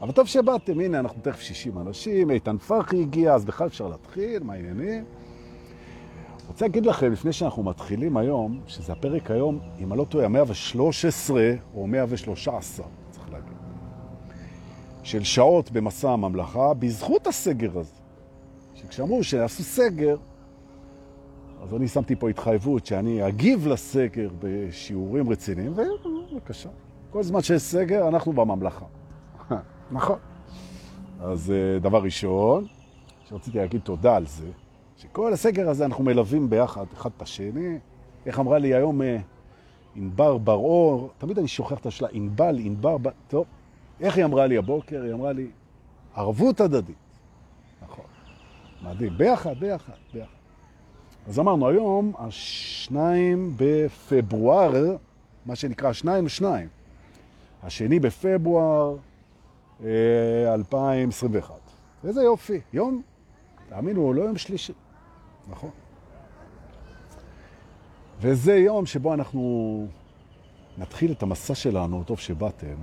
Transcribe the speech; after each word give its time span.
אבל 0.00 0.12
טוב 0.12 0.26
שבאתם, 0.26 0.80
הנה, 0.80 0.98
אנחנו 0.98 1.22
תכף 1.22 1.40
60 1.40 1.78
אנשים, 1.78 2.30
איתן 2.30 2.58
פרחי 2.58 3.02
הגיע, 3.02 3.34
אז 3.34 3.44
בכלל 3.44 3.66
אפשר 3.66 3.88
להתחיל, 3.88 4.42
מה 4.42 4.52
העניינים? 4.52 5.04
רוצה 6.48 6.64
להגיד 6.64 6.86
לכם, 6.86 7.12
לפני 7.12 7.32
שאנחנו 7.32 7.62
מתחילים 7.62 8.16
היום, 8.16 8.60
שזה 8.66 8.92
הפרק 8.92 9.30
היום, 9.30 9.58
אם 9.78 9.92
אני 9.92 9.98
לא 9.98 10.04
טועה, 10.04 10.28
113 10.28 11.52
או 11.74 11.86
113, 11.86 12.86
צריך 13.10 13.30
להגיד, 13.32 13.56
של 15.02 15.24
שעות 15.24 15.70
במסע 15.70 16.10
הממלכה, 16.10 16.74
בזכות 16.74 17.26
הסגר 17.26 17.78
הזה. 17.78 17.94
שכשאמרו 18.74 19.24
שעשו 19.24 19.62
סגר, 19.62 20.16
אז 21.62 21.74
אני 21.74 21.88
שמתי 21.88 22.16
פה 22.16 22.28
התחייבות 22.30 22.86
שאני 22.86 23.28
אגיב 23.28 23.66
לסגר 23.66 24.28
בשיעורים 24.38 25.30
רציניים, 25.30 25.72
ובבקשה. 25.72 26.68
כל 27.10 27.22
זמן 27.22 27.42
שיש 27.42 27.62
סגר, 27.62 28.08
אנחנו 28.08 28.32
בממלכה. 28.32 28.84
נכון. 29.90 30.18
אז 31.20 31.50
אה, 31.50 31.78
דבר 31.78 32.02
ראשון, 32.02 32.66
שרציתי 33.28 33.58
להגיד 33.58 33.80
תודה 33.80 34.16
על 34.16 34.26
זה, 34.26 34.48
שכל 34.96 35.32
הסגר 35.32 35.68
הזה 35.68 35.84
אנחנו 35.84 36.04
מלווים 36.04 36.50
ביחד, 36.50 36.84
אחד 36.94 37.10
את 37.16 37.22
השני. 37.22 37.78
איך 38.26 38.40
אמרה 38.40 38.58
לי 38.58 38.74
היום 38.74 39.02
אה, 39.02 39.18
ענבר 39.96 40.38
בר-אור, 40.38 41.10
תמיד 41.18 41.38
אני 41.38 41.48
שוכח 41.48 41.78
את 41.78 41.86
השאלה, 41.86 42.10
ענבל, 42.12 42.58
ענבר, 42.58 42.98
בר... 42.98 43.10
טוב, 43.28 43.44
איך 44.00 44.16
היא 44.16 44.24
אמרה 44.24 44.46
לי 44.46 44.58
הבוקר? 44.58 45.02
היא 45.02 45.12
אמרה 45.12 45.32
לי, 45.32 45.46
ערבות 46.14 46.60
הדדית. 46.60 46.96
נכון. 47.82 48.04
מדהים, 48.82 49.18
ביחד, 49.18 49.54
ביחד, 49.60 49.92
ביחד. 50.14 50.32
אז 51.26 51.38
אמרנו, 51.38 51.68
היום, 51.68 52.12
השניים 52.18 53.54
בפברואר, 53.56 54.96
מה 55.46 55.56
שנקרא 55.56 55.92
שניים 55.92 56.26
ושניים. 56.26 56.68
השני 57.62 58.00
בפברואר 58.00 58.96
2021. 59.80 61.50
אה, 61.50 62.08
איזה 62.08 62.22
יופי, 62.22 62.60
יום, 62.72 63.02
תאמינו, 63.68 64.12
לא 64.12 64.22
יום 64.22 64.38
שלישי, 64.38 64.72
נכון. 65.50 65.70
וזה 68.20 68.56
יום 68.56 68.86
שבו 68.86 69.14
אנחנו 69.14 69.86
נתחיל 70.78 71.12
את 71.12 71.22
המסע 71.22 71.54
שלנו, 71.54 72.04
טוב 72.04 72.18
שבאתם. 72.18 72.76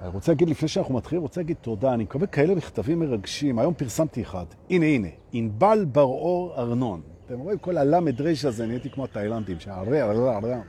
אני 0.00 0.08
רוצה 0.08 0.32
להגיד, 0.32 0.48
לפני 0.48 0.68
שאנחנו 0.68 0.94
מתחילים, 0.94 1.22
רוצה 1.22 1.40
להגיד 1.40 1.56
תודה. 1.60 1.94
אני 1.94 2.02
מקבל 2.02 2.26
כאלה 2.26 2.54
מכתבים 2.54 3.00
מרגשים. 3.00 3.58
היום 3.58 3.74
פרסמתי 3.74 4.22
אחד. 4.22 4.44
הנה, 4.70 4.86
הנה, 4.86 5.08
ענבל 5.32 5.84
בר-אור 5.92 6.54
ארנון. 6.56 7.00
אתם 7.26 7.38
רואים 7.38 7.58
כל 7.58 7.76
הלמד 7.76 8.20
רש 8.20 8.44
הזה, 8.44 8.66
נהייתי 8.66 8.90
כמו 8.90 9.04
התאילנדים, 9.04 9.60
שהרבה, 9.60 10.04
הרבה, 10.04 10.34
הרבה. 10.34 10.60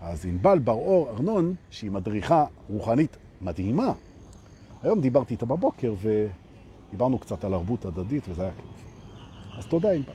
אז 0.00 0.26
ענבל 0.26 0.58
בר-אור 0.58 1.10
ארנון, 1.10 1.54
שהיא 1.70 1.90
מדריכה 1.90 2.44
רוחנית 2.68 3.16
מדהימה, 3.42 3.92
היום 4.82 5.00
דיברתי 5.00 5.34
איתה 5.34 5.46
בבוקר 5.46 5.94
ודיברנו 6.02 7.18
קצת 7.18 7.44
על 7.44 7.54
ערבות 7.54 7.84
הדדית 7.84 8.28
וזה 8.28 8.42
היה 8.42 8.52
כיף. 8.56 8.84
אז 9.58 9.66
תודה 9.66 9.92
ענבל. 9.92 10.12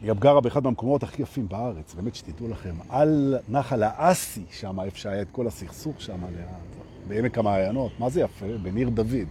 היא 0.00 0.08
גם 0.08 0.18
גרה 0.18 0.40
באחד 0.40 0.64
מהמקומות 0.64 1.02
הכי 1.02 1.22
יפים 1.22 1.48
בארץ, 1.48 1.94
באמת 1.94 2.14
שתדעו 2.14 2.48
לכם, 2.48 2.74
על 2.88 3.38
נחל 3.48 3.82
האסי, 3.82 4.44
שם 4.50 4.80
איפה 4.80 4.98
שהיה 4.98 5.22
את 5.22 5.28
כל 5.32 5.46
הסכסוך 5.46 6.00
שם, 6.00 6.20
בעמק 7.08 7.38
המעיינות, 7.38 7.92
מה 7.98 8.10
זה 8.10 8.20
יפה? 8.20 8.46
בניר 8.62 8.88
דוד, 8.88 9.28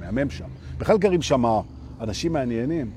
מהמם 0.00 0.30
שם. 0.30 0.48
בכלל 0.78 0.98
גרים 0.98 1.22
שם 1.22 1.44
אנשים 2.00 2.32
מעניינים, 2.32 2.90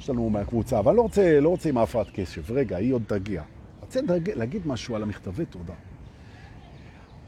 יש 0.00 0.10
לנו 0.10 0.30
מהקבוצה, 0.30 0.78
אבל 0.78 0.94
לא 0.94 1.02
רוצה, 1.02 1.40
לא 1.40 1.48
רוצה 1.48 1.68
עם 1.68 1.78
ההפרעת 1.78 2.06
קשב, 2.14 2.52
רגע, 2.52 2.76
היא 2.76 2.94
עוד 2.94 3.02
תגיע. 3.06 3.42
רוצה 3.80 4.00
להגיד 4.36 4.66
משהו 4.66 4.96
על 4.96 5.02
המכתבי 5.02 5.44
תודה. 5.44 5.74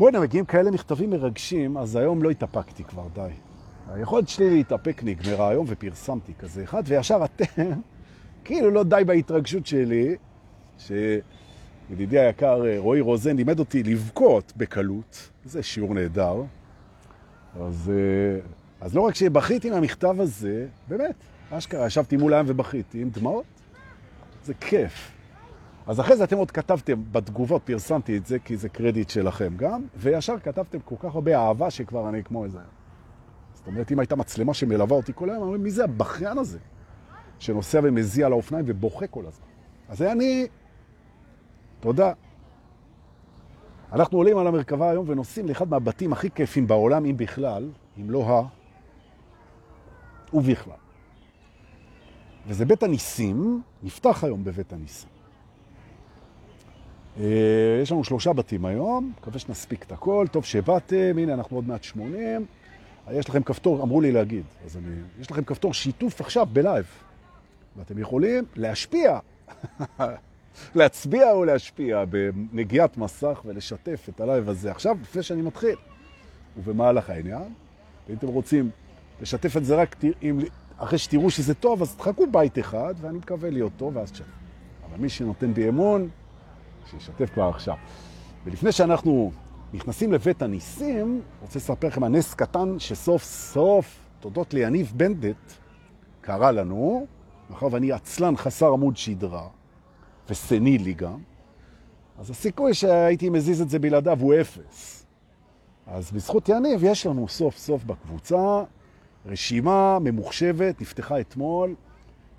בוא'נה, 0.02 0.20
מגיעים 0.20 0.44
כאלה 0.44 0.70
מכתבים 0.70 1.10
מרגשים, 1.10 1.76
אז 1.76 1.96
היום 1.96 2.22
לא 2.22 2.30
התאפקתי 2.30 2.84
כבר, 2.84 3.08
די. 3.14 3.28
היכולת 3.88 4.28
שלי 4.28 4.50
להתאפק 4.50 5.02
נגמרה 5.04 5.48
היום 5.48 5.66
ופרסמתי 5.68 6.32
כזה 6.38 6.64
אחד, 6.64 6.82
וישר 6.86 7.24
אתם, 7.24 7.62
כאילו 8.44 8.70
לא 8.70 8.84
די 8.84 9.02
בהתרגשות 9.06 9.66
שלי, 9.66 10.16
שידידי 10.78 12.18
היקר 12.18 12.66
אה, 12.66 12.74
רועי 12.78 13.00
רוזן 13.00 13.36
לימד 13.36 13.58
אותי 13.58 13.82
לבכות 13.82 14.52
בקלות, 14.56 15.30
זה 15.44 15.62
שיעור 15.62 15.94
נהדר. 15.94 16.42
אז, 17.60 17.92
אה, 17.94 18.40
אז 18.80 18.94
לא 18.94 19.00
רק 19.00 19.14
שבכיתי 19.14 19.70
מהמכתב 19.70 20.20
הזה, 20.20 20.66
באמת, 20.88 21.14
אשכרה, 21.50 21.86
ישבתי 21.86 22.16
מול 22.16 22.34
הים 22.34 22.44
ובכיתי 22.48 23.02
עם 23.02 23.10
דמעות, 23.10 23.44
זה 24.44 24.54
כיף. 24.54 25.11
אז 25.86 26.00
אחרי 26.00 26.16
זה 26.16 26.24
אתם 26.24 26.36
עוד 26.36 26.50
כתבתם, 26.50 27.02
בתגובות 27.12 27.62
פרסמתי 27.64 28.16
את 28.16 28.26
זה, 28.26 28.38
כי 28.38 28.56
זה 28.56 28.68
קרדיט 28.68 29.10
שלכם 29.10 29.52
גם, 29.56 29.82
וישר 29.96 30.38
כתבתם 30.38 30.78
כל 30.84 30.94
כך 30.98 31.14
הרבה 31.14 31.38
אהבה 31.38 31.70
שכבר 31.70 32.08
אני 32.08 32.24
כמו 32.24 32.44
איזה... 32.44 32.58
זאת 33.54 33.66
אומרת, 33.66 33.92
אם 33.92 33.98
הייתה 33.98 34.16
מצלמה 34.16 34.54
שמלווה 34.54 34.96
אותי 34.96 35.12
כל 35.14 35.30
היום, 35.30 35.42
אומרים, 35.42 35.62
מי 35.62 35.70
זה 35.70 35.84
הבכיין 35.84 36.38
הזה? 36.38 36.58
שנוסע 37.38 37.80
ומזיע 37.82 38.26
על 38.26 38.32
האופניים 38.32 38.64
ובוכה 38.68 39.06
כל 39.06 39.26
הזמן. 39.26 39.46
אז 39.88 39.98
זה 39.98 40.12
אני... 40.12 40.46
תודה. 41.80 42.12
אנחנו 43.92 44.18
עולים 44.18 44.38
על 44.38 44.46
המרכבה 44.46 44.90
היום 44.90 45.04
ונוסעים 45.08 45.48
לאחד 45.48 45.68
מהבתים 45.68 46.12
הכי 46.12 46.30
כיפים 46.30 46.66
בעולם, 46.66 47.04
אם 47.04 47.16
בכלל, 47.16 47.70
אם 48.00 48.10
לא 48.10 48.28
ה... 48.28 48.42
ובכלל. 50.36 50.74
וזה 52.46 52.64
בית 52.64 52.82
הניסים, 52.82 53.62
נפתח 53.82 54.24
היום 54.24 54.44
בבית 54.44 54.72
הניסים. 54.72 55.11
אה, 57.20 57.24
יש 57.82 57.92
לנו 57.92 58.04
שלושה 58.04 58.32
בתים 58.32 58.64
היום, 58.64 59.12
מקווה 59.18 59.38
שנספיק 59.38 59.84
את 59.84 59.92
הכל, 59.92 60.26
טוב 60.30 60.44
שבאתם, 60.44 61.18
הנה 61.18 61.34
אנחנו 61.34 61.56
עוד 61.56 61.68
מעט 61.68 61.84
80. 61.84 62.46
יש 63.10 63.28
לכם 63.28 63.42
כפתור, 63.42 63.82
אמרו 63.82 64.00
לי 64.00 64.12
להגיד, 64.12 64.44
אז 64.64 64.76
אני, 64.76 64.94
יש 65.20 65.30
לכם 65.30 65.44
כפתור 65.44 65.74
שיתוף 65.74 66.20
עכשיו 66.20 66.46
בלייב, 66.52 66.86
ואתם 67.76 67.98
יכולים 67.98 68.44
להשפיע, 68.56 69.18
להצביע 70.74 71.32
או 71.32 71.44
להשפיע 71.44 72.04
בנגיעת 72.04 72.96
מסך 72.96 73.42
ולשתף 73.44 74.06
את 74.08 74.20
הלייב 74.20 74.48
הזה 74.48 74.70
עכשיו, 74.70 74.96
לפני 75.02 75.22
שאני 75.22 75.42
מתחיל. 75.42 75.76
ובמהלך 76.56 77.10
העניין, 77.10 77.42
ואם 78.08 78.16
אתם 78.16 78.26
רוצים 78.26 78.70
לשתף 79.20 79.56
את 79.56 79.64
זה 79.64 79.76
רק 79.76 79.96
אם, 80.22 80.38
אחרי 80.76 80.98
שתראו 80.98 81.30
שזה 81.30 81.54
טוב, 81.54 81.82
אז 81.82 81.96
תחכו 81.96 82.26
ביט 82.30 82.58
אחד, 82.58 82.94
ואני 83.00 83.18
מקווה 83.18 83.50
להיות 83.50 83.72
טוב, 83.76 83.96
ואז 83.96 84.12
תשתף. 84.12 84.24
אבל 84.90 85.00
מי 85.00 85.08
שנותן 85.08 85.54
בי 85.54 85.68
אמון, 85.68 86.08
שישתף 86.90 87.30
כבר 87.34 87.48
עכשיו. 87.48 87.76
ולפני 88.44 88.72
שאנחנו 88.72 89.32
נכנסים 89.72 90.12
לבית 90.12 90.42
הניסים, 90.42 91.22
רוצה 91.40 91.58
לספר 91.58 91.86
לכם 91.86 92.04
על 92.04 92.12
נס 92.12 92.34
קטן 92.34 92.78
שסוף 92.78 93.22
סוף, 93.22 93.98
תודות 94.20 94.54
ליניב 94.54 94.92
בנדט, 94.96 95.52
קרה 96.20 96.52
לנו, 96.52 97.06
מאחר 97.50 97.66
ואני 97.70 97.92
עצלן 97.92 98.36
חסר 98.36 98.72
עמוד 98.72 98.96
שדרה, 98.96 99.48
וסנילי 100.30 100.94
גם, 100.94 101.18
אז 102.18 102.30
הסיכוי 102.30 102.74
שהייתי 102.74 103.28
מזיז 103.28 103.60
את 103.60 103.70
זה 103.70 103.78
בלעדיו 103.78 104.18
הוא 104.20 104.34
אפס. 104.40 105.06
אז 105.86 106.10
בזכות 106.10 106.48
יניב 106.48 106.84
יש 106.84 107.06
לנו 107.06 107.28
סוף 107.28 107.56
סוף 107.56 107.84
בקבוצה 107.84 108.62
רשימה 109.26 109.98
ממוחשבת, 110.00 110.80
נפתחה 110.80 111.20
אתמול, 111.20 111.74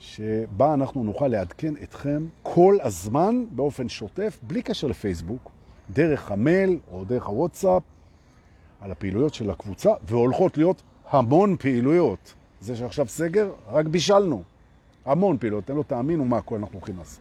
שבה 0.04 0.74
אנחנו 0.74 1.04
נוכל 1.04 1.28
לעדכן 1.28 1.74
אתכם 1.84 2.26
כל 2.42 2.78
הזמן 2.82 3.46
באופן 3.52 3.90
שוטף, 3.90 4.40
בלי 4.42 4.62
קשר 4.62 4.88
לפייסבוק, 4.88 5.52
דרך 5.90 6.32
המייל 6.32 6.80
או 6.92 7.06
דרך 7.06 7.26
הוואטסאפ, 7.26 7.84
על 8.82 8.92
הפעילויות 8.92 9.34
של 9.34 9.50
הקבוצה, 9.50 9.94
והולכות 10.08 10.58
להיות 10.58 10.82
המון 11.10 11.56
פעילויות. 11.60 12.34
זה 12.62 12.76
שעכשיו 12.76 13.08
סגר, 13.08 13.52
רק 13.68 13.86
בישלנו. 13.86 14.44
המון 15.06 15.38
פעילויות, 15.38 15.66
אתם 15.66 15.78
לא 15.78 15.84
תאמינו 15.84 16.26
מה 16.26 16.38
הכל 16.38 16.56
אנחנו 16.56 16.74
הולכים 16.74 16.98
לעשות. 16.98 17.20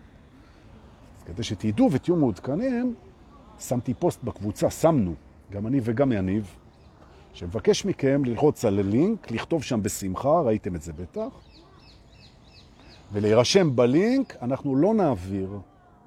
אז 1.18 1.22
כדי 1.22 1.42
שתדעו 1.42 1.92
ותהיו 1.92 2.16
מעודכנים, 2.16 2.94
שמתי 3.58 3.94
פוסט 3.94 4.22
בקבוצה, 4.22 4.70
שמנו, 4.70 5.14
גם 5.52 5.66
אני 5.66 5.80
וגם 5.82 6.12
יניב, 6.12 6.56
שמבקש 7.32 7.84
מכם 7.84 8.24
ללחוץ 8.24 8.64
על 8.64 8.78
הלינק, 8.78 9.30
לכתוב 9.30 9.62
שם 9.62 9.82
בשמחה, 9.82 10.40
ראיתם 10.40 10.74
את 10.74 10.82
זה 10.82 10.92
בטח, 10.92 11.51
ולהירשם 13.12 13.76
בלינק, 13.76 14.36
אנחנו 14.42 14.76
לא 14.76 14.94
נעביר 14.94 15.58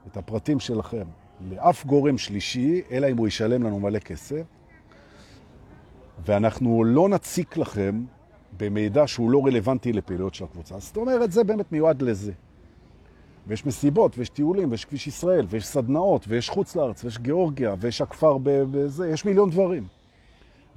את 0.07 0.17
הפרטים 0.17 0.59
שלכם 0.59 1.05
לאף 1.49 1.85
גורם 1.85 2.17
שלישי, 2.17 2.81
אלא 2.91 3.11
אם 3.11 3.17
הוא 3.17 3.27
ישלם 3.27 3.63
לנו 3.63 3.79
מלא 3.79 3.99
כסף, 3.99 4.43
ואנחנו 6.25 6.83
לא 6.83 7.09
נציק 7.09 7.57
לכם 7.57 8.03
במידע 8.57 9.07
שהוא 9.07 9.31
לא 9.31 9.45
רלוונטי 9.45 9.93
לפעילויות 9.93 10.33
של 10.33 10.43
הקבוצה. 10.43 10.79
זאת 10.79 10.97
אומרת, 10.97 11.31
זה 11.31 11.43
באמת 11.43 11.71
מיועד 11.71 12.01
לזה. 12.01 12.31
ויש 13.47 13.65
מסיבות, 13.65 14.17
ויש 14.17 14.29
טיולים, 14.29 14.71
ויש 14.71 14.85
כביש 14.85 15.07
ישראל, 15.07 15.45
ויש 15.49 15.67
סדנאות, 15.67 16.25
ויש 16.27 16.49
חוץ 16.49 16.75
לארץ, 16.75 17.03
ויש 17.03 17.19
גיאורגיה, 17.19 17.75
ויש 17.79 18.01
הכפר 18.01 18.37
בזה, 18.43 19.09
יש 19.09 19.25
מיליון 19.25 19.49
דברים. 19.49 19.87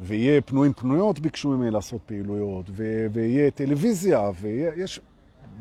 ויהיה 0.00 0.40
פנויים 0.40 0.72
פנויות 0.72 1.19
ביקשו 1.19 1.48
ממני 1.48 1.70
לעשות 1.70 2.00
פעילויות, 2.06 2.66
ויהיה 3.12 3.50
טלוויזיה, 3.50 4.30
ויש 4.40 5.00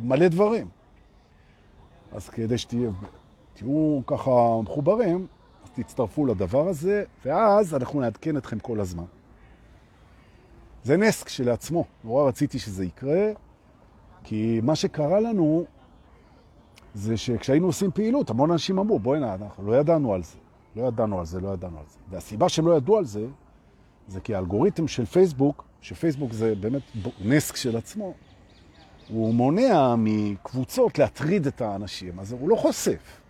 מלא 0.01 0.27
דברים. 0.27 0.67
אז 2.11 2.29
כדי 2.29 2.57
שתהיו 2.57 4.01
ככה 4.07 4.31
מחוברים, 4.63 5.27
אז 5.63 5.69
תצטרפו 5.71 6.25
לדבר 6.25 6.67
הזה, 6.67 7.03
ואז 7.25 7.75
אנחנו 7.75 8.01
נעדכן 8.01 8.37
אתכם 8.37 8.59
כל 8.59 8.79
הזמן. 8.79 9.03
זה 10.83 10.97
נס 10.97 11.23
כשלעצמו, 11.23 11.85
נורא 12.03 12.27
רציתי 12.27 12.59
שזה 12.59 12.85
יקרה, 12.85 13.31
כי 14.23 14.59
מה 14.63 14.75
שקרה 14.75 15.19
לנו 15.19 15.65
זה 16.93 17.17
שכשהיינו 17.17 17.67
עושים 17.67 17.91
פעילות, 17.91 18.29
המון 18.29 18.51
אנשים 18.51 18.79
אמרו, 18.79 18.99
בואי 18.99 19.19
נע, 19.19 19.33
אנחנו 19.33 19.71
לא 19.71 19.75
ידענו 19.75 20.13
על 20.13 20.23
זה, 20.23 20.37
לא 20.75 20.83
ידענו 20.87 21.19
על 21.19 21.25
זה, 21.25 21.39
לא 21.39 21.49
ידענו 21.49 21.79
על 21.79 21.85
זה. 21.87 21.99
והסיבה 22.09 22.49
שהם 22.49 22.67
לא 22.67 22.77
ידעו 22.77 22.97
על 22.97 23.05
זה, 23.05 23.27
זה 24.07 24.19
כי 24.19 24.35
האלגוריתם 24.35 24.87
של 24.87 25.05
פייסבוק, 25.05 25.63
שפייסבוק 25.81 26.33
זה 26.33 26.55
באמת 26.55 26.81
נס 27.21 27.51
כשלעצמו, 27.51 28.13
הוא 29.09 29.33
מונע 29.33 29.95
מקבוצות 29.97 30.99
להטריד 30.99 31.47
את 31.47 31.61
האנשים, 31.61 32.19
אז 32.19 32.31
הוא 32.31 32.49
לא 32.49 32.55
חושף. 32.55 33.21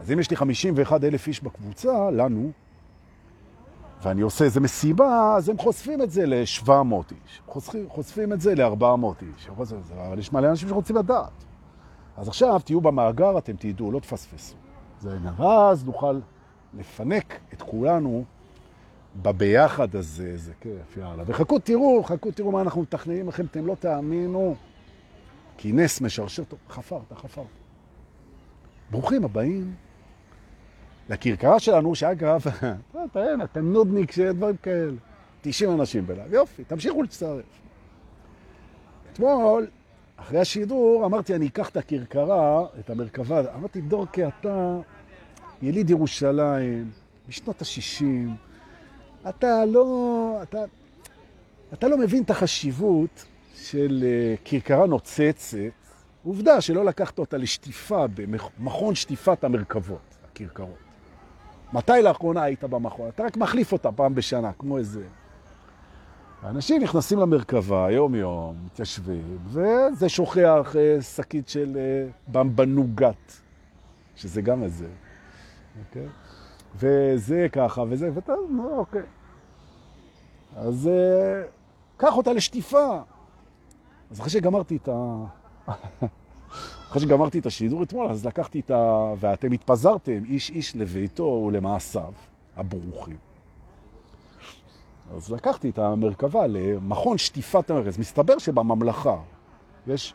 אז 0.00 0.12
אם 0.12 0.20
יש 0.20 0.30
לי 0.30 0.36
51 0.36 1.04
אלף 1.04 1.26
איש 1.26 1.42
בקבוצה, 1.42 2.10
לנו, 2.10 2.50
ואני 4.02 4.20
עושה 4.20 4.44
איזה 4.44 4.60
מסיבה, 4.60 5.34
אז 5.36 5.48
הם 5.48 5.58
חושפים 5.58 6.02
את 6.02 6.10
זה 6.10 6.26
ל-700 6.26 6.70
איש, 7.10 7.42
חושפים, 7.46 7.88
חושפים 7.88 8.32
את 8.32 8.40
זה 8.40 8.54
ל-400 8.54 9.22
איש, 9.22 9.48
אבל 9.96 10.18
יש 10.18 10.32
מלא 10.32 10.50
אנשים 10.50 10.68
שרוצים 10.68 10.96
לדעת. 10.96 11.44
אז 12.16 12.28
עכשיו 12.28 12.60
תהיו 12.64 12.80
במאגר, 12.80 13.38
אתם 13.38 13.52
תדעו, 13.58 13.92
לא 13.92 14.00
תפספסו. 14.00 14.54
זה. 15.00 15.18
ואז 15.36 15.84
נוכל 15.84 16.20
לפנק 16.74 17.40
את 17.52 17.62
כולנו 17.62 18.24
בביחד 19.22 19.96
הזה, 19.96 20.36
זה 20.36 20.52
כיף, 20.60 20.96
יאללה. 20.96 21.22
וחכו, 21.26 21.58
תראו, 21.58 22.02
חכו, 22.04 22.30
תראו 22.30 22.52
מה 22.52 22.60
אנחנו 22.60 22.82
מתכננים 22.82 23.28
לכם, 23.28 23.44
אתם 23.44 23.66
לא 23.66 23.74
תאמינו. 23.74 24.54
כי 25.56 25.72
נס 25.72 26.00
משרשר 26.00 26.44
טוב, 26.44 26.58
חפרת, 26.68 27.12
חפרת. 27.12 27.46
ברוכים 28.90 29.24
הבאים 29.24 29.74
לכרכרה 31.08 31.60
שלנו, 31.60 31.94
שאגב, 31.94 32.44
אתם 33.44 33.72
נודניק 33.72 34.18
דברים 34.18 34.56
כאלה. 34.56 34.92
90 35.42 35.80
אנשים 35.80 36.06
בלעב, 36.06 36.32
יופי, 36.32 36.64
תמשיכו 36.64 37.02
להצטרף. 37.02 37.44
אתמול, 39.12 39.66
אחרי 40.16 40.38
השידור, 40.38 41.06
אמרתי, 41.06 41.34
אני 41.34 41.46
אקח 41.46 41.68
את 41.68 41.76
הכרכרה, 41.76 42.66
את 42.80 42.90
המרכבה, 42.90 43.54
אמרתי, 43.54 43.80
דורקי, 43.80 44.26
אתה 44.26 44.78
יליד 45.62 45.90
ירושלים, 45.90 46.90
בשנות 47.28 47.62
ה-60, 47.62 48.04
אתה 49.28 49.64
לא, 49.64 50.38
אתה, 50.42 50.58
אתה 51.72 51.88
לא 51.88 51.98
מבין 51.98 52.22
את 52.22 52.30
החשיבות 52.30 53.24
של 53.54 54.04
אה, 54.06 54.34
כרכרה 54.44 54.86
נוצצת. 54.86 55.58
עובדה 56.24 56.60
שלא 56.60 56.84
לקחת 56.84 57.18
אותה 57.18 57.36
לשטיפה 57.36 58.04
במכון 58.06 58.94
שטיפת 58.94 59.44
המרכבות, 59.44 60.16
הכרכרות. 60.24 60.78
מתי 61.72 62.02
לאחרונה 62.02 62.42
היית 62.42 62.64
במכון? 62.64 63.08
אתה 63.08 63.22
רק 63.22 63.36
מחליף 63.36 63.72
אותה 63.72 63.92
פעם 63.92 64.14
בשנה, 64.14 64.50
כמו 64.58 64.78
איזה... 64.78 65.04
האנשים 66.42 66.82
נכנסים 66.82 67.18
למרכבה 67.18 67.90
יום-יום, 67.90 68.56
מתיישבים, 68.66 69.38
וזה 69.46 70.08
שוכח 70.08 70.76
אה, 70.78 71.02
שקית 71.02 71.48
של 71.48 71.76
אה, 71.76 72.10
במבנוגת, 72.28 73.32
שזה 74.16 74.42
גם 74.42 74.62
איזה, 74.62 74.88
אוקיי? 75.86 76.06
וזה 76.76 77.46
ככה, 77.52 77.84
וזה, 77.88 78.10
ואתה, 78.14 78.32
אוקיי. 78.76 79.02
אז 80.56 80.90
קח 81.96 82.16
אותה 82.16 82.32
לשטיפה. 82.32 83.00
אז 84.10 84.20
אחרי 84.20 84.30
שגמרתי 84.30 84.76
את 84.76 84.88
ה... 84.88 85.24
אחרי 86.90 87.02
שגמרתי 87.02 87.38
את 87.38 87.46
השידור 87.46 87.82
אתמול, 87.82 88.06
אז 88.10 88.26
לקחתי 88.26 88.60
את 88.60 88.70
ה... 88.70 89.12
ואתם 89.18 89.52
התפזרתם 89.52 90.24
איש 90.24 90.50
איש 90.50 90.76
לביתו 90.76 91.44
ולמעשיו 91.46 92.12
הברוכים. 92.56 93.16
אז 95.16 95.32
לקחתי 95.32 95.70
את 95.70 95.78
המרכבה 95.78 96.46
למכון 96.46 97.18
שטיפת 97.18 97.70
המרכז. 97.70 97.98
מסתבר 97.98 98.38
שבממלכה 98.38 99.16
יש 99.86 100.14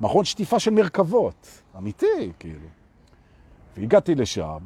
מכון 0.00 0.24
שטיפה 0.24 0.58
של 0.58 0.70
מרכבות, 0.70 1.62
אמיתי, 1.78 2.32
כאילו. 2.38 2.68
והגעתי 3.76 4.14
לשם, 4.14 4.58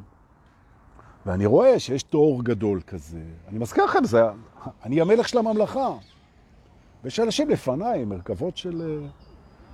ואני 1.25 1.45
רואה 1.45 1.79
שיש 1.79 2.03
תור 2.03 2.43
גדול 2.43 2.81
כזה. 2.81 3.23
אני 3.47 3.59
מזכיר 3.59 3.85
לכם, 3.85 4.03
זה, 4.03 4.23
אני 4.83 5.01
המלך 5.01 5.29
של 5.29 5.37
הממלכה. 5.37 5.89
ויש 7.05 7.19
אנשים 7.19 7.49
לפניי, 7.49 8.05
מרכבות 8.05 8.57
של... 8.57 9.07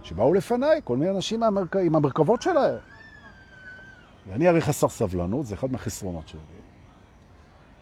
שבאו 0.04 0.34
לפניי, 0.34 0.82
כל 0.84 0.98
מיני 0.98 1.12
אנשים 1.12 1.40
מהמרכ... 1.40 1.76
עם 1.76 1.96
המרכבות 1.96 2.42
שלהם. 2.42 2.78
ואני 4.28 4.48
הרי 4.48 4.62
חסר 4.62 4.90
סבלנות, 4.90 5.46
זה 5.46 5.56
אחד 5.56 5.72
מהחסרונות 5.72 6.28
שלי. 6.28 6.40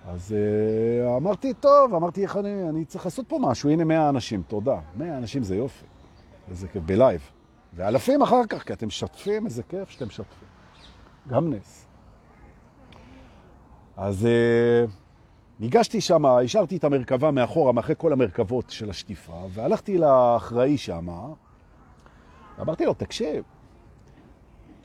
אז 0.08 0.36
uh, 0.36 1.18
אמרתי, 1.18 1.54
טוב, 1.54 1.94
אמרתי, 1.94 2.24
איך 2.24 2.38
אני, 2.38 2.70
אני 2.70 2.86
צריך 2.86 3.06
לעשות 3.06 3.30
פה 3.30 3.40
משהו, 3.42 3.70
הנה 3.70 3.84
100 3.84 4.10
אנשים, 4.10 4.44
תודה. 4.48 4.80
100 4.96 5.18
אנשים 5.18 5.44
זה 5.44 5.56
יופי, 5.56 5.86
וזה 6.50 6.68
כיף, 6.68 6.84
בלייב. 6.84 7.32
ואלפים 7.74 8.22
אחר 8.22 8.46
כך, 8.50 8.64
כי 8.64 8.74
אתם 8.74 8.88
משתפים, 8.88 9.46
איזה 9.46 9.64
כיף 9.64 9.90
שאתם 9.90 10.08
משתפים. 10.08 10.48
גם 11.28 11.54
נס. 11.54 11.86
אז 13.98 14.28
uh, 14.28 14.90
ניגשתי 15.60 16.02
שם, 16.02 16.26
השארתי 16.26 16.78
את 16.78 16.84
המרכבה 16.84 17.32
מאחורה, 17.32 17.72
מאחרי 17.72 17.96
כל 17.98 18.14
המרכבות 18.14 18.70
של 18.70 18.90
השטיפה, 18.90 19.48
והלכתי 19.50 19.98
לאחראי 19.98 20.78
שם, 20.78 21.08
ואמרתי 22.58 22.86
לו, 22.86 22.94
תקשיב, 22.94 23.44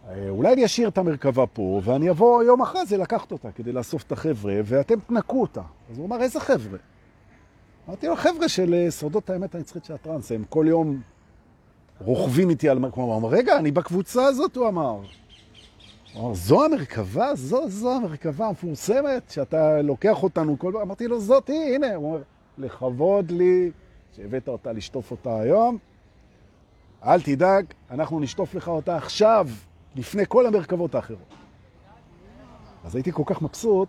אה, 0.08 0.28
אולי 0.28 0.52
אני 0.52 0.64
אשאיר 0.64 0.88
את 0.88 0.98
המרכבה 0.98 1.46
פה, 1.46 1.80
ואני 1.84 2.10
אבוא 2.10 2.42
יום 2.42 2.62
אחרי 2.62 2.86
זה 2.86 2.96
לקחת 2.96 3.32
אותה 3.32 3.50
כדי 3.52 3.72
לאסוף 3.72 4.02
את 4.02 4.12
החבר'ה, 4.12 4.54
ואתם 4.64 5.00
תנקו 5.00 5.40
אותה. 5.40 5.62
אז 5.90 5.98
הוא 5.98 6.06
אמר, 6.06 6.22
איזה 6.22 6.40
חבר'ה? 6.40 6.78
אמרתי 7.88 8.06
לו, 8.06 8.16
חבר'ה 8.16 8.48
של 8.48 8.74
אה, 8.74 8.90
שורדות 8.90 9.30
האמת 9.30 9.54
הנצחית 9.54 9.84
של 9.84 9.94
הטרנס, 9.94 10.32
הם 10.32 10.44
כל 10.48 10.66
יום 10.68 11.00
רוכבים 12.00 12.50
איתי 12.50 12.68
על 12.68 12.78
מרכבה. 12.78 13.02
הוא 13.02 13.16
אמר, 13.16 13.28
רגע, 13.28 13.58
אני 13.58 13.70
בקבוצה 13.70 14.24
הזאת, 14.26 14.56
הוא 14.56 14.68
אמר. 14.68 15.00
אמר, 16.16 16.34
זו 16.34 16.64
המרכבה? 16.64 17.34
זו, 17.34 17.68
זו 17.68 17.92
המרכבה 17.92 18.46
המפורסמת, 18.46 19.30
שאתה 19.30 19.82
לוקח 19.82 20.22
אותנו 20.22 20.58
כל 20.58 20.70
פעם? 20.72 20.82
אמרתי 20.82 21.08
לו, 21.08 21.20
זאת 21.20 21.48
היא, 21.48 21.74
הנה. 21.74 21.94
הוא 21.94 22.06
אומר, 22.06 22.22
לכבוד 22.58 23.30
לי 23.30 23.70
שהבאת 24.16 24.48
אותה 24.48 24.72
לשטוף 24.72 25.10
אותה 25.10 25.40
היום. 25.40 25.78
אל 27.04 27.22
תדאג, 27.22 27.64
אנחנו 27.90 28.20
נשטוף 28.20 28.54
לך 28.54 28.68
אותה 28.68 28.96
עכשיו. 28.96 29.48
לפני 29.96 30.22
כל 30.28 30.46
המרכבות 30.46 30.94
האחרות. 30.94 31.34
אז 32.84 32.94
הייתי 32.94 33.12
כל 33.12 33.22
כך 33.26 33.42
מבסוט, 33.42 33.88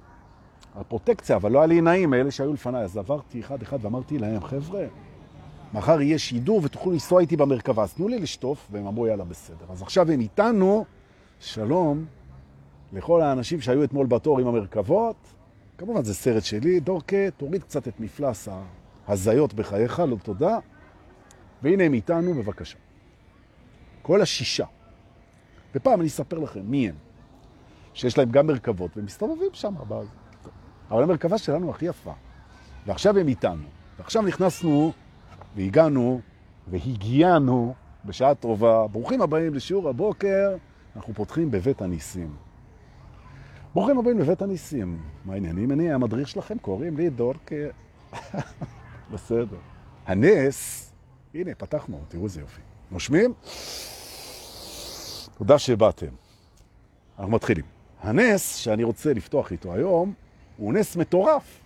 הפרוטקציה, 0.76 1.36
אבל 1.36 1.52
לא 1.52 1.60
היה 1.60 1.68
לי 1.68 1.82
נעים 1.82 2.10
מאלה 2.10 2.32
שהיו 2.32 2.54
לפניי, 2.54 2.84
אז 2.84 2.98
עברתי 2.98 3.40
אחד-אחד 3.40 3.86
ואמרתי 3.86 4.18
להם, 4.18 4.44
חבר'ה, 4.44 4.86
מחר 5.74 6.02
יהיה 6.02 6.20
שידור 6.20 6.62
ותוכלו 6.64 6.92
לנסוע 6.92 7.22
איתי 7.22 7.38
במרכבה, 7.38 7.84
אז 7.84 7.94
תנו 7.94 8.08
לי 8.08 8.20
לשטוף, 8.20 8.68
והם 8.72 8.88
אמרו, 8.88 9.08
יאללה, 9.08 9.24
בסדר. 9.24 9.66
אז 9.70 9.82
עכשיו 9.82 10.12
הם 10.12 10.20
איתנו, 10.20 10.86
שלום 11.40 12.06
לכל 12.94 13.22
האנשים 13.22 13.62
שהיו 13.62 13.84
אתמול 13.84 14.08
בתור 14.08 14.40
עם 14.40 14.48
המרכבות, 14.48 15.16
כמובן 15.78 16.04
זה 16.04 16.14
סרט 16.14 16.44
שלי, 16.44 16.80
דורקה, 16.80 17.32
תוריד 17.38 17.64
קצת 17.64 17.88
את 17.88 18.00
מפלס 18.00 18.48
ההזיות 19.08 19.54
בחייך, 19.54 20.00
לא 20.00 20.18
תודה, 20.24 20.58
והנה 21.62 21.84
הם 21.84 21.94
איתנו, 21.94 22.34
בבקשה. 22.34 22.78
כל 24.02 24.22
השישה. 24.22 24.66
ופעם 25.76 26.00
אני 26.00 26.08
אספר 26.08 26.40
לכם 26.40 26.62
מי 26.64 26.90
הם, 26.90 26.96
שיש 27.94 28.18
להם 28.18 28.32
גם 28.32 28.48
מרכבות, 28.48 28.92
והם 28.96 29.06
מסתובבים 29.06 29.50
שם. 29.54 29.74
אבל 30.90 31.04
המרכבה 31.04 31.38
שלנו 31.38 31.70
הכי 31.70 31.86
יפה. 31.86 32.14
ועכשיו 32.86 33.18
הם 33.18 33.28
איתנו. 33.28 33.64
ועכשיו 33.98 34.22
נכנסנו 34.22 34.92
והגענו 35.56 36.22
והגיענו 36.68 37.74
בשעה 38.06 38.36
טובה. 38.36 38.88
ברוכים 38.88 39.22
הבאים 39.22 39.54
לשיעור 39.54 39.90
הבוקר. 39.90 40.56
אנחנו 40.96 41.14
פותחים 41.14 41.52
בבית 41.52 41.82
הניסים. 41.82 42.45
ברוכים 43.76 43.98
הבאים 43.98 44.20
לבית 44.20 44.42
הניסים. 44.42 45.02
מה 45.26 45.34
העניינים? 45.34 45.72
אני 45.72 45.94
המדריך 45.94 46.28
שלכם, 46.28 46.58
קוראים 46.58 46.98
לי 46.98 47.10
דורק... 47.10 47.52
בסדר. 49.12 49.58
הנס, 50.06 50.92
הנה, 51.34 51.56
פתחנו, 51.56 52.02
תראו 52.08 52.24
איזה 52.24 52.42
יופי. 52.42 52.62
נושמים? 52.92 53.34
תודה 55.38 55.60
שבאתם. 55.60 56.08
אנחנו 57.20 57.32
מתחילים. 57.32 57.66
הנס 58.02 58.56
שאני 58.56 58.84
רוצה 58.84 59.14
לפתוח 59.14 59.52
איתו 59.52 59.74
היום 59.74 60.14
הוא 60.58 60.74
נס 60.74 60.96
מטורף. 60.96 61.60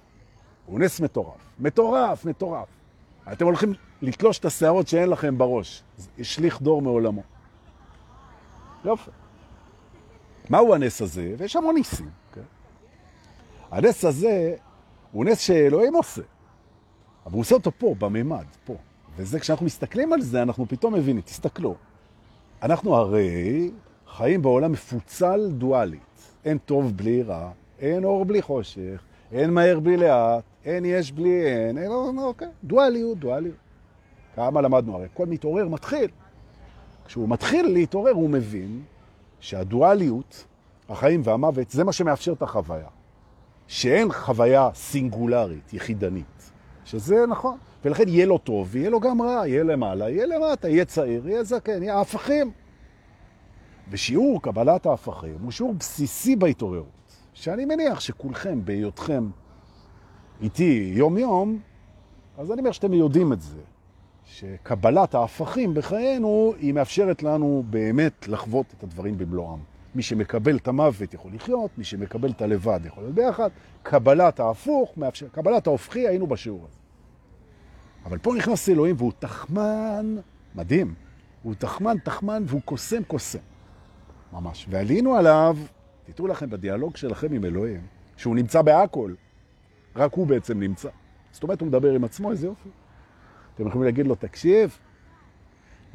הוא 0.66 0.80
נס 0.80 1.00
מטורף. 1.00 1.50
מטורף, 1.60 2.26
מטורף. 2.26 2.68
אתם 3.32 3.46
הולכים 3.46 3.74
לתלוש 4.02 4.40
את 4.40 4.46
השערות 4.46 4.88
שאין 4.88 5.10
לכם 5.10 5.38
בראש. 5.38 5.84
השליך 6.20 6.62
דור 6.62 6.82
מעולמו. 6.82 7.24
יופי. 8.86 9.12
מהו 10.50 10.74
הנס 10.74 11.02
הזה? 11.02 11.34
ויש 11.38 11.56
המון 11.56 11.76
ניסים. 11.76 12.10
כן? 12.34 12.42
הנס 13.72 14.06
הזה 14.06 14.56
הוא 15.12 15.26
נס 15.26 15.40
שאלוהים 15.40 15.96
עושה. 15.96 16.22
אבל 17.26 17.34
הוא 17.34 17.42
עושה 17.42 17.56
אותו 17.56 17.72
פה, 17.78 17.96
בממד, 18.00 18.46
פה. 18.66 18.76
וזה, 19.18 19.40
כשאנחנו 19.40 19.66
מסתכלים 19.66 20.14
על 20.14 20.22
זה, 20.22 20.42
אנחנו 20.42 20.66
פתאום 20.68 20.94
מבינים. 20.94 21.22
תסתכלו. 21.22 21.76
אנחנו 22.64 22.96
הרי 22.96 23.72
חיים 24.08 24.42
בעולם 24.42 24.72
מפוצל 24.72 25.52
דואלית. 25.52 26.02
אין 26.46 26.58
טוב 26.58 26.98
בלי 26.98 27.24
רע, 27.24 27.52
אין 27.80 28.04
אור 28.04 28.26
בלי 28.26 28.42
חושך, 28.42 29.02
אין 29.32 29.54
מהר 29.54 29.80
בלי 29.80 29.98
לאט, 29.98 30.44
אין 30.66 30.86
יש 30.86 31.12
בלי 31.12 31.46
אין, 31.46 31.78
אין, 31.78 31.92
אוקיי, 32.18 32.48
דואליות, 32.64 33.20
דואליות. 33.20 33.56
כמה 34.36 34.62
למדנו? 34.62 34.96
הרי 34.96 35.08
כל 35.14 35.26
מתעורר 35.26 35.68
מתחיל. 35.68 36.08
כשהוא 37.06 37.30
מתחיל 37.30 37.66
להתעורר 37.66 38.12
הוא 38.12 38.30
מבין 38.30 38.82
שהדואליות, 39.40 40.46
החיים 40.90 41.22
והמוות, 41.24 41.70
זה 41.72 41.84
מה 41.84 41.94
שמאפשר 41.94 42.34
את 42.34 42.42
החוויה. 42.42 42.88
שאין 43.68 44.12
חוויה 44.12 44.70
סינגולרית, 44.74 45.74
יחידנית. 45.74 46.52
שזה 46.86 47.26
נכון. 47.26 47.58
ולכן 47.86 48.08
יהיה 48.08 48.26
לו 48.26 48.38
טוב, 48.38 48.76
יהיה 48.76 48.90
לו 48.90 49.00
גם 49.00 49.22
רע, 49.22 49.48
יהיה 49.48 49.64
למעלה, 49.64 50.10
יהיה 50.10 50.26
למטה, 50.26 50.70
יהיה 50.70 50.86
צעיר, 50.86 51.30
יהיה 51.30 51.44
זקן, 51.44 51.84
יהיה 51.84 52.02
הפכים. 52.02 52.52
ושיעור 53.90 54.42
קבלת 54.42 54.86
ההפכים 54.86 55.38
הוא 55.42 55.52
שיעור 55.52 55.74
בסיסי 55.74 56.36
בהתעוררות, 56.36 57.16
שאני 57.34 57.66
מניח 57.66 58.00
שכולכם, 58.00 58.66
בהיותכם 58.66 59.30
איתי 60.42 60.92
יום-יום, 60.96 61.60
אז 62.38 62.52
אני 62.52 62.60
אומר 62.60 62.72
שאתם 62.72 62.94
יודעים 62.94 63.34
את 63.34 63.42
זה, 63.42 63.60
שקבלת 64.32 65.16
ההפכים 65.16 65.74
בחיינו 65.74 66.54
היא 66.60 66.74
מאפשרת 66.74 67.24
לנו 67.24 67.64
באמת 67.70 68.28
לחוות 68.28 68.66
את 68.78 68.84
הדברים 68.84 69.18
במלואם. 69.18 69.60
מי 69.96 70.02
שמקבל 70.02 70.58
את 70.58 70.68
המוות 70.68 71.14
יכול 71.14 71.32
לחיות, 71.34 71.72
מי 71.78 71.84
שמקבל 71.84 72.32
את 72.32 72.42
הלבד 72.42 72.80
יכול 72.86 73.04
להיות 73.04 73.16
ביחד. 73.16 73.50
קבלת 73.84 74.40
ההפוך, 74.40 74.98
מאפשר, 74.98 75.28
קבלת 75.32 75.68
ההופכי, 75.68 76.08
היינו 76.08 76.28
בשיעור 76.28 76.66
הזה. 76.70 76.80
אבל 78.06 78.18
פה 78.18 78.34
נכנס 78.38 78.70
אלוהים 78.70 78.96
והוא 78.98 79.12
תחמן 79.20 80.16
מדהים. 80.56 80.94
הוא 81.44 81.56
תחמן, 81.56 81.98
תחמן 82.04 82.44
והוא 82.48 82.62
קוסם, 82.66 83.04
קוסם. 83.04 83.40
ממש. 84.34 84.66
ועלינו 84.70 85.16
עליו, 85.16 85.58
תתארו 86.06 86.28
לכם 86.28 86.50
בדיאלוג 86.50 86.98
שלכם 86.98 87.34
עם 87.34 87.46
אלוהים, 87.46 87.82
שהוא 88.18 88.36
נמצא 88.36 88.62
בהכל, 88.62 89.14
רק 89.96 90.14
הוא 90.14 90.28
בעצם 90.28 90.60
נמצא. 90.60 90.90
זאת 91.32 91.44
אומרת, 91.44 91.62
הוא 91.62 91.68
מדבר 91.68 91.94
עם 91.94 92.04
עצמו, 92.04 92.32
איזה 92.32 92.48
יופי. 92.48 92.70
אתם 93.60 93.68
יכולים 93.68 93.86
להגיד 93.86 94.08
לו, 94.08 94.16
תקשיב, 94.16 94.78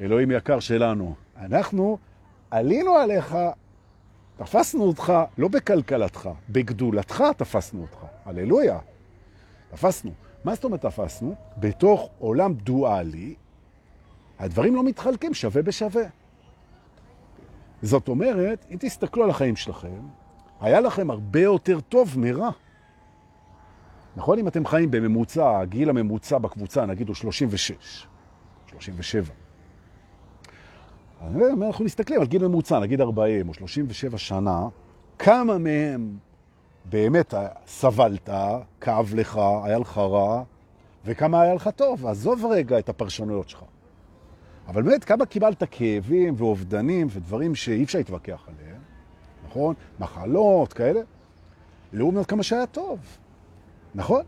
אלוהים 0.01 0.31
יקר 0.31 0.61
שלנו, 0.61 1.15
אנחנו 1.37 1.99
עלינו 2.51 2.95
עליך, 2.95 3.37
תפסנו 4.37 4.83
אותך, 4.85 5.13
לא 5.39 5.49
בקלקלתך, 5.49 6.29
בגדולתך 6.51 7.25
תפסנו 7.37 7.83
אותך. 7.83 8.07
הללויה. 8.25 8.79
תפסנו. 9.71 10.11
מה 10.45 10.55
זאת 10.55 10.65
אומרת 10.65 10.81
תפסנו? 10.81 11.35
בתוך 11.57 12.09
עולם 12.19 12.55
דואלי, 12.55 13.35
הדברים 14.39 14.75
לא 14.77 14.85
מתחלקים 14.85 15.35
שווה 15.35 15.63
בשווה. 15.63 16.05
זאת 17.83 18.09
אומרת, 18.09 18.67
אם 18.71 18.77
תסתכלו 18.81 19.25
על 19.25 19.31
החיים 19.31 19.57
שלכם, 19.57 20.01
היה 20.61 20.81
לכם 20.81 21.11
הרבה 21.11 21.41
יותר 21.41 21.81
טוב 21.81 22.19
מרע. 22.19 22.51
נכון? 24.17 24.39
אם 24.39 24.49
אתם 24.49 24.67
חיים 24.67 24.91
בממוצע, 24.91 25.59
הגיל 25.59 25.91
הממוצע 25.91 26.39
בקבוצה, 26.39 26.87
נגיד 26.87 27.09
הוא 27.09 27.15
36, 27.15 28.07
37. 28.67 29.33
אנחנו 31.23 31.85
מסתכלים 31.85 32.21
על 32.21 32.27
גיל 32.27 32.47
ממוצע, 32.49 32.79
נגיד 32.79 33.01
40 33.01 33.49
או 33.49 33.55
37 33.55 34.19
שנה, 34.19 34.69
כמה 35.19 35.59
מהם 35.59 36.17
באמת 36.85 37.35
סבלת, 37.67 38.29
כאב 38.81 39.13
לך, 39.15 39.41
היה 39.65 39.79
לך 39.79 39.99
רע, 39.99 40.43
וכמה 41.05 41.41
היה 41.41 41.55
לך 41.55 41.71
טוב. 41.77 42.07
עזוב 42.07 42.45
רגע 42.45 42.79
את 42.79 42.89
הפרשנויות 42.89 43.49
שלך. 43.49 43.65
אבל 44.69 44.83
באמת, 44.83 45.05
כמה 45.05 45.27
קיבלת 45.27 45.63
כאבים 45.71 46.35
ואובדנים 46.37 47.07
ודברים 47.11 47.55
שאי 47.55 47.85
אפשר 47.85 47.99
להתווכח 47.99 48.49
עליהם, 48.49 48.81
נכון? 49.49 49.75
מחלות, 50.01 50.73
כאלה, 50.73 51.01
לעומת 51.93 52.27
כמה 52.27 52.43
שהיה 52.43 52.67
טוב, 52.67 52.99
נכון? 53.95 54.23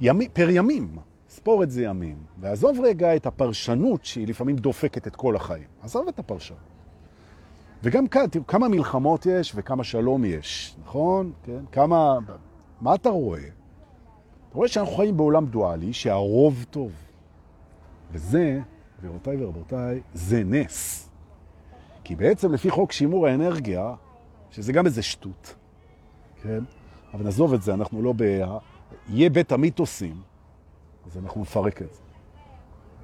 ימי, 0.00 0.28
פר 0.28 0.48
ימים, 0.50 0.96
ספור 1.28 1.62
את 1.62 1.70
זה 1.70 1.82
ימים, 1.82 2.16
ועזוב 2.40 2.80
רגע 2.84 3.16
את 3.16 3.26
הפרשנות 3.26 4.04
שהיא 4.04 4.28
לפעמים 4.28 4.56
דופקת 4.56 5.06
את 5.06 5.16
כל 5.16 5.36
החיים. 5.36 5.66
עזוב 5.82 6.08
את 6.08 6.18
הפרשנות. 6.18 6.58
וגם 7.82 8.06
כאן, 8.06 8.26
תראו, 8.30 8.46
כמה 8.46 8.68
מלחמות 8.68 9.26
יש 9.26 9.52
וכמה 9.56 9.84
שלום 9.84 10.24
יש, 10.24 10.76
נכון? 10.82 11.32
כן? 11.44 11.64
כמה... 11.72 12.18
מה 12.80 12.94
אתה 12.94 13.08
רואה? 13.08 13.40
אתה 13.40 14.58
רואה 14.58 14.68
שאנחנו 14.68 14.94
חיים 14.94 15.16
בעולם 15.16 15.46
דואלי 15.46 15.92
שהרוב 15.92 16.64
טוב. 16.70 16.92
וזה 18.12 18.60
גבירותיי 18.98 19.44
ורבותיי, 19.44 20.00
זה 20.14 20.42
נס. 20.44 21.08
כי 22.04 22.16
בעצם 22.16 22.52
לפי 22.52 22.70
חוק 22.70 22.92
שימור 22.92 23.26
האנרגיה, 23.26 23.94
שזה 24.50 24.72
גם 24.72 24.86
איזה 24.86 25.02
שטות, 25.02 25.54
כן? 26.42 26.64
אבל 27.14 27.24
נעזוב 27.24 27.54
את 27.54 27.62
זה, 27.62 27.74
אנחנו 27.74 28.02
לא 28.02 28.14
ב... 28.16 28.44
יהיה 29.08 29.30
בית 29.30 29.52
המיתוסים, 29.52 30.16
אז 31.06 31.18
אנחנו 31.18 31.40
נפרק 31.40 31.82
את 31.82 31.92
זה. 31.94 32.00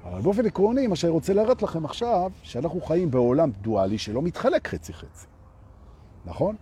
אבל 0.03 0.21
באופן 0.21 0.45
עקרוני, 0.45 0.87
מה 0.87 0.95
שאני 0.95 1.11
רוצה 1.11 1.33
להראות 1.33 1.61
לכם 1.61 1.85
עכשיו, 1.85 2.31
שאנחנו 2.43 2.81
חיים 2.81 3.11
בעולם 3.11 3.51
דואלי 3.61 3.97
שלא 3.97 4.21
מתחלק 4.21 4.67
חצי-חצי, 4.67 5.27
נכון? 6.25 6.55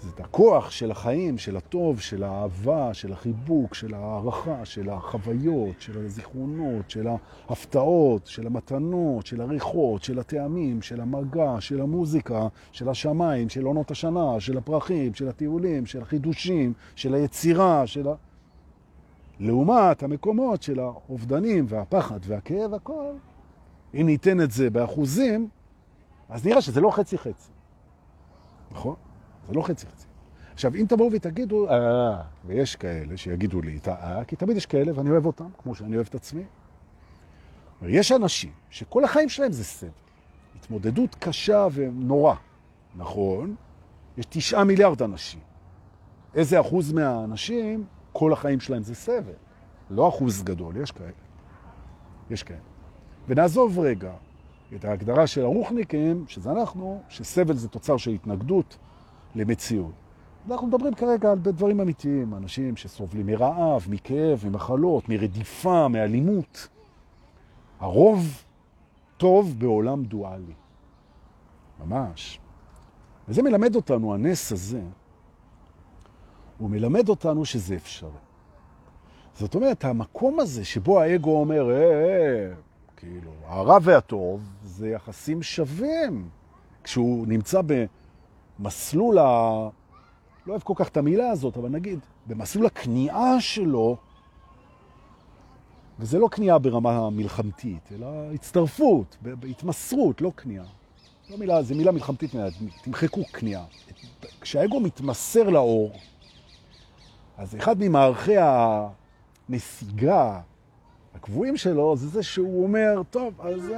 זה 0.00 0.10
את 0.14 0.20
הכוח 0.20 0.70
של 0.70 0.90
החיים, 0.90 1.38
של 1.38 1.56
הטוב, 1.56 2.00
של 2.00 2.24
האהבה, 2.24 2.94
של 2.94 3.12
החיבוק, 3.12 3.74
של 3.74 3.94
הערכה, 3.94 4.64
של 4.64 4.90
החוויות, 4.90 5.80
של 5.80 6.04
הזיכרונות, 6.04 6.90
של 6.90 7.06
ההפתעות, 7.48 8.26
של 8.26 8.46
המתנות, 8.46 9.26
של 9.26 9.40
הריחות, 9.40 10.02
של 10.02 10.18
הטעמים, 10.18 10.82
של 10.82 11.00
המגע, 11.00 11.56
של 11.60 11.80
המוזיקה, 11.80 12.48
של 12.72 12.88
השמיים, 12.88 13.48
של 13.48 13.64
עונות 13.64 13.90
השנה, 13.90 14.40
של 14.40 14.58
הפרחים, 14.58 15.14
של 15.14 15.28
הטיולים, 15.28 15.86
של 15.86 16.02
החידושים, 16.02 16.72
של 16.96 17.14
היצירה, 17.14 17.86
של 17.86 18.08
ה... 18.08 18.14
לעומת 19.40 20.02
המקומות 20.02 20.62
של 20.62 20.80
האובדנים 20.80 21.64
והפחד 21.68 22.20
והכאב, 22.22 22.74
הכל, 22.74 23.12
אם 23.94 24.06
ניתן 24.06 24.40
את 24.40 24.50
זה 24.50 24.70
באחוזים, 24.70 25.48
אז 26.28 26.46
נראה 26.46 26.60
שזה 26.60 26.80
לא 26.80 26.90
חצי-חצי. 26.90 27.50
נכון? 28.70 28.94
זה 29.46 29.54
לא 29.54 29.62
חצי 29.62 29.86
חצי. 29.86 30.06
עכשיו, 30.52 30.74
אם 30.74 30.86
תבואו 30.88 31.12
ותגידו, 31.12 31.70
אה, 31.70 32.22
ויש 32.46 32.76
כאלה 32.76 33.16
שיגידו 33.16 33.62
לי 33.62 33.76
את 33.76 33.88
האה, 33.88 34.24
כי 34.24 34.36
תמיד 34.36 34.56
יש 34.56 34.66
כאלה 34.66 34.92
ואני 34.94 35.10
אוהב 35.10 35.26
אותם, 35.26 35.48
כמו 35.62 35.74
שאני 35.74 35.96
אוהב 35.96 36.06
את 36.10 36.14
עצמי. 36.14 36.42
יש 37.82 38.12
אנשים 38.12 38.52
שכל 38.70 39.04
החיים 39.04 39.28
שלהם 39.28 39.52
זה 39.52 39.64
סבל. 39.64 39.90
התמודדות 40.56 41.14
קשה 41.14 41.66
ונורא. 41.72 42.34
נכון, 42.96 43.54
יש 44.18 44.26
תשעה 44.28 44.64
מיליארד 44.64 45.02
אנשים. 45.02 45.40
איזה 46.34 46.60
אחוז 46.60 46.92
מהאנשים, 46.92 47.84
כל 48.14 48.32
החיים 48.32 48.60
שלהם 48.60 48.82
זה 48.82 48.94
סבל. 48.94 49.32
לא 49.90 50.08
אחוז 50.08 50.42
גדול, 50.42 50.76
יש 50.76 50.90
כאלה. 50.90 51.10
יש 52.30 52.42
כאלה. 52.42 52.58
ונעזוב 53.28 53.78
רגע 53.78 54.12
את 54.74 54.84
ההגדרה 54.84 55.26
של 55.26 55.42
הרוחניקים, 55.42 56.24
שזה 56.28 56.50
אנחנו, 56.50 57.02
שסבל 57.08 57.56
זה 57.56 57.68
תוצר 57.68 57.96
של 57.96 58.10
התנגדות, 58.10 58.78
למציאות. 59.34 59.92
אנחנו 60.50 60.66
מדברים 60.66 60.94
כרגע 60.94 61.30
על 61.30 61.38
דברים 61.38 61.80
אמיתיים, 61.80 62.34
אנשים 62.34 62.76
שסובלים 62.76 63.26
מרעב, 63.26 63.86
מכאב, 63.88 64.42
ממחלות, 64.44 65.08
מרדיפה, 65.08 65.88
מאלימות. 65.88 66.68
הרוב 67.80 68.44
טוב 69.16 69.54
בעולם 69.58 70.04
דואלי. 70.04 70.54
ממש. 71.84 72.40
וזה 73.28 73.42
מלמד 73.42 73.76
אותנו, 73.76 74.14
הנס 74.14 74.52
הזה, 74.52 74.82
הוא 76.58 76.70
מלמד 76.70 77.08
אותנו 77.08 77.44
שזה 77.44 77.74
אפשרי. 77.74 78.10
זאת 79.38 79.54
אומרת, 79.54 79.84
המקום 79.84 80.40
הזה 80.40 80.64
שבו 80.64 81.00
האגו 81.00 81.40
אומר, 81.40 81.70
אה, 81.70 81.76
אה, 81.76 82.54
כאילו, 82.96 83.30
הרע 83.46 83.78
והטוב 83.82 84.40
זה 84.64 84.88
יחסים 84.88 85.42
שווים. 85.42 86.28
כשהוא 86.84 87.26
נמצא 87.26 87.60
ב... 87.66 87.84
מסלול 88.58 89.18
ה... 89.18 89.22
לא 90.46 90.52
אוהב 90.52 90.62
כל 90.62 90.72
כך 90.76 90.88
את 90.88 90.96
המילה 90.96 91.30
הזאת, 91.30 91.56
אבל 91.56 91.68
נגיד, 91.68 91.98
במסלול 92.26 92.66
הכניעה 92.66 93.40
שלו, 93.40 93.96
וזה 95.98 96.18
לא 96.18 96.28
כניעה 96.30 96.58
ברמה 96.58 97.10
מלחמתית, 97.10 97.92
אלא 97.92 98.06
הצטרפות, 98.34 99.16
בהתמסרות, 99.22 100.20
לא 100.20 100.32
כניעה. 100.36 100.64
לא 101.30 101.38
מילה, 101.38 101.62
זה 101.62 101.74
מילה 101.74 101.92
מלחמתית, 101.92 102.30
תמחקו 102.82 103.24
כניעה. 103.24 103.64
כשהאגו 104.40 104.80
מתמסר 104.80 105.50
לאור, 105.50 105.92
אז 107.38 107.56
אחד 107.56 107.76
ממערכי 107.78 108.34
הנסיגה 109.48 110.40
הקבועים 111.14 111.56
שלו, 111.56 111.96
זה 111.96 112.08
זה 112.08 112.22
שהוא 112.22 112.62
אומר, 112.62 113.02
טוב, 113.10 113.40
אז 113.40 113.72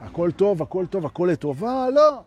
הכל 0.00 0.30
טוב, 0.30 0.62
הכל 0.62 0.86
טוב, 0.86 1.06
הכל 1.06 1.28
לטובה, 1.32 1.90
לא. 1.90 2.20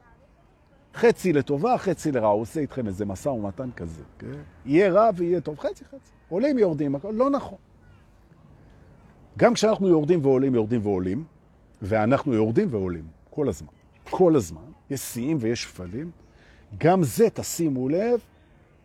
חצי 0.96 1.34
לטובה, 1.34 1.78
חצי 1.78 2.12
לרע. 2.12 2.28
הוא 2.28 2.42
עושה 2.42 2.60
איתכם 2.60 2.88
איזה 2.88 3.06
מסע 3.06 3.32
ומתן 3.32 3.70
כזה. 3.76 4.04
כן? 4.20 4.28
יהיה 4.66 4.92
רע 4.92 5.10
ויהיה 5.16 5.42
טוב, 5.42 5.60
חצי 5.60 5.86
חצי. 5.86 6.12
עולים 6.30 6.58
יורדים, 6.58 6.96
הכל 6.96 7.12
לא 7.12 7.30
נכון. 7.30 7.58
גם 9.38 9.54
כשאנחנו 9.54 9.88
יורדים 9.88 10.26
ועולים, 10.26 10.56
יורדים 10.56 10.80
ועולים, 10.84 11.24
ואנחנו 11.82 12.34
יורדים 12.34 12.68
ועולים, 12.72 13.04
כל 13.30 13.50
הזמן. 13.50 13.68
כל 14.10 14.36
הזמן. 14.36 14.62
יש 14.90 15.02
שיאים 15.02 15.38
ויש 15.40 15.64
שפלים. 15.64 16.12
גם 16.78 17.04
זה, 17.04 17.30
תשימו 17.30 17.90
לב, 17.90 18.20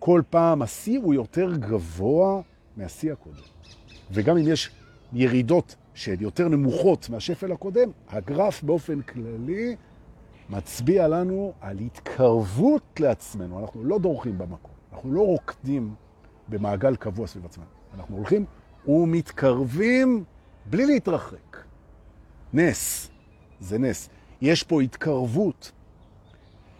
כל 0.06 0.22
פעם 0.30 0.62
השיא 0.62 0.98
הוא 0.98 1.14
יותר 1.14 1.56
גבוה 1.56 2.40
מהשיא 2.76 3.12
הקודם. 3.12 3.42
וגם 4.10 4.36
אם 4.36 4.48
יש 4.48 4.70
ירידות 5.12 5.76
שהן 5.94 6.20
יותר 6.20 6.48
נמוכות 6.48 7.10
מהשפל 7.10 7.52
הקודם, 7.52 7.90
הגרף 8.08 8.62
באופן 8.62 9.02
כללי 9.02 9.76
מצביע 10.50 11.08
לנו 11.08 11.52
על 11.60 11.78
התקרבות 11.78 13.00
לעצמנו. 13.00 13.60
אנחנו 13.60 13.84
לא 13.84 13.98
דורכים 13.98 14.38
במקום, 14.38 14.70
אנחנו 14.92 15.12
לא 15.12 15.20
רוקדים 15.20 15.94
במעגל 16.48 16.96
קבוע 16.96 17.26
סביב 17.26 17.44
עצמנו. 17.44 17.68
אנחנו 17.94 18.16
הולכים 18.16 18.44
ומתקרבים 18.88 20.24
בלי 20.66 20.86
להתרחק. 20.86 21.56
נס, 22.52 23.10
זה 23.60 23.78
נס. 23.78 24.08
יש 24.40 24.62
פה 24.62 24.82
התקרבות 24.82 25.72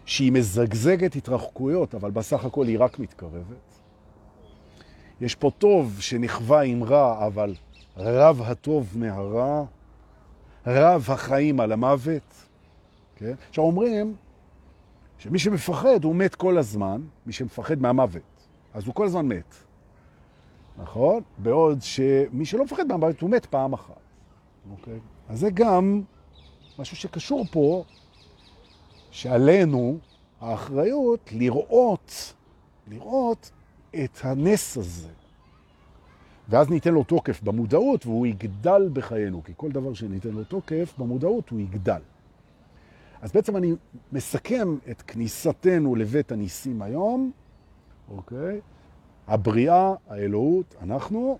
שהיא 0.07 0.31
מזגזגת 0.31 1.15
התרחקויות, 1.15 1.95
אבל 1.95 2.11
בסך 2.11 2.45
הכל 2.45 2.67
היא 2.67 2.79
רק 2.79 2.99
מתקרבת. 2.99 3.81
יש 5.21 5.35
פה 5.35 5.51
טוב 5.57 5.97
שנכווה 5.99 6.61
עם 6.61 6.83
רע, 6.83 7.27
אבל 7.27 7.55
רב 7.97 8.41
הטוב 8.41 8.93
מהרע, 8.95 9.63
רב 10.67 11.05
החיים 11.07 11.59
על 11.59 11.71
המוות. 11.71 12.33
כן? 13.15 13.33
עכשיו 13.49 13.63
אומרים 13.63 14.15
שמי 15.17 15.39
שמפחד 15.39 16.03
הוא 16.03 16.15
מת 16.15 16.35
כל 16.35 16.57
הזמן, 16.57 17.01
מי 17.25 17.33
שמפחד 17.33 17.81
מהמוות, 17.81 18.21
אז 18.73 18.85
הוא 18.85 18.95
כל 18.95 19.05
הזמן 19.05 19.27
מת. 19.27 19.55
נכון? 20.77 21.23
בעוד 21.37 21.81
שמי 21.81 22.45
שלא 22.45 22.63
מפחד 22.63 22.87
מהמוות 22.87 23.21
הוא 23.21 23.29
מת 23.29 23.45
פעם 23.45 23.73
אחת. 23.73 23.99
אוקיי? 24.71 24.99
אז 25.29 25.39
זה 25.39 25.49
גם 25.53 26.01
משהו 26.79 26.97
שקשור 26.97 27.45
פה, 27.51 27.83
שעלינו 29.17 29.97
האחריות 30.41 31.29
לראות, 31.31 32.33
לראות 32.87 33.51
את 34.03 34.19
הנס 34.23 34.77
הזה. 34.77 35.09
ואז 36.49 36.69
ניתן 36.69 36.93
לו 36.93 37.03
תוקף 37.03 37.41
במודעות 37.41 38.05
והוא 38.05 38.27
יגדל 38.27 38.89
בחיינו, 38.93 39.43
כי 39.43 39.51
כל 39.57 39.71
דבר 39.71 39.93
שניתן 39.93 40.29
לו 40.29 40.43
תוקף 40.43 40.93
במודעות 40.97 41.49
הוא 41.49 41.59
יגדל. 41.59 42.01
אז 43.21 43.31
בעצם 43.31 43.57
אני 43.57 43.73
מסכם 44.11 44.77
את 44.91 45.01
כניסתנו 45.01 45.95
לבית 45.95 46.31
הניסים 46.31 46.81
היום, 46.81 47.31
אוקיי? 48.09 48.61
הבריאה, 49.27 49.93
האלוהות, 50.07 50.75
אנחנו 50.81 51.39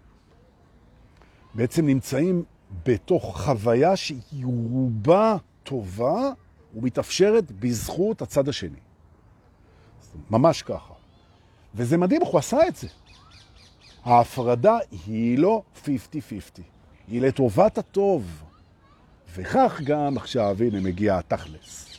בעצם 1.56 1.86
נמצאים 1.86 2.44
בתוך 2.86 3.42
חוויה 3.42 3.96
שהיא 3.96 4.46
רובה 4.46 5.38
טובה 5.64 6.32
ומתאפשרת 6.78 7.52
בזכות 7.52 8.22
הצד 8.22 8.50
השני. 8.50 8.80
ממש 10.30 10.62
ככה. 10.62 10.94
וזה 11.76 11.98
מדהים, 11.98 12.22
הוא 12.22 12.40
עשה 12.40 12.68
את 12.68 12.76
זה. 12.76 12.88
ההפרדה 14.04 14.78
היא 15.08 15.38
לא 15.38 15.62
50-50, 15.86 15.88
היא 17.08 17.22
לטובת 17.22 17.78
הטוב. 17.78 18.44
וכך 19.36 19.82
גם 19.84 20.18
עכשיו, 20.18 20.58
הנה 20.60 20.80
מגיע 20.80 21.18
התכלס. 21.18 21.98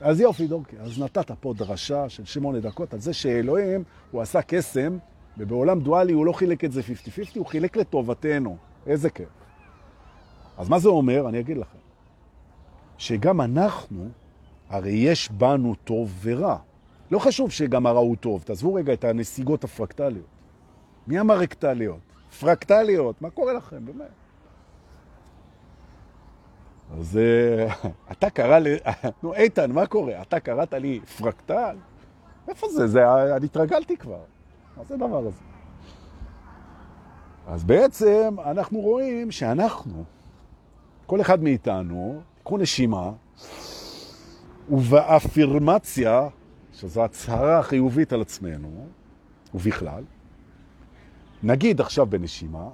אז 0.00 0.20
יופי, 0.20 0.46
דורקי, 0.46 0.76
אז 0.78 0.98
נתת 0.98 1.30
פה 1.40 1.54
דרשה 1.54 2.08
של 2.08 2.24
שמונה 2.24 2.60
דקות 2.60 2.94
על 2.94 3.00
זה 3.00 3.12
שאלוהים, 3.12 3.84
הוא 4.10 4.22
עשה 4.22 4.42
קסם, 4.42 4.98
ובעולם 5.38 5.80
דואלי 5.80 6.12
הוא 6.12 6.26
לא 6.26 6.32
חילק 6.32 6.64
את 6.64 6.72
זה 6.72 6.80
50-50, 6.80 6.84
הוא 7.34 7.46
חילק 7.46 7.76
לטובתנו. 7.76 8.56
איזה 8.86 9.10
כיף. 9.10 9.28
אז 10.58 10.68
מה 10.68 10.78
זה 10.78 10.88
אומר? 10.88 11.28
אני 11.28 11.40
אגיד 11.40 11.56
לכם. 11.56 11.83
שגם 12.98 13.40
אנחנו, 13.40 14.08
הרי 14.68 14.90
יש 14.90 15.30
בנו 15.30 15.74
טוב 15.74 16.18
ורע. 16.22 16.56
לא 17.10 17.18
חשוב 17.18 17.50
שגם 17.50 17.86
הרע 17.86 17.98
הוא 17.98 18.16
טוב, 18.16 18.42
תעזבו 18.42 18.74
רגע 18.74 18.92
את 18.92 19.04
הנסיגות 19.04 19.64
הפרקטליות. 19.64 20.26
מי 21.06 21.20
אמר 21.20 21.38
רקטליות? 21.38 21.98
פרקטליות, 22.40 23.22
מה 23.22 23.30
קורה 23.30 23.52
לכם, 23.52 23.84
באמת? 23.84 24.10
אז 26.98 27.18
אתה 28.12 28.30
קרא 28.30 28.58
לי, 28.58 28.76
נו 29.22 29.34
איתן, 29.34 29.72
מה 29.72 29.86
קורה? 29.86 30.22
אתה 30.22 30.40
קראת 30.40 30.74
לי 30.74 31.00
פרקטל? 31.00 31.76
איפה 32.48 32.68
זה? 32.68 32.86
זה, 32.86 33.34
אני 33.36 33.46
התרגלתי 33.46 33.96
כבר. 33.96 34.20
מה 34.76 34.84
זה 34.84 34.96
דבר 34.96 35.18
הזה? 35.26 35.40
אז 37.46 37.64
בעצם 37.64 38.36
אנחנו 38.44 38.80
רואים 38.80 39.30
שאנחנו, 39.30 40.04
כל 41.06 41.20
אחד 41.20 41.42
מאיתנו, 41.42 42.20
קחו 42.44 42.58
נשימה, 42.58 43.12
ובאפירמציה, 44.70 46.28
שזו 46.72 47.04
הצהרה 47.04 47.62
חיובית 47.62 48.12
על 48.12 48.20
עצמנו, 48.20 48.86
ובכלל, 49.54 50.04
נגיד 51.42 51.80
עכשיו 51.80 52.06
בנשימה, 52.06 52.68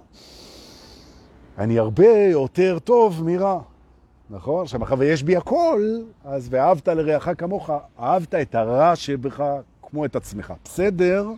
אני 1.58 1.78
הרבה 1.78 2.08
יותר 2.08 2.78
טוב 2.78 3.22
מרע. 3.24 3.60
נכון? 4.30 4.62
עכשיו, 4.62 4.80
מאחר 4.80 4.94
ויש 4.98 5.22
בי 5.22 5.36
הכל, 5.36 5.98
אז 6.24 6.48
ואהבת 6.50 6.88
לרעך 6.88 7.28
כמוך, 7.38 7.70
אהבת 7.98 8.34
את 8.34 8.54
הרע 8.54 8.96
שבך 8.96 9.44
כמו 9.82 10.04
את 10.04 10.16
עצמך. 10.16 10.54
בסדר, 10.64 11.28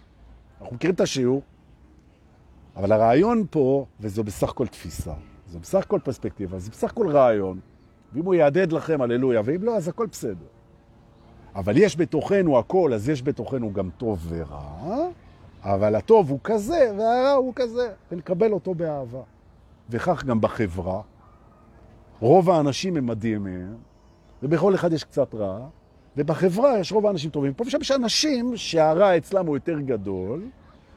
אנחנו 0.61 0.77
מכירים 0.77 0.95
את 0.95 1.01
השיעור, 1.01 1.43
אבל 2.77 2.93
הרעיון 2.93 3.45
פה, 3.51 3.87
וזו 4.01 4.25
בסך 4.25 4.49
הכל 4.49 4.67
תפיסה, 4.67 5.15
זו 5.49 5.59
בסך 5.59 5.79
הכל 5.79 5.99
פרספקטיבה, 6.05 6.59
זה 6.59 6.71
בסך 6.71 6.91
הכל 6.91 7.09
רעיון, 7.11 7.61
ואם 8.15 8.25
הוא 8.25 8.35
יעדד 8.35 8.73
לכם, 8.73 9.03
הללויה, 9.03 9.41
ואם 9.45 9.63
לא, 9.63 9.77
אז 9.77 9.89
הכל 9.89 10.07
בסדר. 10.07 10.47
אבל 11.55 11.77
יש 11.77 11.97
בתוכנו 11.97 12.59
הכל, 12.59 12.93
אז 12.95 13.09
יש 13.09 13.23
בתוכנו 13.23 13.73
גם 13.73 13.91
טוב 13.97 14.27
ורע, 14.29 15.09
אבל 15.63 15.95
הטוב 15.95 16.31
הוא 16.31 16.39
כזה 16.45 16.93
והרע 16.99 17.33
הוא 17.33 17.53
כזה, 17.57 17.93
ונקבל 18.13 18.53
אותו 18.53 18.75
באהבה. 18.75 19.23
וכך 19.91 20.25
גם 20.25 20.41
בחברה, 20.41 21.01
רוב 22.21 22.51
האנשים 22.51 22.97
הם 22.97 23.07
מדהימים, 23.07 23.77
ובכל 24.43 24.75
אחד 24.75 24.93
יש 24.93 25.05
קצת 25.05 25.35
רע, 25.35 25.67
ובחברה 26.17 26.79
יש 26.79 26.93
רוב 26.93 27.07
האנשים 27.07 27.31
טובים. 27.31 27.55
פה 27.55 27.65
ושם 27.67 27.81
יש 27.81 27.91
אנשים 27.91 28.57
שהרע 28.57 29.17
אצלם 29.17 29.47
הוא 29.47 29.57
יותר 29.57 29.81
גדול, 29.81 30.43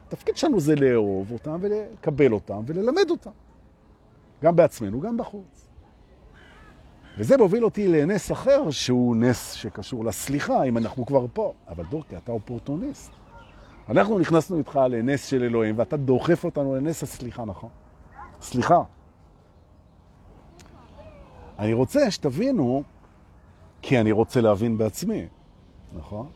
התפקיד 0.08 0.36
שלנו 0.36 0.60
זה 0.60 0.74
לאהוב 0.76 1.32
אותם 1.32 1.58
ולקבל 1.60 2.32
אותם 2.32 2.62
וללמד 2.66 3.10
אותם. 3.10 3.30
גם 4.42 4.56
בעצמנו, 4.56 5.00
גם 5.00 5.16
בחוץ. 5.16 5.65
וזה 7.18 7.36
מוביל 7.36 7.64
אותי 7.64 7.88
לנס 7.88 8.32
אחר, 8.32 8.70
שהוא 8.70 9.16
נס 9.16 9.52
שקשור 9.52 10.04
לסליחה, 10.04 10.62
אם 10.62 10.78
אנחנו 10.78 11.06
כבר 11.06 11.26
פה. 11.32 11.52
אבל 11.68 11.84
דורקי, 11.84 12.16
אתה 12.16 12.32
אופורטוניסט. 12.32 13.10
אנחנו 13.88 14.18
נכנסנו 14.18 14.58
איתך 14.58 14.80
לנס 14.90 15.26
של 15.26 15.42
אלוהים, 15.42 15.78
ואתה 15.78 15.96
דוחף 15.96 16.44
אותנו 16.44 16.76
לנס 16.76 17.02
הסליחה, 17.02 17.44
נכון? 17.44 17.70
סליחה. 18.40 18.82
אני 21.58 21.72
רוצה 21.72 22.10
שתבינו, 22.10 22.82
כי 23.82 24.00
אני 24.00 24.12
רוצה 24.12 24.40
להבין 24.40 24.78
בעצמי, 24.78 25.26
נכון? 25.96 26.26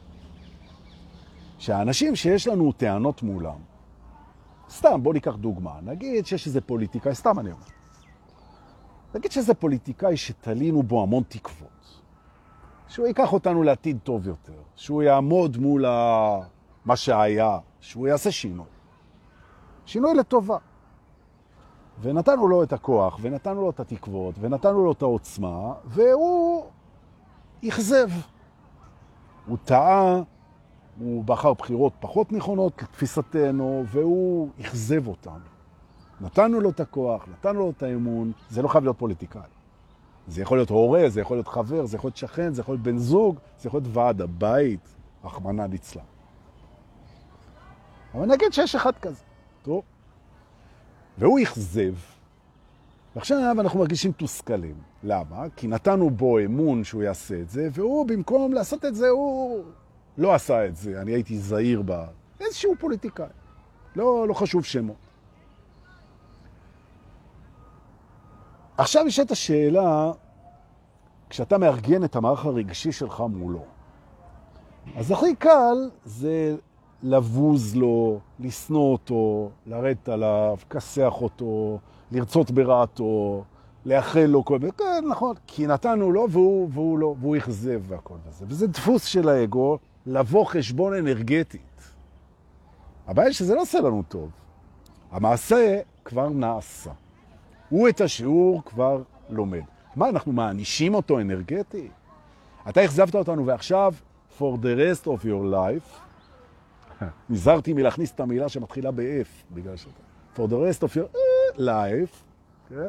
שהאנשים 1.58 2.16
שיש 2.16 2.48
לנו 2.48 2.72
טענות 2.72 3.22
מולם, 3.22 3.58
סתם, 4.70 5.02
בוא 5.02 5.14
ניקח 5.14 5.34
דוגמה, 5.34 5.72
נגיד 5.82 6.26
שיש 6.26 6.46
איזה 6.46 6.60
פוליטיקאי, 6.60 7.14
סתם 7.14 7.38
אני 7.38 7.52
אומר, 7.52 7.64
נגיד 9.14 9.32
שזה 9.32 9.54
פוליטיקאי 9.54 10.16
שתלינו 10.16 10.82
בו 10.82 11.02
המון 11.02 11.22
תקוות, 11.28 12.00
שהוא 12.88 13.06
ייקח 13.06 13.32
אותנו 13.32 13.62
לעתיד 13.62 13.98
טוב 14.02 14.26
יותר, 14.26 14.62
שהוא 14.76 15.02
יעמוד 15.02 15.56
מול 15.56 15.84
ה... 15.86 16.38
מה 16.84 16.96
שהיה, 16.96 17.58
שהוא 17.80 18.08
יעשה 18.08 18.30
שינוי. 18.30 18.66
שינוי 19.86 20.14
לטובה. 20.14 20.58
ונתנו 22.00 22.48
לו 22.48 22.62
את 22.62 22.72
הכוח, 22.72 23.18
ונתנו 23.20 23.60
לו 23.60 23.70
את 23.70 23.80
התקוות, 23.80 24.34
ונתנו 24.40 24.84
לו 24.84 24.92
את 24.92 25.02
העוצמה, 25.02 25.74
והוא 25.84 26.66
יחזב. 27.62 28.08
הוא 29.46 29.58
טעה, 29.64 30.22
הוא 30.98 31.24
בחר 31.24 31.54
בחירות 31.54 31.92
פחות 32.00 32.32
נכונות 32.32 32.82
לתפיסתנו, 32.82 33.84
והוא 33.86 34.48
יחזב 34.58 35.06
אותנו. 35.06 35.49
נתנו 36.20 36.60
לו 36.60 36.70
את 36.70 36.80
הכוח, 36.80 37.26
נתנו 37.32 37.60
לו 37.60 37.70
את 37.70 37.82
האמון, 37.82 38.32
זה 38.50 38.62
לא 38.62 38.68
חייב 38.68 38.84
להיות 38.84 38.98
פוליטיקאי. 38.98 39.40
זה 40.28 40.42
יכול 40.42 40.58
להיות 40.58 40.70
הורה, 40.70 41.08
זה 41.08 41.20
יכול 41.20 41.36
להיות 41.36 41.48
חבר, 41.48 41.86
זה 41.86 41.96
יכול 41.96 42.08
להיות 42.08 42.16
שכן, 42.16 42.54
זה 42.54 42.60
יכול 42.60 42.74
להיות 42.74 42.82
בן 42.82 42.98
זוג, 42.98 43.36
זה 43.58 43.68
יכול 43.68 43.80
להיות 43.80 43.96
ועד 43.96 44.20
הבית, 44.20 44.94
רחמנא 45.24 45.62
ליצלן. 45.62 46.02
אבל 48.14 48.26
נגיד 48.26 48.52
שיש 48.52 48.74
אחד 48.74 48.92
כזה, 48.98 49.22
טוב? 49.62 49.82
והוא 51.18 51.38
יחזב, 51.38 51.94
ועכשיו 53.16 53.60
אנחנו 53.60 53.78
מרגישים 53.78 54.12
תוסכלים. 54.12 54.74
למה? 55.02 55.44
כי 55.56 55.66
נתנו 55.68 56.10
בו 56.10 56.38
אמון 56.38 56.84
שהוא 56.84 57.02
יעשה 57.02 57.40
את 57.40 57.50
זה, 57.50 57.68
והוא 57.72 58.06
במקום 58.06 58.52
לעשות 58.52 58.84
את 58.84 58.94
זה, 58.94 59.08
הוא 59.08 59.64
לא 60.18 60.34
עשה 60.34 60.66
את 60.66 60.76
זה. 60.76 61.00
אני 61.00 61.12
הייתי 61.12 61.38
זהיר 61.38 61.82
בה. 61.82 62.06
איזשהו 62.40 62.74
פוליטיקאי. 62.78 63.26
לא, 63.96 64.28
לא 64.28 64.34
חשוב 64.34 64.64
שמות. 64.64 65.09
עכשיו 68.80 69.06
יש 69.06 69.20
את 69.20 69.30
השאלה, 69.30 70.12
כשאתה 71.30 71.58
מארגן 71.58 72.04
את 72.04 72.16
המערך 72.16 72.44
הרגשי 72.46 72.92
שלך 72.92 73.22
מולו, 73.30 73.64
אז 74.96 75.10
הכי 75.10 75.34
קל 75.34 75.90
זה 76.04 76.56
לבוז 77.02 77.76
לו, 77.76 78.20
לשנוא 78.38 78.92
אותו, 78.92 79.50
לרדת 79.66 80.08
עליו, 80.08 80.56
כסח 80.70 81.12
אותו, 81.20 81.78
לרצות 82.12 82.50
ברעתו, 82.50 83.44
לאחל 83.86 84.26
לו 84.28 84.44
כל 84.44 84.58
מיני, 84.58 84.72
כן, 84.72 85.04
נכון, 85.10 85.34
כי 85.46 85.66
נתנו 85.66 86.12
לו 86.12 86.30
והוא, 86.30 86.68
והוא 86.72 86.98
לא, 86.98 87.14
והוא 87.20 87.36
יחזב 87.36 87.80
והכל 87.88 88.16
וזה. 88.28 88.44
וזה 88.48 88.66
דפוס 88.66 89.04
של 89.04 89.28
האגו, 89.28 89.78
לבוא 90.06 90.44
חשבון 90.44 90.94
אנרגטית. 90.94 91.92
הבעיה 93.06 93.32
שזה 93.32 93.54
לא 93.54 93.60
עושה 93.60 93.80
לנו 93.80 94.02
טוב. 94.08 94.30
המעשה 95.10 95.80
כבר 96.04 96.28
נעשה. 96.28 96.90
הוא 97.70 97.88
את 97.88 98.00
השיעור 98.00 98.62
כבר 98.64 99.02
לומד. 99.30 99.62
מה, 99.96 100.08
אנחנו 100.08 100.32
מענישים 100.32 100.94
אותו 100.94 101.20
אנרגטי? 101.20 101.88
אתה 102.68 102.80
החזבת 102.80 103.14
אותנו 103.14 103.46
ועכשיו, 103.46 103.94
for 104.38 104.42
the 104.62 104.78
rest 104.78 105.06
of 105.06 105.24
your 105.24 105.54
life, 105.54 106.00
נזהרתי 107.30 107.72
מלהכניס 107.72 108.12
את 108.12 108.20
המילה 108.20 108.48
שמתחילה 108.48 108.90
ב-F, 108.90 109.54
בגלל 109.54 109.76
שאתה... 109.76 110.00
for 110.36 110.38
the 110.38 110.80
rest 110.80 110.82
of 110.82 110.96
your 110.96 111.58
life, 111.58 112.14
כן? 112.68 112.88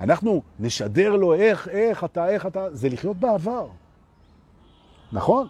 אנחנו 0.00 0.42
נשדר 0.60 1.16
לו 1.16 1.34
איך, 1.34 1.68
איך 1.68 2.04
אתה, 2.04 2.28
איך 2.28 2.46
אתה, 2.46 2.74
זה 2.74 2.88
לחיות 2.88 3.16
בעבר. 3.16 3.68
נכון? 5.12 5.48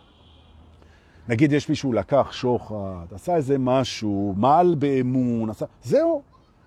נגיד 1.28 1.52
יש 1.52 1.68
מישהו 1.68 1.92
לקח 1.92 2.32
שוחד, 2.32 3.06
עשה 3.14 3.36
איזה 3.36 3.58
משהו, 3.58 4.34
מעל 4.36 4.74
באמון, 4.74 5.50
עשה... 5.50 5.66
זהו, 5.82 6.22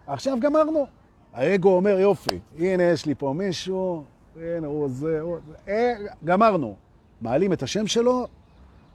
עכשיו 0.08 0.38
גמרנו. 0.40 0.88
האגו 1.36 1.70
אומר, 1.70 2.00
יופי, 2.00 2.40
הנה 2.60 2.84
יש 2.84 3.06
לי 3.06 3.16
פה 3.16 3.34
מישהו, 3.38 4.04
הנה 4.36 4.68
הוא 4.68 4.90
זה, 4.90 5.22
הוא 5.22 5.38
זה, 5.48 5.54
אה, 5.68 5.94
גמרנו. 6.24 6.76
מעלים 7.22 7.54
את 7.54 7.64
השם 7.64 7.88
שלו, 7.88 8.28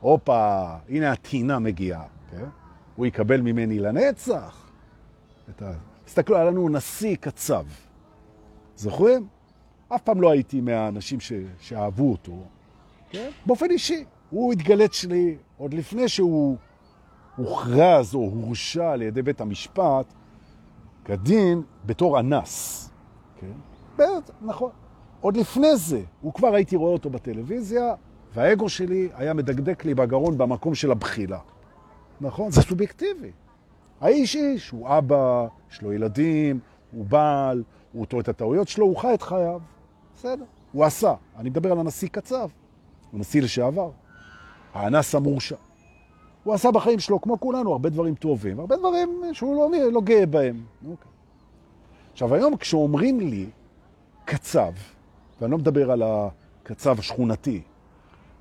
הופה, 0.00 0.66
הנה 0.88 1.12
התינה 1.12 1.58
מגיעה. 1.58 2.04
כן? 2.30 2.44
הוא 2.96 3.06
יקבל 3.06 3.40
ממני 3.40 3.78
לנצח. 3.78 4.70
את 5.50 5.62
ה... 5.62 5.72
תסתכלו, 6.04 6.36
היה 6.36 6.44
לנו 6.44 6.68
נשיא 6.68 7.16
קצב. 7.16 7.64
זוכרים? 8.76 9.26
אף 9.88 10.02
פעם 10.02 10.20
לא 10.20 10.30
הייתי 10.30 10.60
מהאנשים 10.60 11.20
ש... 11.20 11.32
שאהבו 11.60 12.10
אותו. 12.10 12.42
כן? 13.10 13.30
באופן 13.46 13.70
אישי. 13.70 14.04
הוא 14.30 14.52
התגלת 14.52 14.94
שלי 14.94 15.36
עוד 15.56 15.74
לפני 15.74 16.08
שהוא 16.08 16.56
הוכרז 17.36 18.14
או 18.14 18.20
הורשע 18.20 18.90
על 18.90 19.02
ידי 19.02 19.22
בית 19.22 19.40
המשפט 19.40 20.06
כדין 21.04 21.62
בתור 21.86 22.20
אנס. 22.20 22.86
כן? 23.40 23.52
בית, 23.96 24.30
נכון. 24.42 24.70
עוד 25.20 25.36
לפני 25.36 25.76
זה, 25.76 26.02
הוא 26.20 26.34
כבר 26.34 26.54
הייתי 26.54 26.76
רואה 26.76 26.92
אותו 26.92 27.10
בטלוויזיה, 27.10 27.94
והאגו 28.34 28.68
שלי 28.68 29.08
היה 29.14 29.34
מדקדק 29.34 29.84
לי 29.84 29.94
בגרון 29.94 30.38
במקום 30.38 30.74
של 30.74 30.90
הבחילה. 30.90 31.38
נכון? 32.20 32.50
זה 32.50 32.62
סובייקטיבי. 32.62 33.30
האיש 34.00 34.36
איש, 34.36 34.70
הוא 34.70 34.88
אבא, 34.88 35.46
יש 35.70 35.82
לו 35.82 35.92
ילדים, 35.92 36.60
הוא 36.92 37.04
בעל, 37.04 37.62
הוא 37.92 38.06
טועה 38.06 38.20
את 38.20 38.28
הטעויות 38.28 38.68
שלו, 38.68 38.86
הוא 38.86 38.96
חי 38.96 39.14
את 39.14 39.22
חייו. 39.22 39.60
בסדר, 40.16 40.44
הוא 40.72 40.84
עשה. 40.84 41.14
אני 41.36 41.50
מדבר 41.50 41.72
על 41.72 41.78
הנשיא 41.78 42.08
קצב, 42.08 42.48
הוא 43.10 43.20
נשיא 43.20 43.42
לשעבר. 43.42 43.90
האנס 44.74 45.14
המורשע. 45.14 45.56
הוא 46.44 46.54
עשה 46.54 46.70
בחיים 46.70 46.98
שלו, 46.98 47.20
כמו 47.20 47.40
כולנו, 47.40 47.72
הרבה 47.72 47.88
דברים 47.88 48.14
טובים, 48.14 48.60
הרבה 48.60 48.76
דברים 48.76 49.22
שהוא 49.32 49.56
לא, 49.56 49.78
לא 49.92 50.00
גאה 50.00 50.26
בהם. 50.26 50.60
אוקיי. 50.90 51.10
עכשיו, 52.12 52.34
היום 52.34 52.56
כשאומרים 52.56 53.20
לי 53.20 53.46
קצב, 54.24 54.72
ואני 55.40 55.52
לא 55.52 55.58
מדבר 55.58 55.90
על 55.90 56.02
הקצב 56.02 56.98
השכונתי, 56.98 57.62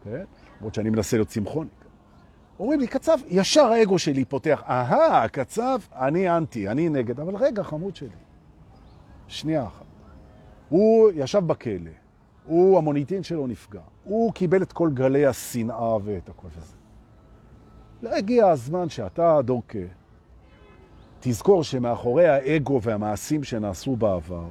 כן? 0.03 0.23
למרות 0.59 0.75
שאני 0.75 0.89
מנסה 0.89 1.17
להיות 1.17 1.27
צמחוני, 1.27 1.69
אומרים 2.59 2.79
לי, 2.79 2.87
קצב, 2.87 3.17
ישר 3.27 3.65
האגו 3.65 3.99
שלי 3.99 4.25
פותח, 4.25 4.63
אהה, 4.69 5.27
קצב, 5.27 5.79
אני 5.95 6.37
אנטי, 6.37 6.69
אני 6.69 6.89
נגד, 6.89 7.19
אבל 7.19 7.35
רגע, 7.35 7.63
חמוד 7.63 7.95
שלי, 7.95 8.09
שנייה 9.27 9.63
אחת. 9.63 9.85
הוא 10.69 11.11
ישב 11.15 11.39
בכלא, 11.39 11.91
הוא, 12.45 12.77
המוניטין 12.77 13.23
שלו 13.23 13.47
נפגע. 13.47 13.81
הוא 14.03 14.33
קיבל 14.33 14.61
את 14.61 14.73
כל 14.73 14.89
גלי 14.93 15.25
השנאה 15.25 15.97
ואת 16.03 16.29
הכל 16.29 16.47
הזה. 16.57 16.78
לא 18.01 18.15
הגיע 18.15 18.47
הזמן 18.47 18.89
שאתה, 18.89 19.41
דורקה, 19.41 19.79
תזכור 21.19 21.63
שמאחורי 21.63 22.27
האגו 22.27 22.81
והמעשים 22.81 23.43
שנעשו 23.43 23.95
בעבר, 23.95 24.47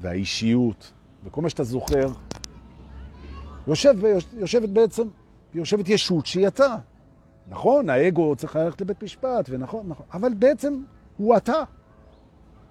והאישיות, 0.00 0.92
וכל 1.24 1.40
מה 1.42 1.50
שאתה 1.50 1.64
זוכר, 1.64 2.06
יושב, 3.66 3.94
יושבת 4.32 4.68
בעצם, 4.68 5.08
יושבת 5.54 5.88
ישות 5.88 6.26
שהיא 6.26 6.46
אתה. 6.46 6.76
נכון, 7.48 7.90
האגו 7.90 8.36
צריך 8.36 8.56
ללכת 8.56 8.80
לבית 8.80 9.02
משפט, 9.02 9.48
ונכון, 9.48 9.88
נכון, 9.88 10.06
אבל 10.12 10.34
בעצם 10.34 10.82
הוא 11.16 11.36
אתה. 11.36 11.62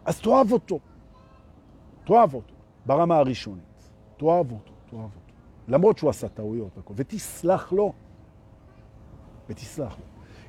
אז 0.06 0.20
תאהב 0.20 0.52
אותו. 0.52 0.80
תאהב 2.06 2.34
אותו, 2.34 2.54
ברמה 2.86 3.18
הראשונית. 3.18 3.90
תאהב 4.18 4.52
אותו, 4.52 4.72
תאהב 4.90 5.04
אותו. 5.04 5.34
למרות 5.68 5.98
שהוא 5.98 6.10
עשה 6.10 6.28
טעויות 6.30 6.72
ותסלח 6.96 7.72
לו. 7.72 7.94
ותסלח 9.50 9.98
לו. 10.00 10.07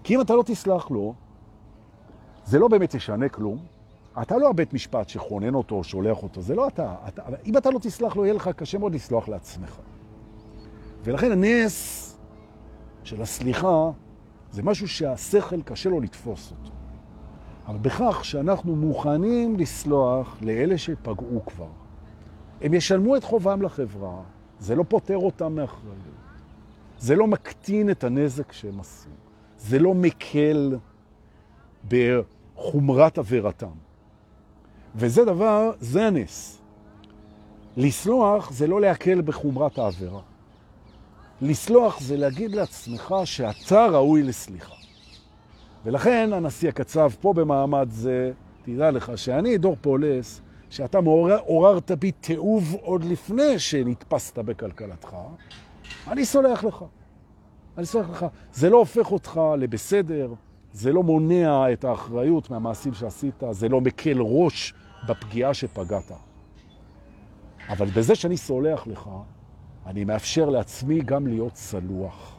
כי 0.08 0.14
אם 0.14 0.20
אתה 0.20 0.34
לא 0.34 0.42
תסלח 0.46 0.90
לו, 0.90 1.14
זה 2.44 2.58
לא 2.58 2.68
באמת 2.68 2.94
ישנה 2.94 3.28
כלום. 3.28 3.58
אתה 4.22 4.36
לא 4.38 4.50
הבית 4.50 4.72
משפט 4.72 5.08
שכונן 5.08 5.54
אותו 5.54 5.74
או 5.74 5.84
שולח 5.84 6.22
אותו, 6.22 6.42
זה 6.42 6.54
לא 6.54 6.68
אתה. 6.68 6.94
אתה 7.08 7.22
אם 7.46 7.56
אתה 7.56 7.70
לא 7.70 7.78
תסלח 7.78 8.16
לו, 8.16 8.24
יהיה 8.24 8.34
לך 8.34 8.50
קשה 8.56 8.78
מאוד 8.78 8.94
לסלוח 8.94 9.28
לעצמך. 9.28 9.78
ולכן 11.04 11.32
הנס 11.32 12.16
של 13.04 13.22
הסליחה 13.22 13.90
זה 14.50 14.62
משהו 14.62 14.88
שהשכל 14.88 15.62
קשה 15.62 15.90
לו 15.90 16.00
לתפוס 16.00 16.50
אותו. 16.50 16.72
אבל 17.66 17.78
בכך 17.78 18.24
שאנחנו 18.24 18.76
מוכנים 18.76 19.56
לסלוח 19.56 20.36
לאלה 20.40 20.78
שפגעו 20.78 21.42
כבר, 21.46 21.70
הם 22.60 22.74
ישלמו 22.74 23.16
את 23.16 23.24
חובם 23.24 23.62
לחברה, 23.62 24.22
זה 24.58 24.74
לא 24.74 24.84
פותר 24.88 25.16
אותם 25.16 25.54
מאחריות. 25.54 25.96
זה 26.98 27.16
לא 27.16 27.26
מקטין 27.26 27.90
את 27.90 28.04
הנזק 28.04 28.52
שהם 28.52 28.80
עשו. 28.80 29.08
זה 29.58 29.78
לא 29.78 29.94
מקל 29.94 30.76
בחומרת 31.88 33.18
עבירתם. 33.18 33.66
וזה 34.94 35.24
דבר, 35.24 35.70
זה 35.80 36.06
הנס. 36.06 36.58
לסלוח 37.76 38.50
זה 38.50 38.66
לא 38.66 38.80
להקל 38.80 39.20
בחומרת 39.20 39.78
העבירה. 39.78 40.20
לסלוח 41.42 42.00
זה 42.00 42.16
להגיד 42.16 42.54
לעצמך 42.54 43.14
שאתה 43.24 43.86
ראוי 43.86 44.22
לסליחה. 44.22 44.74
ולכן 45.84 46.30
הנשיא 46.32 46.68
הקצב 46.68 47.10
פה 47.20 47.32
במעמד 47.32 47.88
זה, 47.90 48.32
תדע 48.62 48.90
לך 48.90 49.12
שאני, 49.16 49.58
דור 49.58 49.76
פולס, 49.80 50.40
שאתה 50.70 50.98
עוררת 51.46 51.90
בי 51.90 52.12
תיעוב 52.12 52.76
עוד 52.82 53.04
לפני 53.04 53.58
שנתפסת 53.58 54.38
בכלכלתך, 54.38 55.16
אני 56.08 56.24
סולח 56.24 56.64
לך. 56.64 56.84
אני 57.78 57.86
סולח 57.86 58.10
לך. 58.10 58.26
זה 58.52 58.70
לא 58.70 58.76
הופך 58.76 59.12
אותך 59.12 59.40
לבסדר, 59.58 60.32
זה 60.72 60.92
לא 60.92 61.02
מונע 61.02 61.72
את 61.72 61.84
האחריות 61.84 62.50
מהמעשים 62.50 62.94
שעשית, 62.94 63.42
זה 63.50 63.68
לא 63.68 63.80
מקל 63.80 64.18
ראש 64.20 64.74
בפגיעה 65.08 65.54
שפגעת. 65.54 66.12
אבל 67.68 67.86
בזה 67.86 68.14
שאני 68.14 68.36
סולח 68.36 68.86
לך, 68.86 69.10
אני 69.86 70.04
מאפשר 70.04 70.50
לעצמי 70.50 71.00
גם 71.00 71.26
להיות 71.26 71.56
סלוח. 71.56 72.36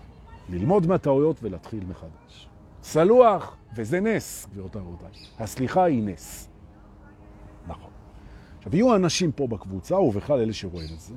ללמוד 0.49 0.87
מהטעויות 0.87 1.43
ולהתחיל 1.43 1.83
מחדש. 1.89 2.47
סלוח, 2.83 3.57
וזה 3.75 3.99
נס, 3.99 4.47
גבירותיי 4.51 4.81
ורבותיי. 4.81 5.09
הסליחה 5.39 5.83
היא 5.83 6.03
נס. 6.03 6.49
עכשיו, 8.57 8.75
יהיו 8.75 8.95
אנשים 8.95 9.31
פה 9.31 9.47
בקבוצה, 9.47 9.95
ובכלל 9.95 10.39
אלה 10.39 10.53
שרואים 10.53 10.89
את 10.93 10.99
זה, 10.99 11.15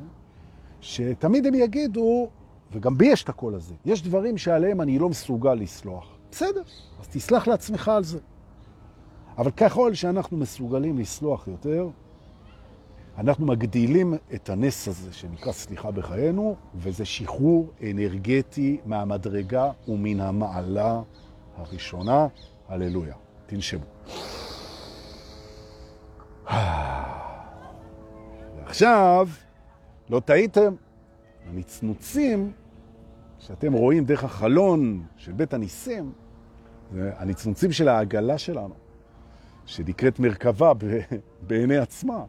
שתמיד 0.81 1.47
הם 1.47 1.55
יגידו, 1.55 2.29
וגם 2.73 2.99
בי 2.99 3.07
יש 3.07 3.25
את 3.25 3.29
הקול 3.29 3.55
הזה, 3.55 3.75
יש 3.85 4.03
דברים 4.03 4.39
שעליהם 4.39 4.81
אני 4.81 4.99
לא 4.99 5.09
מסוגל 5.09 5.55
לסלוח. 5.55 6.09
בסדר, 6.31 6.63
אז 7.01 7.09
תסלח 7.09 7.49
לעצמך 7.49 7.89
על 7.89 8.05
זה. 8.05 8.19
אבל 9.39 9.51
ככל 9.51 9.95
שאנחנו 9.95 10.37
מסוגלים 10.37 10.99
לסלוח 10.99 11.49
יותר, 11.49 11.89
אנחנו 13.19 13.47
מגדילים 13.47 14.15
את 14.35 14.51
הנס 14.51 14.89
הזה 14.89 15.13
שנקרא 15.13 15.53
סליחה 15.53 15.91
בחיינו, 15.91 16.57
וזה 16.75 17.05
שחרור 17.05 17.71
אנרגטי 17.91 18.81
מהמדרגה 18.87 19.71
ומן 19.89 20.21
המעלה 20.21 21.03
הראשונה. 21.57 22.27
הללויה. 22.69 23.15
תנשמו. 23.47 23.85
עכשיו, 28.67 29.29
לא 30.11 30.21
טעיתם, 30.21 30.75
הנצנוצים 31.47 32.53
שאתם 33.47 33.73
רואים 33.73 34.05
דרך 34.05 34.25
החלון 34.25 35.03
של 35.17 35.33
בית 35.33 35.55
הניסים, 35.55 36.13
זה 36.93 37.11
הנצנוצים 37.17 37.73
של 37.73 37.89
העגלה 37.89 38.39
שלנו, 38.39 38.75
שנקראת 39.67 40.21
מרכבה 40.21 40.73
בעיני 41.47 41.77
עצמה. 41.77 42.25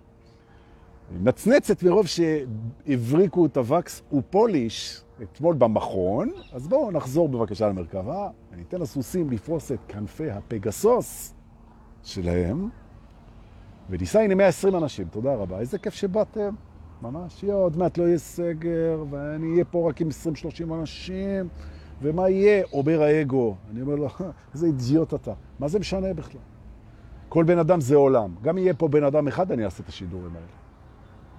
נצנצת 1.24 1.84
מרוב 1.84 2.06
שהבריקו 2.08 3.46
את 3.46 3.58
הווקס 3.58 4.02
ופוליש, 4.14 5.02
אתמול 5.24 5.56
במכון, 5.56 6.32
אז 6.54 6.68
בואו 6.68 6.92
נחזור 6.92 7.30
בבקשה 7.30 7.68
למרכבה, 7.68 8.30
וניתן 8.52 8.82
לסוסים 8.82 9.30
לפרוס 9.32 9.72
את 9.72 9.80
כנפי 9.88 10.32
הפגסוס 10.32 11.34
שלהם, 12.04 12.70
וניסע 13.90 14.20
הנה 14.20 14.36
120 14.36 14.76
אנשים, 14.76 15.08
תודה 15.08 15.36
רבה, 15.36 15.60
איזה 15.60 15.78
כיף 15.78 15.94
שבאתם, 15.94 16.56
ממש, 17.04 17.44
יהיה 17.44 17.56
עוד 17.56 17.78
מעט 17.78 17.98
לא 17.98 18.04
יהיה 18.04 18.18
סגר, 18.18 19.04
ואני 19.10 19.52
אהיה 19.52 19.66
פה 19.66 19.90
רק 19.90 20.02
עם 20.02 20.08
20-30 20.70 20.74
אנשים, 20.74 21.48
ומה 22.02 22.30
יהיה? 22.30 22.64
אומר 22.74 23.02
האגו. 23.02 23.56
אני 23.72 23.82
אומר 23.82 23.96
לו, 23.96 24.08
איזה 24.54 24.68
אידיוט 24.68 25.14
אתה, 25.14 25.34
מה 25.60 25.68
זה 25.68 25.80
משנה 25.80 26.14
בכלל? 26.14 26.42
כל 27.30 27.44
בן 27.44 27.58
אדם 27.58 27.82
זה 27.82 27.96
עולם, 27.96 28.36
גם 28.42 28.58
יהיה 28.58 28.74
פה 28.74 28.88
בן 28.88 29.04
אדם 29.04 29.28
אחד, 29.28 29.52
אני 29.52 29.66
אעשה 29.66 29.84
את 29.84 29.90
השידורים 29.90 30.36
האלה. 30.36 30.46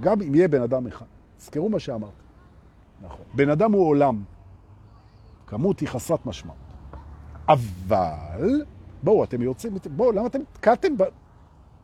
גם 0.01 0.23
אם 0.23 0.35
יהיה 0.35 0.49
בן 0.49 0.63
אדם 0.63 0.87
אחד. 0.87 1.07
תזכרו 1.37 1.69
מה 1.69 1.79
שאמרתי. 1.79 2.13
נכון. 3.03 3.25
בן 3.35 3.51
אדם 3.51 3.73
הוא 3.73 3.89
עולם. 3.89 4.23
כמות 5.47 5.81
היא 5.81 5.89
חסרת 5.89 6.27
משמעות. 6.27 6.59
אבל, 7.49 8.63
בואו, 9.03 9.25
אתם 9.25 9.43
יוצאים, 9.43 9.73
בואו, 9.97 10.13
למה 10.13 10.27
אתם 10.27 10.39
תקעתם 10.53 10.93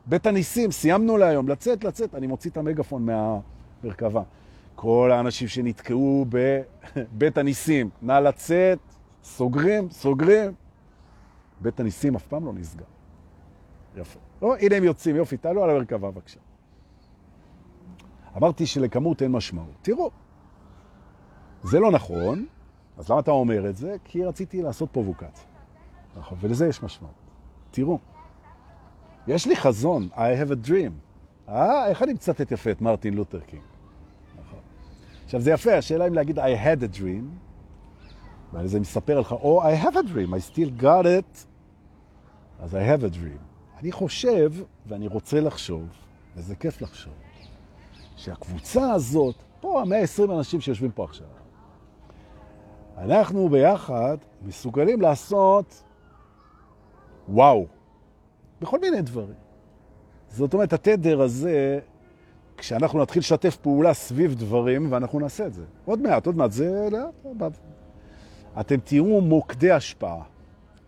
בבית 0.06 0.26
הניסים? 0.26 0.70
סיימנו 0.70 1.16
להיום, 1.16 1.48
לצאת, 1.48 1.84
לצאת. 1.84 2.14
אני 2.14 2.26
מוציא 2.26 2.50
את 2.50 2.56
המגפון 2.56 3.06
מהמרכבה. 3.82 4.22
כל 4.74 5.10
האנשים 5.12 5.48
שנתקעו 5.48 6.26
בבית 6.28 7.38
הניסים, 7.38 7.90
נא 8.02 8.12
לצאת, 8.12 8.78
סוגרים, 9.22 9.90
סוגרים. 9.90 10.52
בית 11.60 11.80
הניסים 11.80 12.16
אף 12.16 12.26
פעם 12.26 12.46
לא 12.46 12.52
נסגר. 12.52 12.84
יפה. 13.96 14.20
לא, 14.42 14.56
הנה 14.56 14.76
הם 14.76 14.84
יוצאים, 14.84 15.16
יופי, 15.16 15.36
תעלו 15.36 15.64
על 15.64 15.70
המרכבה 15.70 16.10
בבקשה. 16.10 16.40
אמרתי 18.36 18.66
שלכמות 18.66 19.22
אין 19.22 19.32
משמעות. 19.32 19.74
תראו, 19.82 20.10
זה 21.62 21.80
לא 21.80 21.90
נכון, 21.90 22.46
אז 22.98 23.10
למה 23.10 23.20
אתה 23.20 23.30
אומר 23.30 23.68
את 23.68 23.76
זה? 23.76 23.96
כי 24.04 24.24
רציתי 24.24 24.62
לעשות 24.62 24.90
פרובוקציה. 24.92 25.44
נכון, 26.16 26.38
ולזה 26.40 26.68
יש 26.68 26.82
משמעות. 26.82 27.14
תראו, 27.70 27.98
יש 29.26 29.46
לי 29.46 29.56
חזון, 29.56 30.08
I 30.12 30.16
have 30.16 30.50
a 30.50 30.68
dream. 30.68 31.09
אה, 31.50 31.86
איך 31.86 32.02
אני 32.02 32.12
מצטט 32.12 32.52
יפה 32.52 32.70
את 32.70 32.80
מרטין 32.80 33.14
לותר 33.14 33.40
קינג? 33.40 33.62
נכון. 34.40 34.58
עכשיו, 35.24 35.40
זה 35.40 35.50
יפה, 35.50 35.74
השאלה 35.74 36.06
אם 36.06 36.14
להגיד 36.14 36.38
I 36.38 36.42
had 36.42 36.82
a 36.82 36.98
dream, 36.98 37.24
ועל 38.52 38.66
זה 38.66 38.80
מספר 38.80 39.20
לך, 39.20 39.32
או 39.32 39.62
I 39.62 39.84
have 39.84 39.94
a 39.94 40.02
dream, 40.12 40.30
I 40.30 40.54
still 40.54 40.82
got 40.82 41.04
it, 41.04 41.46
אז 42.60 42.74
I 42.74 42.78
have 42.78 43.02
a 43.02 43.14
dream. 43.14 43.40
אני 43.80 43.92
חושב, 43.92 44.52
ואני 44.86 45.06
רוצה 45.06 45.40
לחשוב, 45.40 45.88
וזה 46.36 46.56
כיף 46.56 46.82
לחשוב, 46.82 47.14
שהקבוצה 48.16 48.92
הזאת, 48.92 49.34
פה 49.60 49.82
המאה 49.82 49.98
עשרים 49.98 50.30
אנשים 50.30 50.60
שיושבים 50.60 50.90
פה 50.90 51.04
עכשיו, 51.04 51.26
אנחנו 52.98 53.48
ביחד 53.48 54.16
מסוגלים 54.42 55.00
לעשות 55.00 55.82
וואו, 57.28 57.66
בכל 58.60 58.80
מיני 58.80 59.02
דברים. 59.02 59.49
זאת 60.30 60.54
אומרת, 60.54 60.72
התדר 60.72 61.20
הזה, 61.20 61.78
כשאנחנו 62.56 63.02
נתחיל 63.02 63.20
לשתף 63.20 63.56
פעולה 63.56 63.94
סביב 63.94 64.34
דברים, 64.34 64.92
ואנחנו 64.92 65.20
נעשה 65.20 65.46
את 65.46 65.54
זה. 65.54 65.62
עוד 65.84 66.02
מעט, 66.02 66.26
עוד 66.26 66.36
מעט, 66.36 66.52
זה 66.52 66.88
אתם 68.60 68.76
תראו 68.84 69.20
מוקדי 69.20 69.70
השפעה. 69.70 70.22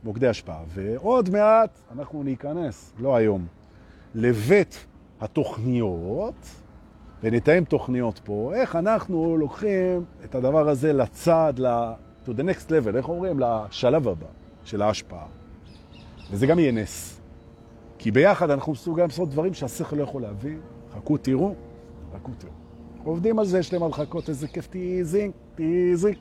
מוקדי 0.05 0.29
השפעה. 0.29 0.63
ועוד 0.69 1.31
מעט 1.31 1.71
אנחנו 1.97 2.23
ניכנס, 2.23 2.93
לא 2.99 3.17
היום, 3.17 3.47
לבית 4.15 4.87
התוכניות, 5.21 6.35
ונתאם 7.23 7.65
תוכניות 7.65 8.21
פה, 8.25 8.53
איך 8.55 8.77
אנחנו 8.77 9.37
לוקחים 9.37 10.05
את 10.25 10.35
הדבר 10.35 10.69
הזה 10.69 10.93
לצד, 10.93 11.55
ל... 11.59 11.93
to 12.27 12.29
the 12.29 12.43
next 12.43 12.69
level, 12.69 12.97
איך 12.97 13.09
אומרים? 13.09 13.41
לשלב 13.41 14.09
הבא 14.09 14.27
של 14.65 14.83
ההשפעה. 14.83 15.27
וזה 16.31 16.47
גם 16.47 16.59
יהיה 16.59 16.73
נס. 16.73 17.22
כי 18.03 18.11
ביחד 18.11 18.51
אנחנו 18.51 18.73
מסוגלים 18.73 19.09
לעשות 19.09 19.31
דברים 19.31 19.55
שהשכל 19.55 19.97
לא 19.97 20.03
יכול 20.03 20.23
להביא. 20.23 20.57
חכו, 20.95 21.19
תראו, 21.19 21.55
חכו, 22.15 22.31
תראו. 22.39 22.53
עובדים 23.05 23.39
על 23.39 23.47
זה, 23.47 23.59
ישלחם 23.59 23.83
על 23.83 23.93
חכות, 23.93 24.29
איזה 24.29 24.49
כיף, 24.49 24.67
טיזינג, 24.67 25.33
טיזינג. 25.55 26.17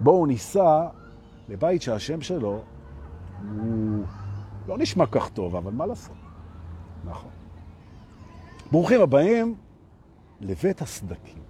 בואו 0.00 0.26
ניסע 0.26 0.86
לבית 1.48 1.82
שהשם 1.82 2.20
שלו 2.20 2.60
הוא 3.56 4.04
לא 4.66 4.78
נשמע 4.78 5.06
כך 5.06 5.28
טוב, 5.28 5.56
אבל 5.56 5.72
מה 5.72 5.86
לעשות? 5.86 6.16
נכון. 7.04 7.30
ברוכים 8.70 9.00
הבאים 9.00 9.54
לבית 10.40 10.82
הסדקים. 10.82 11.42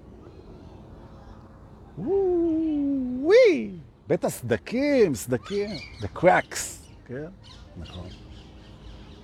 וואי, 1.99 3.71
בית 4.09 4.25
הסדקים, 4.25 5.15
סדקים, 5.15 5.71
the 6.01 6.19
cracks, 6.19 6.87
כן? 7.07 7.29
נכון. 7.77 8.28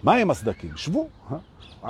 מה 0.05 0.15
הם 0.15 0.31
הסדקים? 0.31 0.77
שבו. 0.77 1.09
אה? 1.33 1.37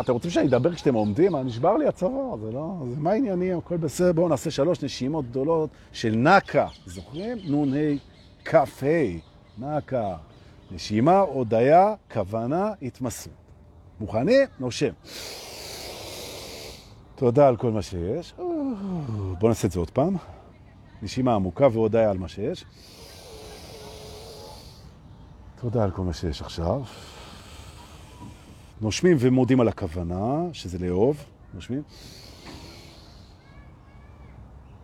אתם 0.01 0.13
רוצים 0.13 0.31
שאני 0.31 0.49
אדבר 0.49 0.75
כשאתם 0.75 0.95
עומדים? 0.95 1.37
נשבר 1.37 1.77
לי 1.77 1.89
הצוואר, 1.89 2.37
זה 2.37 2.53
לא... 2.53 2.75
זה 2.91 3.01
מה 3.01 3.11
העניינים? 3.11 3.59
הכל 3.59 3.77
בסדר, 3.77 4.13
בואו 4.13 4.29
נעשה 4.29 4.51
שלוש 4.51 4.83
נשימות 4.83 5.31
גדולות 5.31 5.71
של 5.93 6.11
נקה. 6.11 6.67
זוכרים? 6.87 7.39
נון 7.45 7.75
ה' 7.75 7.97
כ' 8.45 8.55
ה', 8.55 8.87
נקה. 9.59 10.17
נשימה, 10.71 11.19
הודיה, 11.19 11.95
כוונה, 12.13 12.73
התמסרות. 12.83 13.37
מוכנים? 14.01 14.47
נושם. 14.61 14.93
תודה 17.15 17.49
על 17.49 17.57
כל 17.57 17.71
מה 17.71 17.83
שיש. 17.83 18.35
בואו 19.39 19.49
נעשה 19.49 19.67
את 19.67 19.73
זה 19.73 19.79
עוד 19.79 19.91
פעם. 19.91 20.17
נשימה 21.03 21.35
עמוקה 21.35 21.69
והודיה 21.73 22.11
על 22.11 22.19
מה 22.19 22.29
שיש. 22.29 22.65
תודה 25.61 25.85
על 25.85 25.91
כל 25.91 26.03
מה 26.03 26.13
שיש 26.13 26.43
עכשיו. 26.43 26.83
נושמים 28.81 29.17
ומודים 29.21 29.61
על 29.61 29.69
הכוונה, 29.69 30.43
שזה 30.53 30.79
לאהוב. 30.79 31.25
נושמים. 31.55 31.83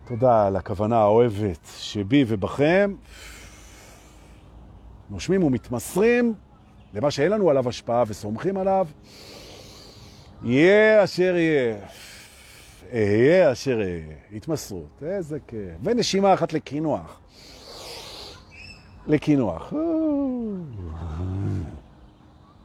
תודה 0.07 0.47
על 0.47 0.55
הכוונה 0.55 0.97
האוהבת 0.97 1.67
שבי 1.77 2.25
ובכם. 2.27 2.95
נושמים 5.09 5.43
ומתמסרים 5.43 6.33
למה 6.93 7.11
שאין 7.11 7.31
לנו 7.31 7.49
עליו 7.49 7.69
השפעה 7.69 8.03
וסומכים 8.07 8.57
עליו. 8.57 8.87
יהיה 10.43 11.03
אשר 11.03 11.35
יהיה. 11.35 11.75
אהיה 12.93 13.51
אשר 13.51 13.81
אהיה. 13.81 14.15
התמסרות, 14.35 15.03
איזה 15.03 15.39
כיף. 15.47 15.77
ונשימה 15.83 16.33
אחת 16.33 16.53
לקינוח. 16.53 17.19
לקינוח. 19.07 19.73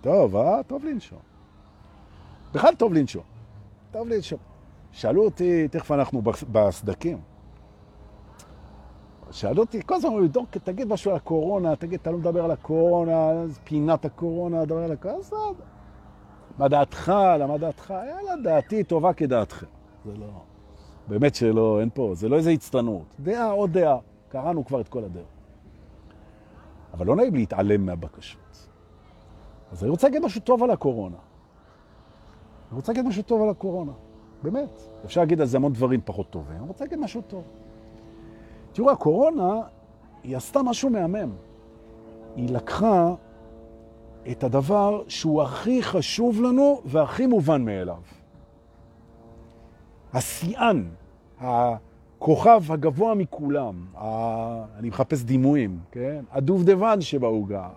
טוב, 0.07 0.37
אה? 0.37 0.63
טוב 0.63 0.85
לנשום. 0.85 1.19
בכלל 2.53 2.75
טוב 2.75 2.93
לנשום. 2.95 3.23
טוב 3.91 4.09
לנשום. 4.09 4.39
שאלו 4.93 5.25
אותי, 5.25 5.69
תכף 5.69 5.93
אנחנו 5.93 6.23
בסדקים. 6.53 7.19
שאלו 9.31 9.63
אותי, 9.63 9.81
כל 9.87 9.95
הזמן 9.95 10.11
אומרים, 10.11 10.29
דור, 10.29 10.47
תגיד 10.51 10.89
משהו 10.89 11.11
על 11.11 11.17
הקורונה, 11.17 11.77
תגיד, 11.77 12.01
אתה 12.01 12.11
לא 12.11 12.19
מדבר 12.19 12.45
על 12.45 12.51
הקורונה, 12.51 13.31
פינת 13.65 14.05
הקורונה, 14.05 14.65
דבר 14.65 14.83
על 14.83 14.93
הקורונה, 14.93 15.19
אז 15.19 15.35
מה 16.59 16.69
דעתך, 16.69 17.13
למה 17.39 17.59
דעתך? 17.59 17.91
יאללה, 17.91 18.43
דעתי 18.43 18.85
טובה 18.85 19.13
כדעתכם. 19.13 19.67
זה 20.05 20.13
לא... 20.17 20.43
באמת 21.09 21.35
שלא, 21.35 21.81
אין 21.81 21.89
פה, 21.95 22.13
זה 22.15 22.29
לא 22.29 22.37
איזה 22.37 22.51
הצטנות. 22.51 23.17
דעה 23.21 23.51
עוד 23.51 23.73
דעה. 23.73 23.99
קראנו 24.29 24.65
כבר 24.65 24.81
את 24.81 24.89
כל 24.89 25.05
הדעה. 25.05 25.25
אבל 26.95 27.07
לא 27.07 27.17
נעים 27.17 27.35
להתעלם 27.35 27.87
מהבקשות. 27.87 28.46
אז 29.73 29.83
אני 29.83 29.91
רוצה 29.91 30.07
להגיד 30.07 30.23
משהו 30.23 30.41
טוב 30.41 30.63
על 30.63 30.71
הקורונה. 30.71 31.17
אני 32.71 32.77
רוצה 32.77 32.93
להגיד 32.93 33.07
משהו 33.07 33.23
טוב 33.23 33.43
על 33.43 33.49
הקורונה. 33.49 33.93
באמת. 34.43 34.81
אפשר 35.05 35.21
להגיד 35.21 35.41
על 35.41 35.47
זה 35.47 35.57
המון 35.57 35.73
דברים 35.73 36.01
פחות 36.05 36.31
טובים. 36.31 36.57
אני 36.57 36.69
רוצה 36.69 36.85
להגיד 36.85 36.99
משהו 36.99 37.23
טוב. 37.23 37.43
תראו, 38.73 38.91
הקורונה, 38.91 39.61
היא 40.23 40.37
עשתה 40.37 40.63
משהו 40.63 40.91
מהמם. 40.91 41.31
היא 42.37 42.51
לקחה 42.51 43.15
את 44.31 44.45
הדבר 44.45 45.03
שהוא 45.09 45.43
הכי 45.43 45.83
חשוב 45.83 46.43
לנו 46.43 46.81
והכי 46.85 47.27
מובן 47.27 47.65
מאליו. 47.65 48.01
השיאן, 50.13 50.89
הכוכב 51.41 52.63
הגבוה 52.69 53.15
מכולם, 53.15 53.85
ה... 53.95 54.05
אני 54.79 54.89
מחפש 54.89 55.23
דימויים, 55.23 55.79
כן? 55.91 56.25
הדובדבן 56.31 57.01
שבעוגה, 57.01 57.69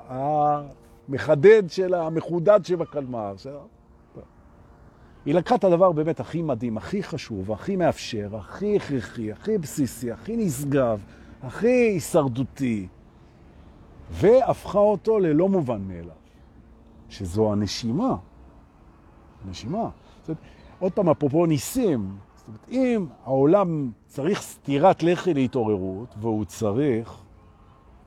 המחדד 1.09 1.63
של 1.69 1.93
המחודד 1.93 2.59
שבקלמר. 2.65 3.33
היא 5.25 5.35
לקחה 5.35 5.55
את 5.55 5.63
הדבר 5.63 5.91
באמת 5.91 6.19
הכי 6.19 6.41
מדהים, 6.41 6.77
הכי 6.77 7.03
חשוב, 7.03 7.51
הכי 7.51 7.75
מאפשר, 7.75 8.35
הכי 8.35 8.75
הכרחי, 8.75 9.31
הכי 9.31 9.57
בסיסי, 9.57 10.11
הכי 10.11 10.37
נשגב, 10.37 11.01
הכי 11.43 11.67
הישרדותי, 11.67 12.87
והפכה 14.11 14.79
אותו 14.79 15.19
ללא 15.19 15.49
מובן 15.49 15.81
מאליו, 15.87 16.15
שזו 17.09 17.51
הנשימה. 17.51 18.15
נשימה. 19.49 19.89
זאת 20.21 20.29
אומרת, 20.29 20.43
עוד 20.79 20.91
פעם, 20.91 21.09
אפרופו 21.09 21.45
ניסים, 21.45 22.17
זאת 22.35 22.47
אומרת, 22.47 22.69
אם 22.69 23.05
העולם 23.23 23.91
צריך 24.05 24.41
סתירת 24.41 25.03
לחי 25.03 25.33
להתעוררות, 25.33 26.15
והוא 26.21 26.45
צריך, 26.45 27.23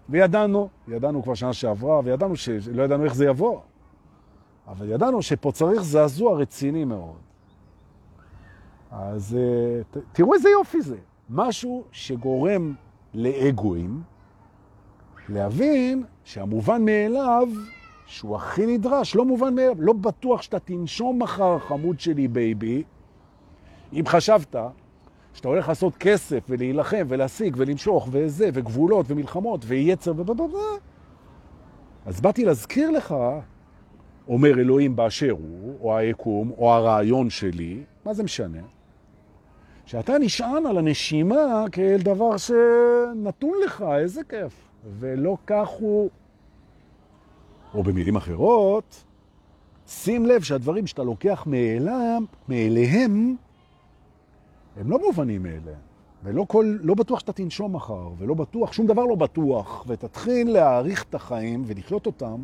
וידענו, 0.08 0.68
ידענו 0.88 1.22
כבר 1.22 1.34
שנה 1.34 1.52
שעברה, 1.52 2.00
וידענו 2.04 2.36
שלא 2.36 2.82
ידענו 2.82 3.04
איך 3.04 3.14
זה 3.14 3.26
יבוא, 3.26 3.60
אבל 4.68 4.88
ידענו 4.88 5.22
שפה 5.22 5.52
צריך 5.52 5.82
זעזוע 5.82 6.36
רציני 6.36 6.84
מאוד. 6.84 7.16
אז 8.90 9.38
אה, 9.40 10.00
תראו 10.12 10.34
איזה 10.34 10.48
יופי 10.48 10.82
זה. 10.82 10.96
משהו 11.30 11.84
שגורם 11.92 12.74
לאגואים 13.14 14.02
להבין 15.28 16.04
שהמובן 16.24 16.84
מאליו, 16.84 17.48
שהוא 18.06 18.36
הכי 18.36 18.66
נדרש, 18.66 19.16
לא 19.16 19.24
מובן 19.24 19.54
מאליו, 19.54 19.74
לא 19.78 19.92
בטוח 19.92 20.42
שאתה 20.42 20.58
תנשום 20.58 21.22
מחר, 21.22 21.58
חמוד 21.58 22.00
שלי 22.00 22.28
baby. 22.28 22.82
אם 23.92 24.02
חשבת 24.06 24.56
שאתה 25.34 25.48
הולך 25.48 25.68
לעשות 25.68 25.96
כסף 25.96 26.44
ולהילחם 26.48 27.06
ולהשיג 27.08 27.54
ולמשוך 27.58 28.08
וזה, 28.12 28.50
וגבולות 28.52 29.06
ומלחמות 29.08 29.64
ויצר 29.66 30.10
ובבבב, 30.10 30.78
אז 32.06 32.20
באתי 32.20 32.44
להזכיר 32.44 32.90
לך, 32.90 33.14
אומר 34.28 34.60
אלוהים 34.60 34.96
באשר 34.96 35.30
הוא, 35.30 35.78
או 35.80 35.96
היקום, 35.96 36.50
או 36.58 36.72
הרעיון 36.72 37.30
שלי, 37.30 37.82
מה 38.04 38.14
זה 38.14 38.22
משנה? 38.22 38.62
שאתה 39.86 40.18
נשען 40.18 40.66
על 40.66 40.78
הנשימה 40.78 41.64
כאל 41.72 41.98
דבר 41.98 42.36
שנתון 42.36 43.52
לך, 43.64 43.84
איזה 43.98 44.20
כיף. 44.28 44.72
ולא 44.98 45.36
כך 45.46 45.68
הוא. 45.68 46.10
או 47.74 47.82
במילים 47.82 48.16
אחרות, 48.16 49.04
שים 49.86 50.26
לב 50.26 50.42
שהדברים 50.42 50.86
שאתה 50.86 51.02
לוקח 51.02 51.44
מאלם, 51.46 52.24
מאליהם, 52.48 53.36
הם 54.76 54.90
לא 54.90 54.98
מובנים 55.06 55.42
מאליהם. 55.42 55.92
ולא 56.24 56.44
כל, 56.48 56.76
לא 56.80 56.94
בטוח 56.94 57.20
שאתה 57.20 57.32
תנשום 57.32 57.76
מחר, 57.76 58.08
ולא 58.18 58.34
בטוח, 58.34 58.72
שום 58.72 58.86
דבר 58.86 59.04
לא 59.04 59.14
בטוח, 59.14 59.84
ותתחיל 59.86 60.52
להעריך 60.52 61.02
את 61.02 61.14
החיים 61.14 61.62
ולחיות 61.66 62.06
אותם, 62.06 62.42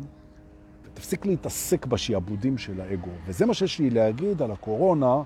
ותפסיק 0.83 1.25
להתעסק 1.25 1.85
בשיעבודים 1.85 2.57
של 2.57 2.81
האגו. 2.81 3.11
וזה 3.25 3.45
מה 3.45 3.53
שיש 3.53 3.79
לי 3.79 3.89
להגיד 3.89 4.41
על 4.41 4.51
הקורונה, 4.51 5.21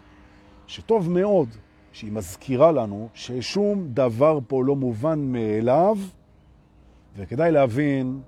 שטוב 0.67 1.09
מאוד 1.09 1.49
שהיא 1.91 2.11
מזכירה 2.11 2.71
לנו 2.71 3.09
ששום 3.13 3.87
דבר 3.93 4.39
פה 4.47 4.63
לא 4.63 4.75
מובן 4.75 5.19
מאליו, 5.19 5.97
וכדאי 7.15 7.51
להבין 7.51 8.21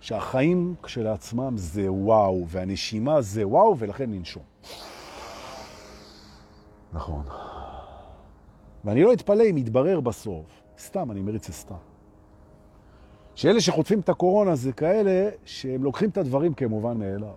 שהחיים 0.00 0.74
כשלעצמם 0.82 1.56
זה 1.56 1.92
וואו, 1.92 2.44
והנשימה 2.48 3.20
זה 3.20 3.48
וואו, 3.48 3.78
ולכן 3.78 4.10
ננשום. 4.10 4.42
נכון. 6.92 7.22
ואני 8.84 9.02
לא 9.02 9.12
אתפלא 9.12 9.44
אם 9.50 9.56
יתברר 9.56 10.00
בסוף, 10.00 10.62
סתם, 10.78 11.10
אני 11.10 11.20
מריץ 11.20 11.50
סתם, 11.50 11.74
שאלה 13.34 13.60
שחוטפים 13.60 14.00
את 14.00 14.08
הקורונה 14.08 14.54
זה 14.54 14.72
כאלה 14.72 15.30
שהם 15.44 15.84
לוקחים 15.84 16.10
את 16.10 16.18
הדברים 16.18 16.54
כמובן 16.54 16.96
מאליו. 16.96 17.34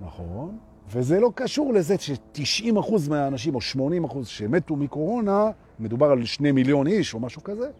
נכון? 0.00 0.58
וזה 0.88 1.20
לא 1.20 1.30
קשור 1.34 1.72
לזה 1.72 1.96
ש-90% 1.98 3.10
מהאנשים, 3.10 3.54
או 3.54 3.60
80% 3.60 4.24
שמתו 4.24 4.76
מקורונה, 4.76 5.50
מדובר 5.78 6.10
על 6.10 6.24
2 6.24 6.54
מיליון 6.54 6.86
איש 6.86 7.14
או 7.14 7.20
משהו 7.20 7.42
כזה, 7.42 7.70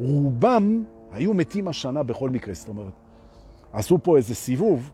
רובם 0.00 0.84
היו 1.12 1.34
מתים 1.34 1.68
השנה 1.68 2.02
בכל 2.02 2.30
מקרה. 2.30 2.54
זאת 2.54 2.68
אומרת, 2.68 2.92
עשו 3.72 3.98
פה 4.02 4.16
איזה 4.16 4.34
סיבוב, 4.34 4.90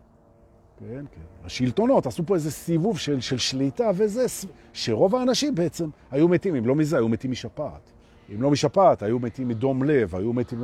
כן, 0.78 1.04
כן, 1.14 1.20
השלטונות 1.44 2.06
עשו 2.06 2.26
פה 2.26 2.34
איזה 2.34 2.50
סיבוב 2.50 2.98
של, 2.98 3.20
של 3.20 3.38
שליטה 3.38 3.90
וזה, 3.94 4.26
שרוב 4.72 5.16
האנשים 5.16 5.54
בעצם 5.54 5.88
היו 6.10 6.28
מתים, 6.28 6.54
אם 6.54 6.66
לא 6.66 6.74
מזה, 6.74 6.96
היו 6.96 7.08
מתים 7.08 7.30
משפעת. 7.30 7.90
אם 8.34 8.42
לא 8.42 8.50
משפעת, 8.50 9.02
היו 9.02 9.18
מתים 9.18 9.48
מדום 9.48 9.82
לב, 9.82 10.14
היו 10.14 10.32
מתים... 10.32 10.58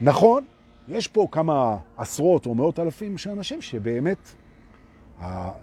נכון, 0.00 0.44
יש 0.88 1.08
פה 1.08 1.28
כמה 1.32 1.76
עשרות 1.96 2.46
או 2.46 2.54
מאות 2.54 2.78
אלפים 2.78 3.18
של 3.18 3.30
אנשים 3.30 3.62
שבאמת 3.62 4.18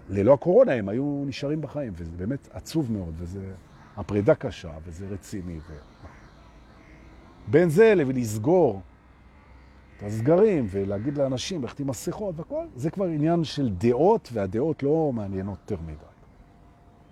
ללא 0.08 0.34
הקורונה 0.34 0.72
הם 0.72 0.88
היו 0.88 1.24
נשארים 1.26 1.60
בחיים, 1.60 1.92
וזה 1.96 2.12
באמת 2.16 2.48
עצוב 2.52 2.92
מאוד, 2.92 3.14
וזה 3.18 3.52
הפרידה 3.96 4.34
קשה, 4.34 4.72
וזה 4.84 5.06
רציני. 5.10 5.58
ו... 5.58 5.72
בין 7.48 7.68
זה 7.68 7.94
לסגור 7.94 8.80
את 9.96 10.02
הסגרים 10.02 10.66
ולהגיד 10.70 11.18
לאנשים 11.18 11.64
עם 11.78 11.86
מסכות 11.86 12.34
וכל, 12.38 12.64
זה 12.76 12.90
כבר 12.90 13.04
עניין 13.04 13.44
של 13.44 13.68
דעות, 13.68 14.28
והדעות 14.32 14.82
לא 14.82 15.10
מעניינות 15.14 15.58
יותר 15.60 15.82
מדי. 15.82 15.94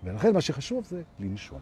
ולכן 0.03 0.33
מה 0.33 0.41
שחשוב 0.41 0.85
זה 0.85 1.01
לנשום. 1.19 1.59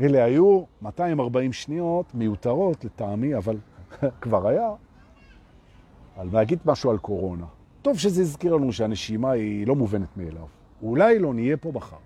אלה 0.00 0.24
היו 0.24 0.62
240 0.82 1.52
שניות 1.52 2.14
מיותרות 2.14 2.84
לטעמי, 2.84 3.36
אבל 3.36 3.56
כבר 4.20 4.48
היה, 4.48 4.70
על 6.16 6.28
להגיד 6.32 6.58
משהו 6.64 6.90
על 6.90 6.98
קורונה. 6.98 7.46
טוב 7.82 7.98
שזה 7.98 8.22
הזכיר 8.22 8.56
לנו 8.56 8.72
שהנשימה 8.72 9.30
היא 9.30 9.66
לא 9.66 9.74
מובנת 9.74 10.16
מאליו. 10.16 10.46
אולי 10.82 11.18
לא 11.18 11.34
נהיה 11.34 11.56
פה 11.56 11.72
מחר. 11.74 11.96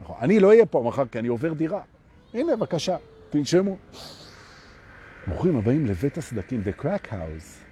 נכון, 0.00 0.16
אני 0.20 0.40
לא 0.40 0.48
אהיה 0.48 0.66
פה 0.66 0.82
מחר 0.86 1.06
כי 1.06 1.18
אני 1.18 1.28
עובר 1.28 1.52
דירה. 1.52 1.80
הנה, 2.34 2.56
בבקשה, 2.56 2.96
תנשמו. 3.30 3.76
ברוכים 5.26 5.56
הבאים 5.56 5.86
לבית 5.86 6.18
הסדקים, 6.18 6.62
The 6.64 6.82
Crack 6.82 7.06
House. 7.12 7.64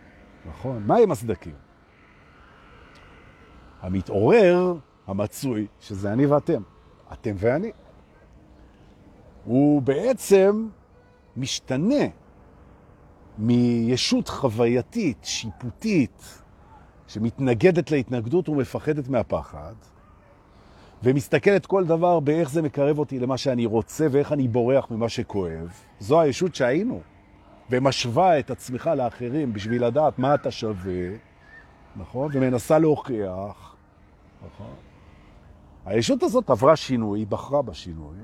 נכון, 0.48 0.82
מה 0.86 0.96
עם 0.96 1.10
הסדקים? 1.10 1.54
המתעורר 3.80 4.74
המצוי, 5.06 5.66
שזה 5.80 6.12
אני 6.12 6.26
ואתם, 6.26 6.62
אתם 7.12 7.34
ואני, 7.36 7.70
הוא 9.44 9.82
בעצם 9.82 10.68
משתנה 11.36 12.04
מישות 13.38 14.28
חווייתית, 14.28 15.18
שיפוטית, 15.22 16.42
שמתנגדת 17.06 17.90
להתנגדות 17.90 18.48
ומפחדת 18.48 19.08
מהפחד, 19.08 19.74
ומסתכלת 21.02 21.66
כל 21.66 21.84
דבר 21.84 22.20
באיך 22.20 22.50
זה 22.50 22.62
מקרב 22.62 22.98
אותי 22.98 23.18
למה 23.18 23.36
שאני 23.38 23.66
רוצה 23.66 24.06
ואיך 24.10 24.32
אני 24.32 24.48
בורח 24.48 24.90
ממה 24.90 25.08
שכואב. 25.08 25.72
זו 26.00 26.20
הישות 26.20 26.54
שהיינו, 26.54 27.00
ומשווה 27.70 28.38
את 28.38 28.50
עצמך 28.50 28.90
לאחרים 28.96 29.52
בשביל 29.52 29.84
לדעת 29.84 30.18
מה 30.18 30.34
אתה 30.34 30.50
שווה, 30.50 31.08
נכון? 31.96 32.30
ומנסה 32.32 32.78
להוכיח, 32.78 33.76
נכון? 34.46 34.74
הישות 35.86 36.22
הזאת 36.22 36.50
עברה 36.50 36.76
שינוי, 36.76 37.20
היא 37.20 37.26
בחרה 37.26 37.62
בשינוי, 37.62 38.16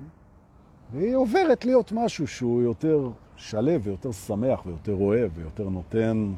והיא 0.92 1.16
עוברת 1.16 1.64
להיות 1.64 1.92
משהו 1.92 2.26
שהוא 2.26 2.62
יותר 2.62 3.10
שלב 3.36 3.80
ויותר 3.84 4.12
שמח 4.12 4.66
ויותר 4.66 4.94
אוהב 4.94 5.30
ויותר 5.34 5.68
נותן 5.68 6.32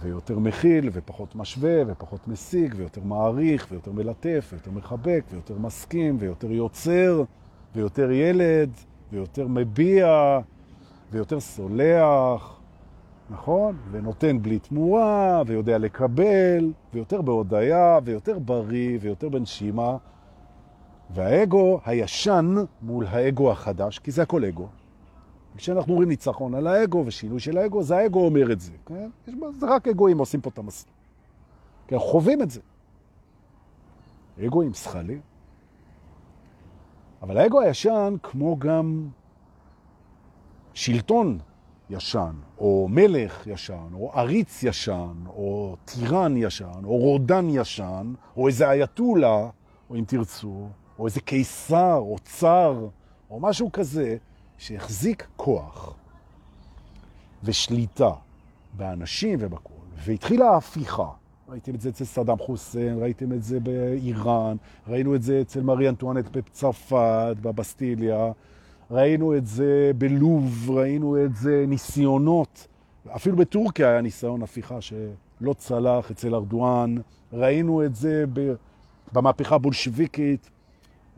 ויותר 0.00 0.38
מכיל 0.38 0.90
ופחות 0.92 1.34
משווה 1.34 1.82
ופחות 1.86 2.28
משיג 2.28 2.74
ויותר 2.76 3.00
מעריך 3.04 3.66
ויותר 3.70 3.92
מלטף 3.92 4.48
ויותר 4.52 4.70
מחבק 4.70 5.24
ויותר 5.30 5.58
מסכים 5.58 6.16
ויותר 6.20 6.52
יוצר 6.52 7.22
ויותר 7.74 8.10
ילד 8.10 8.70
ויותר 9.12 9.48
מביע 9.48 10.38
ויותר 11.10 11.40
סולח, 11.40 12.56
נכון? 13.30 13.76
ונותן 13.90 14.42
בלי 14.42 14.58
תמורה 14.58 15.42
ויודע 15.46 15.78
לקבל 15.78 16.72
ויותר 16.94 17.22
בהודעה 17.22 17.98
ויותר 18.04 18.38
בריא 18.38 18.98
ויותר 19.00 19.28
בנשימה 19.28 19.96
והאגו 21.10 21.80
הישן 21.84 22.54
מול 22.82 23.06
האגו 23.06 23.52
החדש, 23.52 23.98
כי 23.98 24.10
זה 24.10 24.22
הכל 24.22 24.44
אגו. 24.44 24.68
כשאנחנו 25.56 25.92
אומרים 25.92 26.08
ניצחון 26.08 26.54
על 26.54 26.66
האגו 26.66 27.02
ושינוי 27.06 27.40
של 27.40 27.58
האגו, 27.58 27.82
זה 27.82 27.96
האגו 27.96 28.24
אומר 28.24 28.52
את 28.52 28.60
זה. 28.60 28.72
כן? 28.86 29.08
יש 29.28 29.34
זה 29.58 29.66
רק 29.66 29.88
אגואים 29.88 30.18
עושים 30.18 30.40
פה 30.40 30.50
את 30.50 30.58
המסלול. 30.58 30.94
כי 31.88 31.94
אנחנו 31.94 32.08
חווים 32.08 32.42
את 32.42 32.50
זה. 32.50 32.60
אגואים 34.46 34.74
שכלים. 34.74 35.20
אבל 37.22 37.36
האגו 37.36 37.60
הישן, 37.60 38.14
כמו 38.22 38.56
גם 38.58 39.08
שלטון 40.76 41.38
ישן, 41.90 42.34
או 42.58 42.88
מלך 42.90 43.46
ישן, 43.46 43.88
או 43.94 44.12
עריץ 44.14 44.62
ישן, 44.62 45.14
או 45.26 45.76
טירן 45.84 46.36
ישן, 46.36 46.84
או 46.84 46.96
רודן 46.96 47.46
ישן, 47.50 48.14
או 48.36 48.48
איזה 48.48 48.70
אייתולה, 48.70 49.48
או 49.90 49.96
אם 49.96 50.04
תרצו, 50.06 50.68
או 50.98 51.06
איזה 51.06 51.20
קיסר, 51.20 51.96
או 51.96 52.16
צר, 52.24 52.86
או 53.30 53.40
משהו 53.40 53.72
כזה, 53.72 54.16
שהחזיק 54.58 55.26
כוח 55.36 55.94
ושליטה 57.42 58.10
באנשים 58.72 59.38
ובכל, 59.42 59.72
והתחילה 59.96 60.50
ההפיכה. 60.50 61.08
ראיתם 61.48 61.74
את 61.74 61.80
זה 61.80 61.88
אצל 61.88 62.04
סדאם 62.04 62.38
חוסיין, 62.38 62.98
ראיתם 62.98 63.32
את 63.32 63.42
זה 63.42 63.60
באיראן, 63.60 64.56
ראינו 64.88 65.14
את 65.14 65.22
זה 65.22 65.40
אצל 65.40 65.62
מרי 65.62 65.88
אנטואנט 65.88 66.36
בצרפת, 66.36 67.36
בבסטיליה, 67.42 68.32
ראינו 68.90 69.36
את 69.36 69.46
זה 69.46 69.90
בלוב, 69.98 70.70
ראינו 70.70 71.24
את 71.24 71.36
זה 71.36 71.64
ניסיונות, 71.68 72.66
אפילו 73.16 73.36
בטורקיה 73.36 73.88
היה 73.88 74.00
ניסיון 74.00 74.42
הפיכה 74.42 74.80
שלא 74.80 75.54
צלח 75.58 76.10
אצל 76.10 76.34
ארדואן, 76.34 76.94
ראינו 77.32 77.84
את 77.84 77.94
זה 77.94 78.24
במהפכה 79.12 79.54
הבולשביקית, 79.54 80.50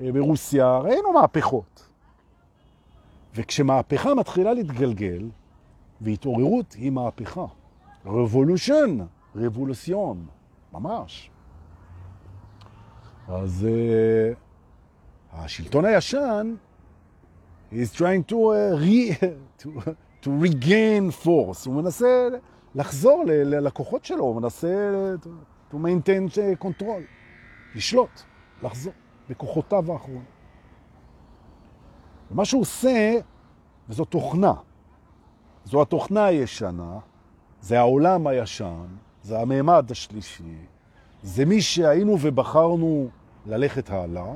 אה, 0.01 0.13
ברוסיה, 0.13 0.79
ראינו 0.79 1.13
מהפכות. 1.13 1.89
וכשמהפכה 3.35 4.15
מתחילה 4.15 4.55
להתגלגל, 4.55 5.29
והתעוררות 6.01 6.73
היא 6.73 6.91
מהפכה. 6.91 7.47
רבולושן, 8.07 8.99
רבולוציון, 9.37 10.27
ממש. 10.73 11.31
אז 13.29 13.67
uh, 13.67 14.37
השלטון 15.33 15.85
הישן 15.85 16.55
is 17.73 17.93
trying 17.93 18.25
to, 18.25 18.51
uh, 18.51 18.77
re, 18.77 19.17
to, 19.59 19.97
to 20.23 20.31
regain 20.31 21.11
force. 21.11 21.67
הוא 21.67 21.75
מנסה 21.75 22.29
לחזור 22.75 23.25
ללקוחות 23.27 24.05
שלו, 24.05 24.25
הוא 24.25 24.41
מנסה 24.41 24.93
to 25.71 25.75
maintain 25.75 26.37
control, 26.65 27.03
לשלוט, 27.75 28.23
לחזור 28.63 28.93
בכוחותיו 29.31 29.93
האחרונים. 29.93 30.25
ומה 32.31 32.45
שהוא 32.45 32.61
עושה, 32.61 33.19
וזו 33.89 34.05
תוכנה, 34.05 34.55
זו 35.65 35.83
התוכנה 35.83 36.25
הישנה, 36.25 36.99
זה 37.61 37.79
העולם 37.79 38.27
הישן, 38.27 38.87
זה 39.23 39.41
הממד 39.41 39.91
השלישי, 39.91 40.57
זה 41.23 41.45
מי 41.45 41.61
שהיינו 41.63 42.17
ובחרנו 42.21 43.09
ללכת 43.47 43.91
הלאה, 43.91 44.33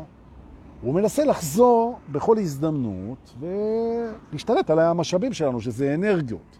הוא 0.83 0.95
מנסה 0.95 1.25
לחזור 1.25 1.99
בכל 2.13 2.39
הזדמנות 2.39 3.35
ולהשתלט 3.41 4.71
על 4.71 4.79
המשאבים 4.79 5.33
שלנו, 5.33 5.61
שזה 5.61 5.95
אנרגיות. 5.95 6.59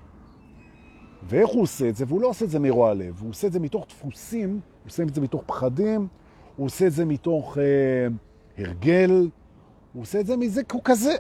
ואיך 1.23 1.51
הוא 1.51 1.63
עושה 1.63 1.89
את 1.89 1.97
זה? 1.97 2.05
והוא 2.09 2.21
לא 2.21 2.27
עושה 2.27 2.45
את 2.45 2.51
זה 2.51 2.59
מרוע 2.59 2.95
לב, 2.95 3.21
הוא 3.21 3.31
עושה 3.31 3.47
את 3.47 3.53
זה 3.53 3.61
מתוך 3.61 3.87
דפוסים, 3.89 4.51
הוא 4.51 4.61
עושה 4.87 5.03
את 5.03 5.15
זה 5.15 5.21
מתוך 5.21 5.43
פחדים, 5.47 6.09
הוא 6.57 6.67
עושה 6.67 6.87
את 6.87 6.93
זה 6.93 7.05
מתוך 7.05 7.59
אה, 7.59 7.63
הרגל, 8.59 9.29
הוא 9.93 10.03
עושה 10.03 10.21
את 10.21 10.27
זה 10.27 10.37
מזה, 10.37 10.63
הוא 10.73 10.81
כזה. 10.85 11.15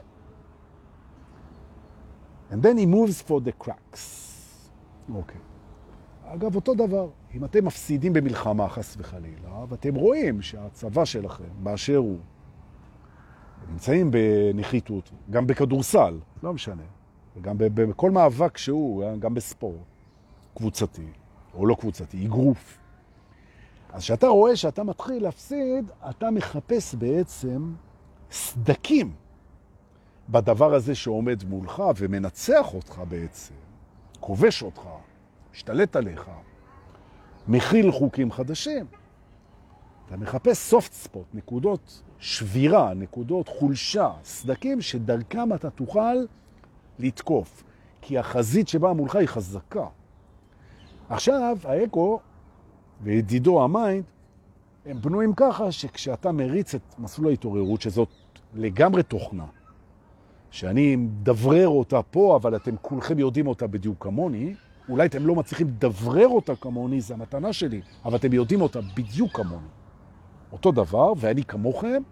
And 2.50 2.54
then 2.54 2.78
he 2.78 2.86
moves 2.86 3.28
for 3.28 3.40
the 3.48 3.64
cracks. 3.66 4.00
אוקיי. 5.14 5.36
Okay. 5.36 6.34
אגב, 6.34 6.56
אותו 6.56 6.74
דבר, 6.74 7.08
אם 7.34 7.44
אתם 7.44 7.64
מפסידים 7.64 8.12
במלחמה, 8.12 8.68
חס 8.68 8.96
וחלילה, 8.98 9.64
ואתם 9.68 9.94
רואים 9.94 10.42
שהצבא 10.42 11.04
שלכם, 11.04 11.44
באשר 11.62 11.96
הוא, 11.96 12.18
נמצאים 13.70 14.10
בנחיתות, 14.10 15.10
גם 15.30 15.46
בכדורסל, 15.46 16.18
לא 16.42 16.52
משנה, 16.52 16.82
וגם 17.36 17.56
בכל 17.58 18.10
מאבק 18.10 18.56
שהוא, 18.56 19.04
גם 19.18 19.34
בספורט, 19.34 19.76
קבוצתי 20.56 21.06
או 21.54 21.66
לא 21.66 21.74
קבוצתי, 21.74 22.26
אגרוף. 22.26 22.78
אז 23.92 24.02
כשאתה 24.02 24.26
רואה 24.26 24.56
שאתה 24.56 24.82
מתחיל 24.82 25.22
להפסיד, 25.22 25.90
אתה 26.10 26.30
מחפש 26.30 26.94
בעצם 26.94 27.72
סדקים 28.30 29.12
בדבר 30.28 30.74
הזה 30.74 30.94
שעומד 30.94 31.44
מולך 31.44 31.82
ומנצח 31.96 32.74
אותך 32.74 33.02
בעצם, 33.08 33.54
כובש 34.20 34.62
אותך, 34.62 34.82
משתלט 35.52 35.96
עליך, 35.96 36.30
מכיל 37.48 37.92
חוקים 37.92 38.32
חדשים. 38.32 38.86
אתה 40.06 40.16
מחפש 40.16 40.74
soft 40.74 41.06
spot, 41.06 41.34
נקודות 41.34 42.02
שבירה, 42.18 42.94
נקודות 42.94 43.48
חולשה, 43.48 44.10
סדקים 44.24 44.80
שדרכם 44.80 45.54
אתה 45.54 45.70
תוכל 45.70 46.16
לתקוף, 46.98 47.62
כי 48.00 48.18
החזית 48.18 48.68
שבאה 48.68 48.92
מולך 48.92 49.16
היא 49.16 49.28
חזקה. 49.28 49.86
עכשיו, 51.08 51.56
האגו 51.64 52.20
וידידו 53.02 53.64
ה 53.64 53.71
mind, 53.71 54.04
הם 54.86 55.00
בנויים 55.00 55.32
ככה 55.36 55.72
שכשאתה 55.72 56.32
מריץ 56.32 56.74
את 56.74 56.98
מסלול 56.98 57.28
ההתעוררות, 57.28 57.80
שזאת 57.80 58.08
לגמרי 58.54 59.02
תוכנה, 59.02 59.46
שאני 60.50 60.96
מדברר 60.96 61.68
אותה 61.68 62.02
פה, 62.02 62.36
אבל 62.36 62.56
אתם 62.56 62.74
כולכם 62.82 63.18
יודעים 63.18 63.46
אותה 63.46 63.66
בדיוק 63.66 64.04
כמוני, 64.04 64.54
אולי 64.88 65.06
אתם 65.06 65.26
לא 65.26 65.34
מצליחים 65.34 65.68
לדברר 65.68 66.28
אותה 66.28 66.56
כמוני, 66.56 67.00
זו 67.00 67.14
המתנה 67.14 67.52
שלי, 67.52 67.80
אבל 68.04 68.16
אתם 68.16 68.32
יודעים 68.32 68.60
אותה 68.60 68.80
בדיוק 68.96 69.36
כמוני. 69.36 69.66
אותו 70.52 70.72
דבר, 70.72 71.12
ואני 71.16 71.44
כמוכם, 71.44 72.02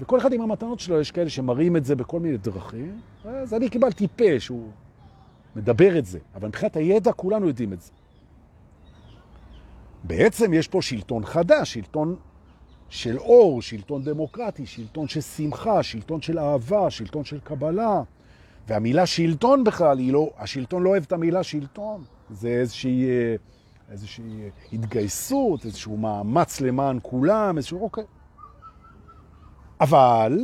וכל 0.00 0.18
אחד 0.18 0.32
עם 0.32 0.40
המתנות 0.40 0.80
שלו, 0.80 1.00
יש 1.00 1.10
כאלה 1.10 1.30
שמראים 1.30 1.76
את 1.76 1.84
זה 1.84 1.96
בכל 1.96 2.20
מיני 2.20 2.36
דרכים, 2.36 3.00
אז 3.24 3.54
אני 3.54 3.68
קיבלתי 3.68 4.08
פה 4.16 4.24
שהוא 4.38 4.70
מדבר 5.56 5.98
את 5.98 6.06
זה, 6.06 6.18
אבל 6.34 6.48
מבחינת 6.48 6.76
הידע 6.76 7.12
כולנו 7.12 7.46
יודעים 7.46 7.72
את 7.72 7.80
זה. 7.80 7.92
בעצם 10.04 10.54
יש 10.54 10.68
פה 10.68 10.82
שלטון 10.82 11.24
חדש, 11.24 11.72
שלטון 11.72 12.16
של 12.88 13.18
אור, 13.18 13.62
שלטון 13.62 14.04
דמוקרטי, 14.04 14.66
שלטון 14.66 15.08
של 15.08 15.20
שמחה, 15.20 15.82
שלטון 15.82 16.22
של 16.22 16.38
אהבה, 16.38 16.90
שלטון 16.90 17.24
של 17.24 17.40
קבלה. 17.40 18.02
והמילה 18.68 19.06
שלטון 19.06 19.64
בכלל, 19.64 20.00
לא, 20.00 20.30
השלטון 20.38 20.82
לא 20.82 20.90
אוהב 20.90 21.02
את 21.02 21.12
המילה 21.12 21.42
שלטון. 21.42 22.02
זה 22.30 22.48
איזושהי, 22.48 23.06
איזושהי 23.90 24.50
התגייסות, 24.72 25.64
איזשהו 25.64 25.96
מאמץ 25.96 26.60
למען 26.60 26.98
כולם, 27.02 27.56
איזשהו, 27.56 27.82
אוקיי. 27.82 28.04
אבל 29.80 30.38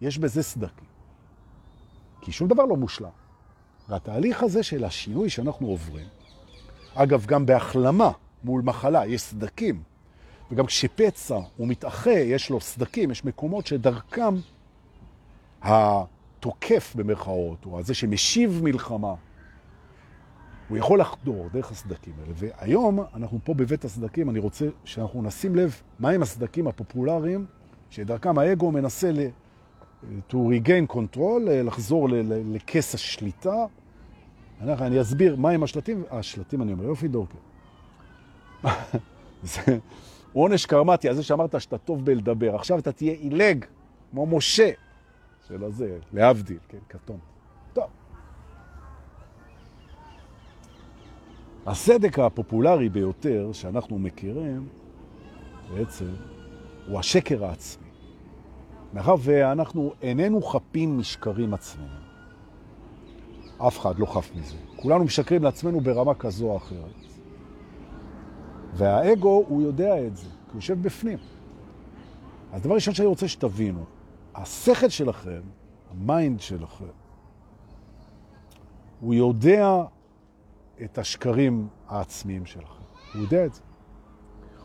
יש 0.00 0.18
בזה 0.18 0.42
סדקים. 0.42 0.86
כי 2.20 2.32
שום 2.32 2.48
דבר 2.48 2.64
לא 2.64 2.76
מושלם. 2.76 3.08
והתהליך 3.88 4.42
הזה 4.42 4.62
של 4.62 4.84
השינוי 4.84 5.30
שאנחנו 5.30 5.66
עוברים, 5.66 6.06
אגב, 6.94 7.26
גם 7.26 7.46
בהחלמה 7.46 8.10
מול 8.44 8.62
מחלה 8.62 9.06
יש 9.06 9.22
סדקים, 9.22 9.82
וגם 10.50 10.66
כשפצע 10.66 11.38
הוא 11.56 11.68
מתאחה, 11.68 12.10
יש 12.10 12.50
לו 12.50 12.60
סדקים, 12.60 13.10
יש 13.10 13.24
מקומות 13.24 13.66
שדרכם 13.66 14.34
התוקף 15.62 16.92
במרכאות, 16.96 17.66
או 17.66 17.78
הזה 17.78 17.94
שמשיב 17.94 18.60
מלחמה, 18.64 19.14
הוא 20.68 20.78
יכול 20.78 21.00
לחדור 21.00 21.48
דרך 21.52 21.70
הסדקים 21.70 22.12
האלה. 22.20 22.32
והיום 22.34 23.00
אנחנו 23.14 23.38
פה 23.44 23.54
בבית 23.54 23.84
הסדקים, 23.84 24.30
אני 24.30 24.38
רוצה 24.38 24.66
שאנחנו 24.84 25.22
נשים 25.22 25.56
לב 25.56 25.82
מהם 25.98 26.22
הסדקים 26.22 26.66
הפופולריים, 26.66 27.46
שדרכם 27.90 28.38
האגו 28.38 28.72
מנסה 28.72 29.12
ל... 29.12 29.18
to 30.30 30.34
regain 30.34 30.94
control, 30.94 31.40
לחזור 31.48 32.08
לכס 32.28 32.94
השליטה. 32.94 33.64
אני 34.60 35.00
אסביר 35.00 35.36
מהם 35.36 35.62
השלטים, 35.62 36.04
השלטים 36.10 36.62
אני 36.62 36.72
אומר, 36.72 36.84
יופי 36.84 37.08
דורקר. 37.08 37.38
זה 39.42 39.78
עונש 40.32 40.66
קרמטי, 40.66 41.08
על 41.08 41.14
זה 41.14 41.22
שאמרת 41.22 41.60
שאתה 41.60 41.78
טוב 41.78 42.04
בלדבר. 42.04 42.54
עכשיו 42.54 42.78
אתה 42.78 42.92
תהיה 42.92 43.12
אילג, 43.12 43.64
כמו 44.10 44.26
משה, 44.26 44.70
של 45.48 45.64
הזה, 45.64 45.98
להבדיל, 46.12 46.58
כן, 46.68 46.78
כתום. 46.88 47.18
טוב. 47.72 47.84
הסדק 51.66 52.18
הפופולרי 52.18 52.88
ביותר 52.88 53.52
שאנחנו 53.52 53.98
מכירים, 53.98 54.68
בעצם, 55.74 56.08
הוא 56.88 56.98
השקר 56.98 57.44
העצמי. 57.44 57.86
מאחר 58.92 59.14
ואנחנו 59.20 59.92
איננו 60.02 60.42
חפים 60.42 60.98
משקרים 60.98 61.54
עצמיים. 61.54 61.90
אף 63.58 63.78
אחד 63.78 63.98
לא 63.98 64.06
חף 64.06 64.30
מזה. 64.36 64.56
כולנו 64.76 65.04
משקרים 65.04 65.42
לעצמנו 65.44 65.80
ברמה 65.80 66.14
כזו 66.14 66.50
או 66.50 66.56
אחרת. 66.56 66.94
והאגו, 68.74 69.44
הוא 69.48 69.62
יודע 69.62 70.06
את 70.06 70.16
זה, 70.16 70.28
כי 70.28 70.52
הוא 70.52 70.56
יושב 70.56 70.82
בפנים. 70.82 71.18
אז 72.52 72.62
דבר 72.62 72.74
ראשון 72.74 72.94
שאני 72.94 73.08
רוצה 73.08 73.28
שתבינו, 73.28 73.84
השכל 74.34 74.88
שלכם, 74.88 75.40
ה 75.90 76.00
mind 76.00 76.40
שלכם, 76.40 76.84
הוא 79.00 79.14
יודע 79.14 79.82
את 80.84 80.98
השקרים 80.98 81.68
העצמיים 81.88 82.46
שלכם. 82.46 82.82
הוא 83.14 83.22
יודע 83.22 83.46
את 83.46 83.54
זה. 83.54 83.60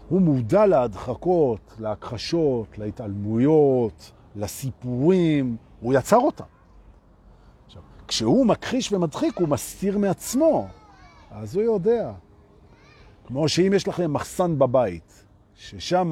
הוא 0.09 0.21
מודע 0.21 0.65
להדחקות, 0.65 1.75
להכחשות, 1.79 2.77
להתעלמויות, 2.77 4.11
לסיפורים, 4.35 5.57
הוא 5.79 5.93
יצר 5.93 6.17
אותם. 6.17 6.43
עכשיו, 7.65 7.81
כשהוא 8.07 8.45
מכחיש 8.45 8.91
ומדחיק, 8.91 9.37
הוא 9.37 9.47
מסתיר 9.47 9.97
מעצמו, 9.97 10.67
אז 11.31 11.55
הוא 11.55 11.63
יודע. 11.63 12.11
כמו 13.25 13.49
שאם 13.49 13.71
יש 13.75 13.87
לכם 13.87 14.13
מחסן 14.13 14.59
בבית, 14.59 15.25
ששם, 15.55 16.11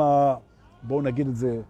בואו 0.84 1.02
נגיד 1.02 1.28
את 1.28 1.36
זה, 1.36 1.62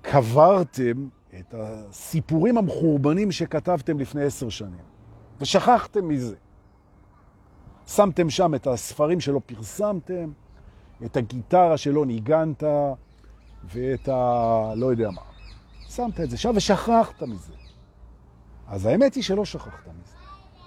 קברתם 0.00 1.08
את 1.38 1.54
הסיפורים 1.58 2.58
המחורבנים 2.58 3.32
שכתבתם 3.32 3.98
לפני 3.98 4.22
עשר 4.22 4.48
שנים, 4.48 4.91
ושכחתם 5.42 6.08
מזה. 6.08 6.36
שמתם 7.86 8.30
שם 8.30 8.54
את 8.54 8.66
הספרים 8.66 9.20
שלא 9.20 9.40
פרסמתם, 9.46 10.32
את 11.04 11.16
הגיטרה 11.16 11.76
שלא 11.76 12.06
ניגנת, 12.06 12.62
ואת 13.64 14.08
ה... 14.08 14.72
לא 14.76 14.86
יודע 14.86 15.10
מה. 15.10 15.22
שמת 15.88 16.20
את 16.20 16.30
זה 16.30 16.38
שם 16.38 16.52
ושכחת 16.54 17.22
מזה. 17.22 17.52
אז 18.68 18.86
האמת 18.86 19.14
היא 19.14 19.22
שלא 19.22 19.44
שכחת 19.44 19.86
מזה. 19.86 20.16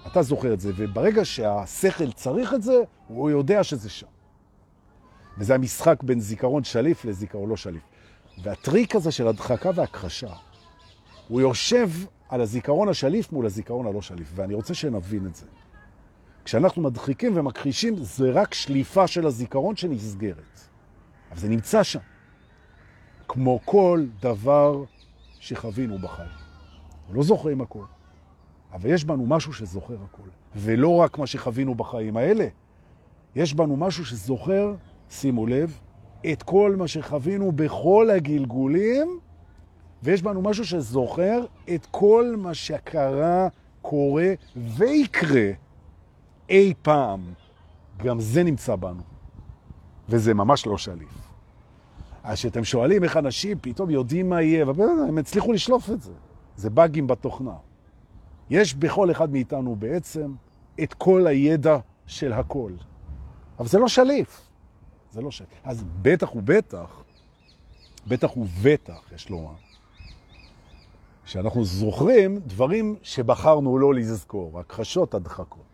אתה 0.07 0.21
זוכר 0.21 0.53
את 0.53 0.59
זה, 0.59 0.71
וברגע 0.75 1.25
שהשכל 1.25 2.11
צריך 2.11 2.53
את 2.53 2.61
זה, 2.61 2.75
הוא 3.07 3.29
יודע 3.29 3.63
שזה 3.63 3.89
שם. 3.89 4.07
וזה 5.37 5.55
המשחק 5.55 6.03
בין 6.03 6.19
זיכרון 6.19 6.63
שליף 6.63 7.05
לזיכרון 7.05 7.49
לא 7.49 7.57
שליף. 7.57 7.83
והטריק 8.43 8.95
הזה 8.95 9.11
של 9.11 9.27
הדחקה 9.27 9.69
והכחשה, 9.75 10.33
הוא 11.27 11.41
יושב 11.41 11.89
על 12.29 12.41
הזיכרון 12.41 12.89
השליף 12.89 13.31
מול 13.31 13.45
הזיכרון 13.45 13.87
הלא 13.87 14.01
שליף, 14.01 14.31
ואני 14.35 14.53
רוצה 14.53 14.73
שנבין 14.73 15.25
את 15.25 15.35
זה. 15.35 15.45
כשאנחנו 16.45 16.81
מדחיקים 16.81 17.37
ומכחישים, 17.37 17.95
זה 17.97 18.31
רק 18.31 18.53
שליפה 18.53 19.07
של 19.07 19.27
הזיכרון 19.27 19.75
שנסגרת. 19.75 20.59
אבל 21.31 21.39
זה 21.39 21.49
נמצא 21.49 21.83
שם. 21.83 21.99
כמו 23.27 23.59
כל 23.65 24.05
דבר 24.19 24.83
שחווינו 25.39 25.97
בחיים. 25.99 26.29
לא 27.13 27.23
זוכרים 27.23 27.61
הכל, 27.61 27.83
אבל 28.73 28.89
יש 28.89 29.05
בנו 29.05 29.25
משהו 29.25 29.53
שזוכר 29.53 29.97
הכל. 30.03 30.29
ולא 30.55 30.95
רק 30.95 31.17
מה 31.17 31.27
שחווינו 31.27 31.75
בחיים 31.75 32.17
האלה, 32.17 32.47
יש 33.35 33.53
בנו 33.53 33.77
משהו 33.77 34.05
שזוכר, 34.05 34.75
שימו 35.09 35.47
לב, 35.47 35.79
את 36.31 36.43
כל 36.43 36.75
מה 36.77 36.87
שחווינו 36.87 37.51
בכל 37.51 38.09
הגלגולים, 38.09 39.19
ויש 40.05 40.21
בנו 40.21 40.41
משהו 40.41 40.65
שזוכר 40.65 41.45
את 41.75 41.87
כל 41.91 42.35
מה 42.37 42.53
שקרה, 42.53 43.47
קורה 43.81 44.33
ויקרה 44.55 45.51
אי 46.49 46.73
פעם. 46.81 47.33
גם 47.97 48.19
זה 48.19 48.43
נמצא 48.43 48.75
בנו, 48.75 49.01
וזה 50.09 50.33
ממש 50.33 50.65
לא 50.65 50.77
שליף. 50.77 51.29
אז 52.23 52.37
שאתם 52.37 52.63
שואלים 52.63 53.03
איך 53.03 53.17
אנשים 53.17 53.57
פתאום 53.61 53.89
יודעים 53.89 54.29
מה 54.29 54.41
יהיה, 54.41 54.65
הם 55.07 55.17
הצליחו 55.17 55.53
לשלוף 55.53 55.89
את 55.89 56.01
זה. 56.01 56.11
זה 56.55 56.69
באגים 56.69 57.07
בתוכנה. 57.07 57.55
יש 58.49 58.73
בכל 58.75 59.11
אחד 59.11 59.31
מאיתנו 59.31 59.75
בעצם 59.75 60.33
את 60.83 60.93
כל 60.93 61.27
הידע 61.27 61.77
של 62.05 62.33
הכל. 62.33 62.71
אבל 63.59 63.67
זה 63.67 63.79
לא 63.79 63.87
שליף. 63.87 64.41
זה 65.11 65.21
לא 65.21 65.31
שליף. 65.31 65.49
אז 65.63 65.83
בטח 66.01 66.35
ובטח, 66.35 67.03
בטח 68.07 68.37
ובטח, 68.37 69.11
יש 69.15 69.29
לומר, 69.29 69.53
שאנחנו 71.25 71.65
זוכרים 71.65 72.39
דברים 72.47 72.95
שבחרנו 73.03 73.77
לא 73.77 73.93
לזכור, 73.93 74.59
הכחשות 74.59 75.13
הדחקות. 75.13 75.65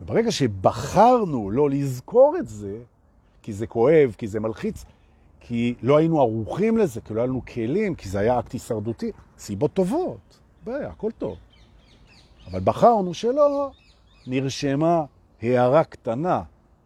וברגע 0.00 0.30
שבחרנו 0.30 1.50
לא 1.50 1.70
לזכור 1.70 2.36
את 2.38 2.48
זה, 2.48 2.78
כי 3.42 3.52
זה 3.52 3.66
כואב, 3.66 4.14
כי 4.18 4.26
זה 4.26 4.40
מלחיץ, 4.40 4.84
כי 5.40 5.74
לא 5.82 5.96
היינו 5.96 6.20
ערוכים 6.20 6.78
לזה, 6.78 7.00
כי 7.00 7.14
לא 7.14 7.20
היינו 7.20 7.42
כלים, 7.44 7.94
כי 7.94 8.08
זה 8.08 8.18
היה 8.18 8.38
אקט 8.38 8.52
הישרדותי. 8.52 9.12
סיבות 9.38 9.72
טובות, 9.72 10.38
בעיה, 10.64 10.88
הכל 10.88 11.10
טוב. 11.18 11.36
אבל 12.50 12.60
בחרנו 12.64 13.14
שלא, 13.14 13.70
נרשמה 14.26 15.04
הערה 15.42 15.84
קטנה 15.84 16.42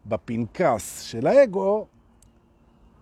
בפנקס 0.07 1.01
של 1.01 1.27
האגו, 1.27 1.87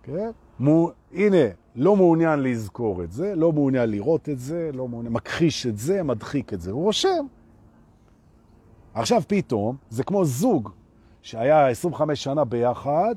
כן? 0.03 0.31
מו, 0.61 0.91
הנה, 1.13 1.37
לא 1.75 1.95
מעוניין 1.95 2.39
לזכור 2.39 3.03
את 3.03 3.11
זה, 3.11 3.35
לא 3.35 3.51
מעוניין 3.51 3.89
לראות 3.89 4.29
את 4.29 4.39
זה, 4.39 4.69
לא 4.73 4.87
מעוניין, 4.87 5.13
מכחיש 5.13 5.67
את 5.67 5.77
זה, 5.77 6.03
מדחיק 6.03 6.53
את 6.53 6.61
זה, 6.61 6.71
הוא 6.71 6.83
רושם. 6.83 7.25
עכשיו 8.93 9.21
פתאום, 9.27 9.75
זה 9.89 10.03
כמו 10.03 10.25
זוג 10.25 10.69
שהיה 11.21 11.67
25 11.67 12.23
שנה 12.23 12.43
ביחד, 12.43 13.15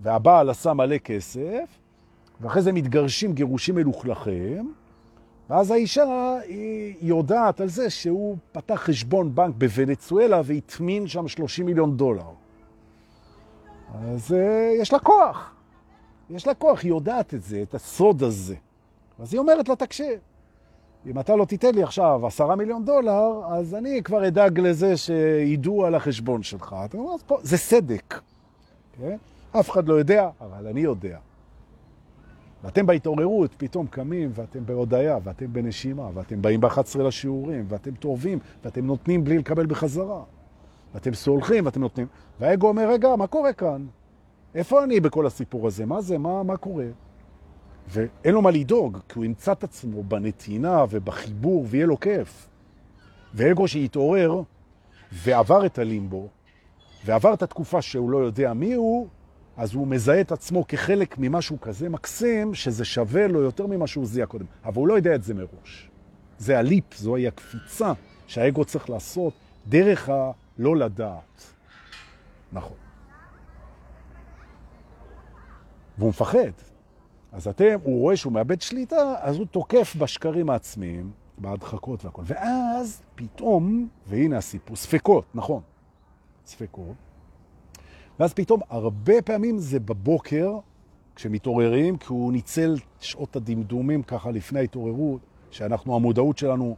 והבעל 0.00 0.50
עשה 0.50 0.72
מלא 0.72 0.98
כסף, 0.98 1.78
ואחרי 2.40 2.62
זה 2.62 2.72
מתגרשים 2.72 3.32
גירושים 3.32 3.74
מלוכלכים, 3.74 4.74
ואז 5.50 5.70
האישה 5.70 6.36
היא 6.48 6.94
יודעת 7.00 7.60
על 7.60 7.68
זה 7.68 7.90
שהוא 7.90 8.36
פתח 8.52 8.74
חשבון 8.74 9.34
בנק 9.34 9.54
בוונצואלה 9.58 10.40
והטמין 10.44 11.08
שם 11.08 11.28
30 11.28 11.66
מיליון 11.66 11.96
דולר. 11.96 12.30
אז 14.04 14.30
uh, 14.30 14.80
יש 14.80 14.92
לה 14.92 14.98
כוח. 14.98 15.54
יש 16.34 16.46
לה 16.46 16.54
כוח, 16.54 16.82
היא 16.82 16.88
יודעת 16.88 17.34
את 17.34 17.42
זה, 17.42 17.62
את 17.62 17.74
הסוד 17.74 18.22
הזה. 18.22 18.54
אז 19.18 19.34
היא 19.34 19.38
אומרת 19.38 19.68
לה, 19.68 19.76
תקשיב, 19.76 20.18
אם 21.06 21.20
אתה 21.20 21.36
לא 21.36 21.44
תיתן 21.44 21.74
לי 21.74 21.82
עכשיו 21.82 22.26
עשרה 22.26 22.56
מיליון 22.56 22.84
דולר, 22.84 23.40
אז 23.48 23.74
אני 23.74 24.02
כבר 24.02 24.28
אדאג 24.28 24.60
לזה 24.60 24.96
שידעו 24.96 25.86
על 25.86 25.94
החשבון 25.94 26.42
שלך. 26.42 26.76
אתה 26.84 26.96
אומר, 26.96 27.12
זה 27.42 27.56
סדק. 27.56 28.20
כן? 28.92 29.16
אף 29.52 29.70
אחד 29.70 29.88
לא 29.88 29.94
יודע, 29.94 30.30
אבל 30.40 30.66
אני 30.66 30.80
יודע. 30.80 31.18
ואתם 32.64 32.86
בהתעוררות 32.86 33.50
פתאום 33.56 33.86
קמים 33.86 34.30
ואתם 34.34 34.66
בהודעה 34.66 35.18
ואתם 35.24 35.52
בנשימה 35.52 36.10
ואתם 36.14 36.42
באים 36.42 36.60
ב-11 36.60 36.98
לשיעורים 36.98 37.64
ואתם 37.68 37.94
טובים 37.94 38.38
ואתם 38.64 38.86
נותנים 38.86 39.24
בלי 39.24 39.38
לקבל 39.38 39.66
בחזרה. 39.66 40.22
ואתם 40.94 41.14
סולחים 41.14 41.66
ואתם 41.66 41.80
נותנים. 41.80 42.06
והאגו 42.40 42.68
אומר, 42.68 42.88
רגע, 42.90 43.16
מה 43.16 43.26
קורה 43.26 43.52
כאן? 43.52 43.86
איפה 44.54 44.84
אני 44.84 45.00
בכל 45.00 45.26
הסיפור 45.26 45.66
הזה? 45.66 45.86
מה 45.86 46.00
זה? 46.00 46.18
מה, 46.18 46.42
מה 46.42 46.56
קורה? 46.56 46.86
ואין 47.88 48.34
לו 48.34 48.42
מה 48.42 48.50
לדאוג, 48.50 48.98
כי 49.08 49.18
הוא 49.18 49.24
ימצא 49.24 49.52
את 49.52 49.64
עצמו 49.64 50.02
בנתינה 50.02 50.84
ובחיבור 50.90 51.66
ויהיה 51.68 51.86
לו 51.86 52.00
כיף. 52.00 52.48
ואגו 53.34 53.68
שיתעורר 53.68 54.42
ועבר 55.12 55.66
את 55.66 55.78
הלימבו, 55.78 56.28
ועבר 57.04 57.34
את 57.34 57.42
התקופה 57.42 57.82
שהוא 57.82 58.10
לא 58.10 58.18
יודע 58.18 58.52
מי 58.52 58.74
הוא, 58.74 59.08
אז 59.56 59.74
הוא 59.74 59.86
מזהה 59.86 60.20
את 60.20 60.32
עצמו 60.32 60.66
כחלק 60.66 61.18
ממשהו 61.18 61.60
כזה 61.60 61.88
מקסים, 61.88 62.54
שזה 62.54 62.84
שווה 62.84 63.26
לו 63.26 63.40
יותר 63.40 63.66
ממה 63.66 63.86
שהוא 63.86 64.06
זיהה 64.06 64.26
קודם. 64.26 64.44
אבל 64.64 64.76
הוא 64.76 64.88
לא 64.88 64.94
יודע 64.94 65.14
את 65.14 65.22
זה 65.22 65.34
מראש. 65.34 65.90
זה 66.38 66.58
הליפ, 66.58 66.94
זוהי 66.94 67.28
הקפיצה 67.28 67.92
שהאגו 68.26 68.64
צריך 68.64 68.90
לעשות 68.90 69.32
דרך 69.68 70.08
הלא 70.08 70.76
לדעת. 70.76 71.54
נכון. 72.52 72.81
והוא 75.98 76.08
מפחד. 76.08 76.52
אז 77.32 77.48
אתם, 77.48 77.78
הוא 77.82 78.00
רואה 78.00 78.16
שהוא 78.16 78.32
מאבד 78.32 78.60
שליטה, 78.60 79.14
אז 79.20 79.36
הוא 79.36 79.46
תוקף 79.46 79.96
בשקרים 79.98 80.50
העצמיים, 80.50 81.10
בהדחקות 81.38 82.04
והכל. 82.04 82.22
ואז 82.24 83.02
פתאום, 83.14 83.88
והנה 84.06 84.38
הסיפור, 84.38 84.76
ספקות, 84.76 85.24
נכון, 85.34 85.62
ספקות. 86.46 86.94
ואז 88.20 88.34
פתאום 88.34 88.60
הרבה 88.68 89.22
פעמים 89.22 89.58
זה 89.58 89.80
בבוקר, 89.80 90.58
כשמתעוררים, 91.16 91.96
כי 91.96 92.06
הוא 92.08 92.32
ניצל 92.32 92.74
שעות 93.00 93.36
הדמדומים 93.36 94.02
ככה 94.02 94.30
לפני 94.30 94.60
ההתעוררות, 94.60 95.20
שאנחנו, 95.50 95.96
המודעות 95.96 96.38
שלנו, 96.38 96.76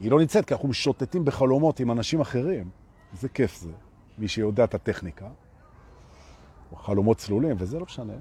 היא 0.00 0.10
לא 0.10 0.20
נמצאת, 0.20 0.44
כי 0.44 0.54
אנחנו 0.54 0.68
משוטטים 0.68 1.24
בחלומות 1.24 1.80
עם 1.80 1.90
אנשים 1.90 2.20
אחרים. 2.20 2.70
איזה 3.12 3.28
כיף 3.28 3.56
זה, 3.56 3.72
מי 4.18 4.28
שיודע 4.28 4.64
את 4.64 4.74
הטכניקה. 4.74 5.28
חלומות 6.76 7.16
צלולים, 7.16 7.56
וזה 7.58 7.78
לא 7.78 7.84
משנה. 7.84 8.12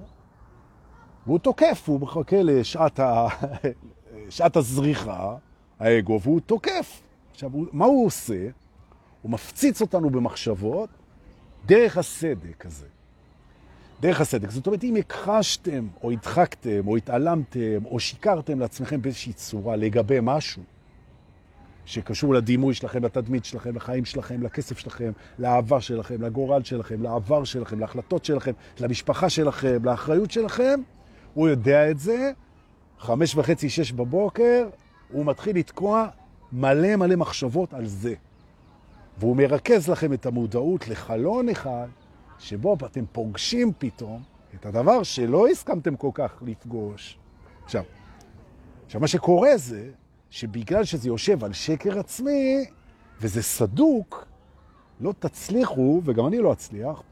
והוא 1.26 1.40
תוקף, 1.40 1.84
הוא 1.86 2.02
מחכה 2.02 2.42
לשעת 2.44 3.00
ה... 3.00 3.28
שעת 4.30 4.56
הזריחה, 4.56 5.36
האגו, 5.80 6.20
והוא 6.22 6.40
תוקף. 6.40 7.02
עכשיו, 7.32 7.52
מה 7.72 7.86
הוא 7.86 8.06
עושה? 8.06 8.50
הוא 9.22 9.32
מפציץ 9.32 9.82
אותנו 9.82 10.10
במחשבות, 10.10 10.90
דרך 11.66 11.98
הסדק 11.98 12.66
הזה. 12.66 12.88
דרך 14.00 14.22
הסדק. 14.22 14.50
זאת 14.50 14.68
אומרת, 14.68 14.84
אם 14.84 14.96
הכחשתם, 14.96 15.88
או 16.04 16.12
הדחקתם, 16.12 16.88
או 16.88 16.98
התעלמתם, 16.98 17.86
או 17.86 18.00
שיקרתם 18.00 18.60
לעצמכם 18.60 19.02
באיזושהי 19.02 19.34
צורה 19.34 19.76
לגבי 19.76 20.18
משהו 20.22 20.64
שקשור 21.90 22.34
לדימוי 22.34 22.74
שלכם, 22.74 23.06
לתדמית 23.06 23.46
שלכם, 23.46 23.76
לחיים 23.76 24.06
שלכם, 24.06 24.44
לכסף 24.44 24.78
שלכם, 24.78 25.12
לאהבה 25.40 25.82
שלכם, 25.82 26.22
לגורל 26.22 26.64
שלכם, 26.64 27.02
לעבר 27.04 27.44
שלכם, 27.44 27.80
להחלטות 27.80 28.26
שלכם, 28.26 28.52
למשפחה 28.80 29.30
שלכם, 29.30 29.86
לאחריות 29.86 30.32
שלכם, 30.32 30.80
הוא 31.34 31.50
יודע 31.50 31.92
את 31.92 32.00
זה, 32.00 32.32
חמש 33.00 33.36
וחצי, 33.36 33.70
שש 33.70 33.92
בבוקר, 33.92 34.70
הוא 35.12 35.26
מתחיל 35.26 35.58
לתקוע 35.58 36.08
מלא 36.52 36.96
מלא 36.96 37.16
מחשבות 37.16 37.74
על 37.74 37.86
זה. 37.86 38.14
והוא 39.18 39.38
מרכז 39.38 39.90
לכם 39.90 40.14
את 40.14 40.26
המודעות 40.26 40.88
לחלון 40.88 41.50
אחד, 41.50 41.88
שבו 42.40 42.78
אתם 42.86 43.06
פוגשים 43.12 43.72
פתאום 43.78 44.22
את 44.56 44.66
הדבר 44.66 45.04
שלא 45.04 45.48
הסכמתם 45.48 45.96
כל 45.96 46.12
כך 46.14 46.44
לפגוש. 46.46 47.18
עכשיו, 47.64 47.84
עכשיו, 48.86 49.02
מה 49.02 49.08
שקורה 49.08 49.58
זה 49.58 49.90
שבגלל 50.30 50.84
שזה 50.84 51.08
יושב 51.08 51.44
על 51.44 51.54
שקר 51.54 52.00
עצמי, 52.00 52.66
וזה 53.22 53.44
סדוק, 53.44 54.26
לא 55.02 55.14
תצליחו, 55.20 56.02
וגם 56.06 56.28
אני 56.28 56.38
לא 56.38 56.54
אצליח, 56.54 57.04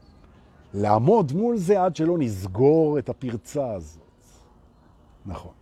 לעמוד 0.74 1.32
מול 1.32 1.56
זה 1.56 1.82
עד 1.82 1.96
שלא 1.96 2.18
נסגור 2.18 2.98
את 2.98 3.08
הפרצה 3.08 3.72
הזאת. 3.72 4.02
נכון. 5.26 5.52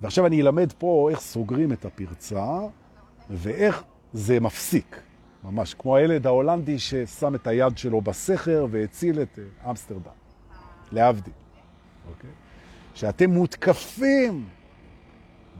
ועכשיו 0.00 0.26
אני 0.26 0.40
אלמד 0.42 0.72
פה 0.78 1.08
איך 1.10 1.20
סוגרים 1.20 1.72
את 1.72 1.84
הפרצה, 1.84 2.58
ואיך 3.30 3.82
זה 4.12 4.40
מפסיק. 4.40 5.00
ממש, 5.44 5.74
כמו 5.74 5.96
הילד 5.96 6.26
ההולנדי 6.26 6.78
ששם 6.78 7.34
את 7.34 7.46
היד 7.46 7.78
שלו 7.78 8.00
בסכר 8.00 8.66
והציל 8.70 9.22
את 9.22 9.38
אה, 9.38 9.70
אמסטרדם, 9.70 10.12
להבדיל. 10.92 11.32
אוקיי? 12.10 12.30
שאתם 12.94 13.30
מותקפים 13.30 14.48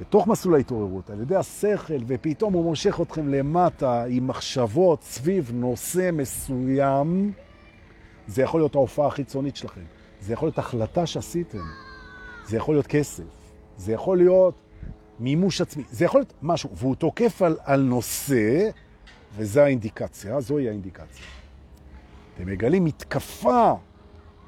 בתוך 0.00 0.26
מסלול 0.26 0.54
ההתעוררות 0.54 1.10
על 1.10 1.20
ידי 1.20 1.36
השכל, 1.36 1.98
ופתאום 2.06 2.52
הוא 2.52 2.64
מושך 2.64 3.00
אתכם 3.00 3.28
למטה 3.28 4.04
עם 4.04 4.26
מחשבות 4.26 5.02
סביב 5.02 5.50
נושא 5.54 6.10
מסוים, 6.12 7.32
זה 8.26 8.42
יכול 8.42 8.60
להיות 8.60 8.74
ההופעה 8.74 9.06
החיצונית 9.06 9.56
שלכם. 9.56 9.80
זה 10.20 10.32
יכול 10.32 10.46
להיות 10.46 10.58
החלטה 10.58 11.06
שעשיתם. 11.06 11.58
זה 12.46 12.56
יכול 12.56 12.74
להיות 12.74 12.86
כסף, 12.86 13.24
זה 13.76 13.92
יכול 13.92 14.18
להיות 14.18 14.54
מימוש 15.20 15.60
עצמי, 15.60 15.84
זה 15.90 16.04
יכול 16.04 16.20
להיות 16.20 16.32
משהו, 16.42 16.70
והוא 16.76 16.94
תוקף 16.94 17.42
על, 17.42 17.56
על 17.64 17.80
נושא, 17.80 18.70
וזו 19.36 19.60
האינדיקציה, 19.60 20.40
זוהי 20.40 20.68
האינדיקציה. 20.68 21.26
אתם 22.34 22.46
מגלים 22.46 22.84
מתקפה 22.84 23.72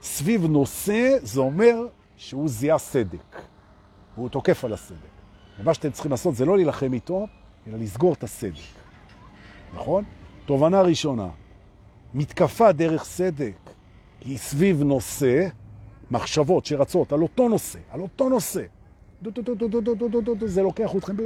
סביב 0.02 0.46
נושא, 0.46 1.16
זה 1.22 1.40
אומר 1.40 1.86
שהוא 2.16 2.48
זיהה 2.48 2.78
סדק, 2.78 3.42
והוא 4.16 4.28
תוקף 4.28 4.64
על 4.64 4.72
הסדק. 4.72 5.11
ומה 5.60 5.74
שאתם 5.74 5.90
צריכים 5.90 6.10
לעשות 6.10 6.34
זה 6.34 6.44
לא 6.44 6.56
להילחם 6.56 6.92
איתו, 6.92 7.26
אלא 7.66 7.78
לסגור 7.78 8.12
את 8.12 8.24
הסדק. 8.24 8.52
נכון? 9.74 10.04
תובנה 10.46 10.82
ראשונה, 10.82 11.28
מתקפה 12.14 12.72
דרך 12.72 13.04
סדק 13.04 13.70
היא 14.20 14.38
סביב 14.38 14.82
נושא, 14.82 15.48
מחשבות 16.10 16.66
שרצות 16.66 17.12
על 17.12 17.22
אותו 17.22 17.48
נושא, 17.48 17.78
על 17.90 18.00
אותו 18.00 18.28
נושא. 18.28 18.62
זה 20.44 20.62
לוקח 20.62 20.96
אתכם, 20.96 21.16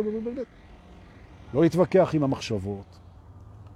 לא 1.54 1.62
להתווכח 1.62 2.10
עם 2.14 2.22
המחשבות, 2.22 2.98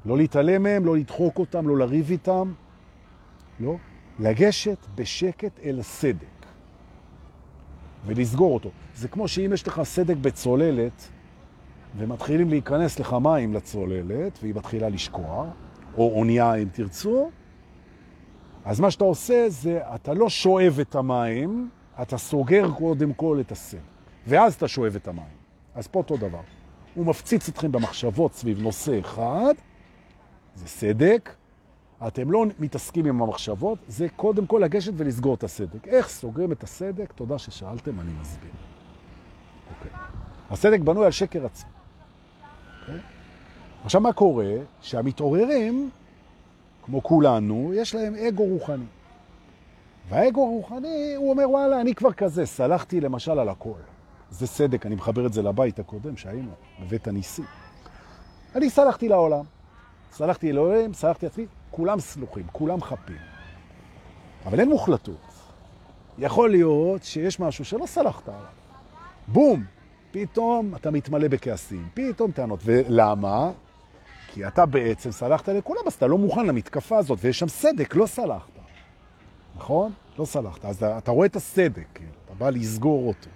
לא 0.05 0.17
להתעלם 0.17 0.63
מהם, 0.63 0.87
לא 0.87 0.97
לדחוק 0.97 1.39
אותם, 1.39 1.69
לא 1.69 1.79
לריב 1.79 2.11
איתם, 2.11 2.53
לא. 3.61 3.77
לגשת 4.19 4.87
בשקט 4.95 5.61
אל 5.65 5.81
הסדק 5.81 6.40
ולסגור 8.07 8.55
אותו. 8.55 8.71
זה 8.95 9.09
כמו 9.09 9.29
שאם 9.29 9.51
יש 9.55 9.69
לך 9.69 9.83
סדק 9.83 10.17
בצוללת 10.17 11.09
ומתחילים 11.97 12.49
להיכנס 12.49 12.99
לך 12.99 13.13
מים 13.13 13.55
לצוללת 13.55 14.39
והיא 14.43 14.55
מתחילה 14.55 14.89
לשקוע, 14.89 15.51
או 15.97 16.13
אונייה 16.19 16.55
אם 16.55 16.69
תרצו, 16.73 17.31
אז 18.65 18.81
מה 18.81 18.91
שאתה 18.91 19.05
עושה 19.05 19.45
זה, 19.49 19.81
אתה 19.95 20.15
לא 20.15 20.29
שואב 20.29 20.79
את 20.81 20.95
המים, 20.95 21.69
אתה 22.03 22.19
סוגר 22.19 22.71
קודם 22.71 23.13
כל 23.13 23.39
את 23.41 23.53
הסדק, 23.53 23.81
ואז 24.27 24.55
אתה 24.55 24.69
שואב 24.69 24.97
את 24.97 25.09
המים. 25.09 25.41
אז 25.75 25.87
פה 25.87 25.99
אותו 25.99 26.17
דבר. 26.17 26.41
הוא 26.95 27.07
מפציץ 27.07 27.49
אתכם 27.49 27.73
במחשבות 27.73 28.35
סביב 28.35 28.63
נושא 28.63 29.01
אחד, 29.01 29.55
זה 30.55 30.69
סדק, 30.69 31.35
אתם 32.07 32.31
לא 32.31 32.45
מתעסקים 32.59 33.07
עם 33.07 33.23
המחשבות, 33.23 33.79
זה 33.89 34.07
קודם 34.17 34.47
כל 34.47 34.61
לגשת 34.65 34.93
ולסגור 34.97 35.35
את 35.35 35.45
הסדק. 35.45 35.89
איך 35.89 36.09
סוגרים 36.09 36.53
את 36.53 36.63
הסדק? 36.63 37.13
תודה 37.13 37.39
ששאלתם, 37.39 38.01
אני 38.01 38.11
מסביר. 38.21 38.51
אוקיי. 39.77 39.91
הסדק 40.51 40.81
בנוי 40.81 41.05
על 41.05 41.11
שקר 41.11 41.47
עצמי. 41.47 41.71
אוקיי? 42.81 43.01
עכשיו, 43.85 44.01
מה 44.01 44.13
קורה? 44.13 44.55
שהמתעוררים, 44.81 45.91
כמו 46.85 47.03
כולנו, 47.03 47.73
יש 47.75 47.95
להם 47.95 48.15
אגו 48.15 48.45
רוחני. 48.45 48.85
והאגו 50.09 50.45
הרוחני, 50.45 51.15
הוא 51.17 51.31
אומר, 51.31 51.51
וואלה, 51.51 51.81
אני 51.81 51.95
כבר 51.95 52.13
כזה, 52.13 52.47
סלחתי 52.47 53.01
למשל 53.01 53.39
על 53.39 53.49
הכל. 53.49 53.79
זה 54.31 54.47
סדק, 54.47 54.87
אני 54.87 54.95
מחבר 54.95 55.27
את 55.27 55.33
זה 55.33 55.43
לבית 55.43 55.79
הקודם 55.79 56.17
שהיינו, 56.17 56.51
בבית 56.81 57.09
הניסי. 57.09 57.43
אני 58.55 58.71
סלחתי 58.71 59.09
לעולם, 59.09 59.45
סלחתי 60.13 60.51
אלוהים, 60.51 60.95
סלחתי 60.95 61.27
עצמי, 61.27 61.47
כולם 61.71 62.01
סלוחים, 62.01 62.47
כולם 62.53 62.83
חפים. 62.83 63.17
אבל 64.47 64.61
אין 64.61 64.69
מוחלטות. 64.69 65.31
יכול 66.19 66.51
להיות 66.51 67.05
שיש 67.05 67.41
משהו 67.41 67.65
שלא 67.65 67.87
סלחת 67.87 68.29
עליו. 68.29 68.41
בום! 69.29 69.65
פתאום 70.11 70.75
אתה 70.75 70.91
מתמלא 70.91 71.29
בכעסים, 71.29 71.89
פתאום 71.95 72.31
טענות. 72.31 72.61
ולמה? 72.65 73.51
כי 74.29 74.47
אתה 74.47 74.67
בעצם 74.67 75.11
סלחת 75.11 75.49
לכולם, 75.49 75.83
אז 75.87 75.93
אתה 75.93 76.07
לא 76.07 76.19
מוכן 76.19 76.47
למתקפה 76.47 76.99
הזאת, 76.99 77.19
ויש 77.23 77.39
שם 77.39 77.49
סדק, 77.49 77.97
לא 77.97 78.07
סלחת. 78.07 78.51
נכון? 79.57 79.93
לא 80.19 80.25
סלחת. 80.25 80.65
אז 80.65 80.83
אתה 80.83 81.11
רואה 81.11 81.27
את 81.27 81.37
הסדק, 81.37 82.01
אתה 82.25 82.35
בא 82.35 82.51
לסגור 82.51 83.09
אותו. 83.09 83.31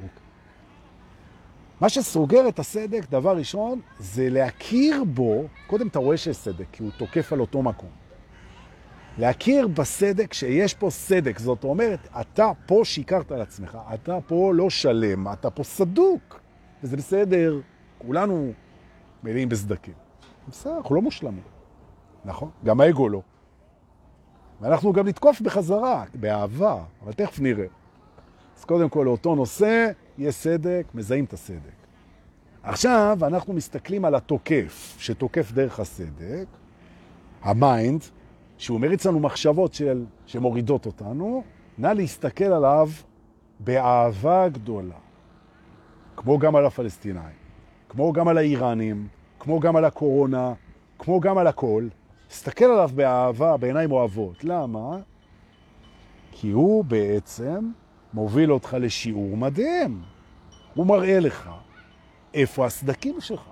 מה 1.81 1.89
שסוגר 1.89 2.49
את 2.49 2.59
הסדק, 2.59 3.11
דבר 3.11 3.37
ראשון, 3.37 3.81
זה 3.99 4.31
להכיר 4.31 5.05
בו, 5.05 5.45
קודם 5.67 5.87
אתה 5.87 5.99
רואה 5.99 6.17
שיש 6.17 6.37
סדק, 6.37 6.65
כי 6.73 6.83
הוא 6.83 6.91
תוקף 6.99 7.33
על 7.33 7.41
אותו 7.41 7.63
מקום. 7.63 8.04
להכיר 9.19 9.69
בסדק 9.69 10.33
שיש 10.33 10.75
פה 10.75 10.91
סדק, 10.91 11.39
זאת 11.39 11.65
אומרת, 11.65 12.09
אתה 12.21 12.51
פה 12.67 12.81
שיקרת 12.85 13.33
על 13.33 13.41
עצמך, 13.41 13.79
אתה 13.95 14.19
פה 14.27 14.53
לא 14.55 14.71
שלם, 14.71 15.33
אתה 15.33 15.51
פה 15.51 15.65
סדוק, 15.65 16.41
וזה 16.83 16.97
בסדר, 16.97 17.61
כולנו 17.99 18.53
מלאים 19.23 19.49
בסדקים. 19.49 19.95
בסדר, 20.49 20.77
אנחנו 20.77 20.95
לא 20.95 21.03
מושלמים, 21.03 21.43
נכון? 22.25 22.51
גם 22.65 22.81
האגו 22.81 23.09
לא. 23.09 23.21
ואנחנו 24.61 24.93
גם 24.93 25.09
נתקוף 25.09 25.41
בחזרה, 25.41 26.05
באהבה, 26.15 26.83
אבל 27.03 27.13
תכף 27.13 27.41
נראה. 27.41 27.67
אז 28.59 28.65
קודם 28.65 28.89
כל, 28.89 29.03
לאותו 29.05 29.35
נושא, 29.35 29.91
יש 30.19 30.35
סדק, 30.35 30.87
מזהים 30.95 31.25
את 31.25 31.33
הסדק. 31.33 31.75
עכשיו 32.63 33.19
אנחנו 33.23 33.53
מסתכלים 33.53 34.05
על 34.05 34.15
התוקף, 34.15 34.97
שתוקף 34.99 35.53
דרך 35.53 35.81
הסדק, 35.81 36.47
ה 37.43 37.53
mind, 37.53 38.05
שהוא 38.65 38.81
מריץ 38.81 39.07
לנו 39.07 39.21
מחשבות 39.21 39.75
של, 39.75 40.05
שמורידות 40.27 40.87
אותנו, 40.87 41.43
נא 41.79 41.87
להסתכל 41.87 42.45
עליו 42.45 42.89
באהבה 43.61 44.49
גדולה, 44.49 44.95
כמו 46.17 46.39
גם 46.39 46.57
על 46.57 46.67
הפלסטינאים, 46.67 47.37
כמו 47.89 48.13
גם 48.13 48.29
על 48.29 48.39
האיראנים, 48.39 49.09
כמו 49.39 49.61
גם 49.61 49.77
על 49.77 49.85
הקורונה, 49.85 50.53
כמו 50.99 51.21
גם 51.21 51.39
על 51.39 51.47
הכל. 51.47 51.89
תסתכל 52.29 52.65
עליו 52.65 52.91
באהבה, 52.95 53.57
בעיניים 53.57 53.93
אוהבות. 53.93 54.45
למה? 54.45 54.99
כי 56.33 56.51
הוא 56.51 56.85
בעצם 56.85 57.71
מוביל 58.15 58.53
אותך 58.53 58.77
לשיעור 58.81 59.37
מדהים. 59.37 60.03
הוא 60.75 60.87
מראה 60.87 61.21
לך 61.21 61.51
איפה 62.35 62.67
הסדקים 62.67 63.21
שלך. 63.21 63.49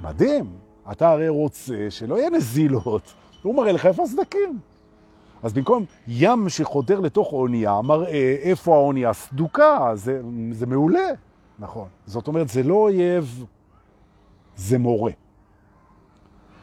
מדהים. 0.00 0.46
אתה 0.92 1.10
הרי 1.10 1.28
רוצה 1.28 1.90
שלא 1.90 2.18
יהיה 2.18 2.30
נזילות. 2.30 3.14
הוא 3.46 3.54
מראה 3.54 3.72
לך 3.72 3.86
איפה 3.86 4.02
הסדקים. 4.02 4.58
אז 5.42 5.52
במקום 5.52 5.84
ים 6.08 6.48
שחודר 6.48 7.00
לתוך 7.00 7.32
אונייה, 7.32 7.80
מראה 7.82 8.36
איפה 8.42 8.74
האונייה 8.74 9.12
סדוקה, 9.12 9.90
זה, 9.94 10.20
זה 10.50 10.66
מעולה. 10.66 11.08
נכון. 11.58 11.88
זאת 12.06 12.28
אומרת, 12.28 12.48
זה 12.48 12.62
לא 12.62 12.74
אויב, 12.74 13.44
זה 14.56 14.78
מורה. 14.78 15.12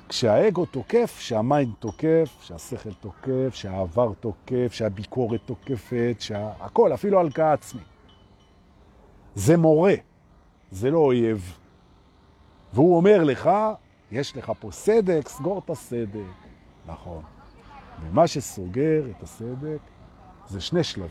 כשהאגו 0.10 0.66
תוקף, 0.66 1.18
שהמיינד 1.20 1.74
תוקף, 1.80 2.30
שהשכל 2.42 2.94
תוקף, 2.94 3.50
שהעבר 3.54 4.12
תוקף, 4.20 4.70
שהביקורת 4.72 5.40
תוקפת, 5.46 6.16
שהכל, 6.20 6.94
אפילו 6.94 7.20
הלקאה 7.20 7.54
עצמית. 7.54 7.84
זה 9.36 9.58
מורה, 9.58 9.94
זה 10.72 10.92
לא 10.92 10.98
אויב. 10.98 11.58
והוא 12.74 12.98
אומר 12.98 13.24
לך, 13.24 13.50
יש 14.12 14.38
לך 14.38 14.52
פה 14.60 14.72
סדק, 14.72 15.28
סגור 15.28 15.62
את 15.66 15.70
הסדק. 15.70 16.43
נכון. 16.88 17.24
ומה 18.02 18.28
שסוגר 18.28 19.04
את 19.18 19.24
הסדק 19.24 19.80
זה 20.48 20.62
שני 20.62 20.84
שלבים. 20.84 21.10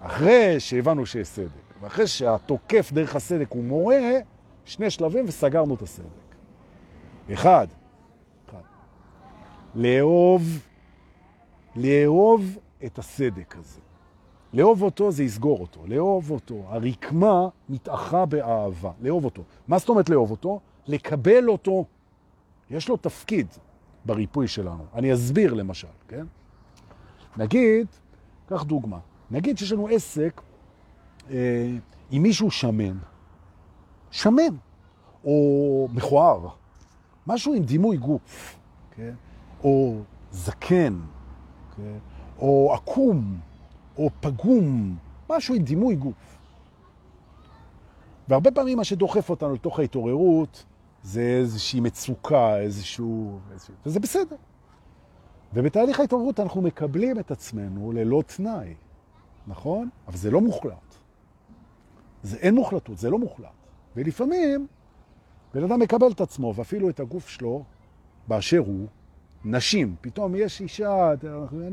אחרי 0.00 0.60
שהבנו 0.60 1.06
שיש 1.06 1.28
סדק, 1.28 1.50
ואחרי 1.80 2.06
שהתוקף 2.06 2.92
דרך 2.92 3.16
הסדק 3.16 3.50
הוא 3.50 3.64
מורה, 3.64 4.18
שני 4.64 4.90
שלבים 4.90 5.24
וסגרנו 5.28 5.74
את 5.74 5.82
הסדק. 5.82 6.34
אחד, 7.32 7.66
אחד. 8.48 8.60
לאהוב, 9.74 10.42
לאהוב 11.76 12.58
את 12.84 12.98
הסדק 12.98 13.56
הזה. 13.56 13.80
לאהוב 14.52 14.82
אותו 14.82 15.10
זה 15.10 15.24
יסגור 15.24 15.60
אותו, 15.60 15.80
לאהוב 15.86 16.30
אותו. 16.30 16.64
הרקמה 16.68 17.48
מתאחה 17.68 18.26
באהבה, 18.26 18.90
לאהוב 19.00 19.24
אותו. 19.24 19.42
מה 19.68 19.78
זאת 19.78 19.88
אומרת 19.88 20.10
לאהוב 20.10 20.30
אותו? 20.30 20.60
לקבל 20.86 21.48
אותו. 21.48 21.84
יש 22.70 22.88
לו 22.88 22.96
תפקיד 22.96 23.46
בריפוי 24.08 24.48
שלנו. 24.48 24.84
אני 24.94 25.14
אסביר 25.14 25.54
למשל, 25.54 25.88
כן? 26.08 26.26
נגיד, 27.36 27.86
קח 28.48 28.62
דוגמה, 28.62 28.98
נגיד 29.30 29.58
שיש 29.58 29.72
לנו 29.72 29.88
עסק 29.88 30.40
אה, 31.30 31.76
עם 32.10 32.22
מישהו 32.22 32.50
שמן, 32.50 32.98
שמן, 34.10 34.54
או 35.24 35.88
מכוער, 35.94 36.48
משהו 37.26 37.54
עם 37.54 37.62
דימוי 37.62 37.96
גוף, 37.96 38.58
כן? 38.90 39.14
או 39.64 40.00
זקן, 40.30 41.00
כן? 41.76 41.98
או 42.38 42.74
עקום, 42.74 43.38
או 43.96 44.10
פגום, 44.20 44.96
משהו 45.30 45.54
עם 45.54 45.62
דימוי 45.62 45.94
גוף. 45.94 46.38
והרבה 48.28 48.50
פעמים 48.50 48.76
מה 48.76 48.84
שדוחף 48.84 49.30
אותנו 49.30 49.54
לתוך 49.54 49.78
ההתעוררות 49.78 50.64
זה 51.08 51.20
איזושהי 51.20 51.80
מצוקה, 51.80 52.56
איזשהו... 52.58 53.38
איזשהו... 53.52 53.74
וזה 53.86 54.00
בסדר. 54.00 54.36
ובתהליך 55.54 56.00
ההתעוררות 56.00 56.40
אנחנו 56.40 56.62
מקבלים 56.62 57.18
את 57.18 57.30
עצמנו 57.30 57.92
ללא 57.92 58.22
תנאי, 58.26 58.74
נכון? 59.46 59.88
אבל 60.08 60.16
זה 60.16 60.30
לא 60.30 60.40
מוחלט. 60.40 60.94
זה 62.22 62.36
אין 62.36 62.54
מוחלטות, 62.54 62.98
זה 62.98 63.10
לא 63.10 63.18
מוחלט. 63.18 63.48
ולפעמים 63.96 64.66
בן 65.54 65.64
אדם 65.64 65.80
מקבל 65.80 66.12
את 66.12 66.20
עצמו, 66.20 66.52
ואפילו 66.56 66.90
את 66.90 67.00
הגוף 67.00 67.28
שלו, 67.28 67.64
באשר 68.28 68.58
הוא, 68.58 68.86
נשים. 69.44 69.96
פתאום 70.00 70.34
יש 70.34 70.60
אישה, 70.60 71.12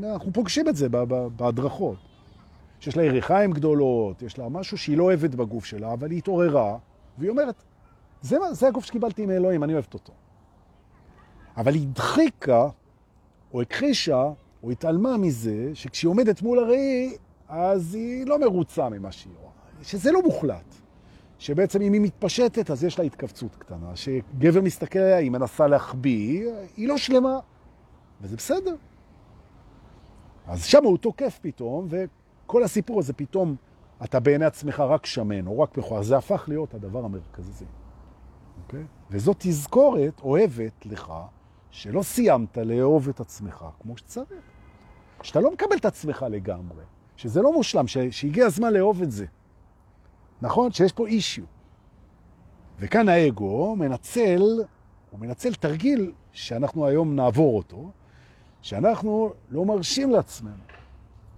אנחנו 0.04 0.32
פוגשים 0.32 0.68
את 0.68 0.76
זה 0.76 0.88
בהדרכות. 1.36 1.98
שיש 2.80 2.96
לה 2.96 3.04
ירחיים 3.04 3.52
גדולות, 3.52 4.22
יש 4.22 4.38
לה 4.38 4.48
משהו 4.48 4.78
שהיא 4.78 4.96
לא 4.96 5.04
אוהבת 5.04 5.34
בגוף 5.34 5.64
שלה, 5.64 5.92
אבל 5.92 6.10
היא 6.10 6.18
התעוררה, 6.18 6.78
והיא 7.18 7.30
אומרת, 7.30 7.62
זה, 8.26 8.36
זה 8.52 8.68
הגוף 8.68 8.84
שקיבלתי 8.84 9.26
מאלוהים, 9.26 9.64
אני 9.64 9.72
אוהבת 9.72 9.94
אותו. 9.94 10.12
אבל 11.56 11.74
היא 11.74 11.88
הדחיקה, 11.88 12.68
או 13.54 13.62
הכחישה, 13.62 14.24
או 14.62 14.70
התעלמה 14.70 15.16
מזה, 15.16 15.70
שכשהיא 15.74 16.08
עומדת 16.08 16.42
מול 16.42 16.58
הראי, 16.58 17.16
אז 17.48 17.94
היא 17.94 18.26
לא 18.26 18.40
מרוצה 18.40 18.88
ממה 18.88 19.12
שהיא 19.12 19.32
רואה. 19.40 19.52
שזה 19.82 20.12
לא 20.12 20.22
מוחלט. 20.22 20.74
שבעצם 21.38 21.82
אם 21.82 21.92
היא 21.92 22.00
מתפשטת, 22.00 22.70
אז 22.70 22.84
יש 22.84 22.98
לה 22.98 23.04
התכווצות 23.04 23.56
קטנה. 23.56 23.96
שגבר 23.96 24.60
מסתכל 24.60 24.98
עליה, 24.98 25.16
היא 25.16 25.30
מנסה 25.30 25.66
להחביא, 25.66 26.50
היא 26.76 26.88
לא 26.88 26.96
שלמה. 26.96 27.38
וזה 28.20 28.36
בסדר. 28.36 28.74
אז 30.46 30.64
שם 30.64 30.84
הוא 30.84 30.98
תוקף 30.98 31.38
פתאום, 31.42 31.88
וכל 31.90 32.64
הסיפור 32.64 32.98
הזה 32.98 33.12
פתאום, 33.12 33.56
אתה 34.04 34.20
בעיני 34.20 34.44
עצמך 34.44 34.80
רק 34.80 35.06
שמן, 35.06 35.46
או 35.46 35.60
רק 35.60 35.78
מכוער. 35.78 36.02
זה 36.02 36.16
הפך 36.16 36.44
להיות 36.48 36.74
הדבר 36.74 37.04
המרכזי. 37.04 37.64
אוקיי? 38.66 38.84
וזאת 39.10 39.36
תזכורת 39.38 40.20
אוהבת 40.20 40.86
לך, 40.86 41.12
שלא 41.70 42.02
סיימת 42.02 42.58
לאהוב 42.58 43.08
את 43.08 43.20
עצמך 43.20 43.64
כמו 43.80 43.96
שצריך. 43.96 44.40
שאתה 45.22 45.40
לא 45.40 45.52
מקבל 45.52 45.76
את 45.76 45.84
עצמך 45.84 46.26
לגמרי, 46.30 46.84
שזה 47.16 47.42
לא 47.42 47.52
מושלם, 47.52 47.86
ש... 47.86 47.98
שהגיע 47.98 48.46
הזמן 48.46 48.72
לאהוב 48.72 49.02
את 49.02 49.10
זה. 49.10 49.26
נכון? 50.42 50.72
שיש 50.72 50.92
פה 50.92 51.06
אישיו. 51.06 51.44
וכאן 52.78 53.08
האגו 53.08 53.76
מנצל, 53.76 54.42
הוא 55.10 55.20
מנצל 55.20 55.54
תרגיל 55.54 56.12
שאנחנו 56.32 56.86
היום 56.86 57.16
נעבור 57.16 57.56
אותו, 57.56 57.90
שאנחנו 58.62 59.32
לא 59.50 59.64
מרשים 59.64 60.10
לעצמנו 60.10 60.62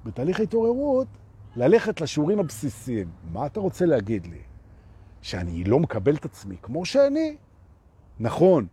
בתהליך 0.04 0.40
ההתעוררות 0.40 1.06
ללכת 1.56 2.00
לשיעורים 2.00 2.38
הבסיסיים. 2.38 3.08
מה 3.32 3.46
אתה 3.46 3.60
רוצה 3.60 3.86
להגיד 3.86 4.26
לי? 4.26 4.47
שאני 5.22 5.64
לא 5.64 5.78
מקבל 5.80 6.14
את 6.14 6.24
עצמי 6.24 6.56
כמו 6.62 6.84
שאני? 6.84 7.36
נכון. 8.20 8.66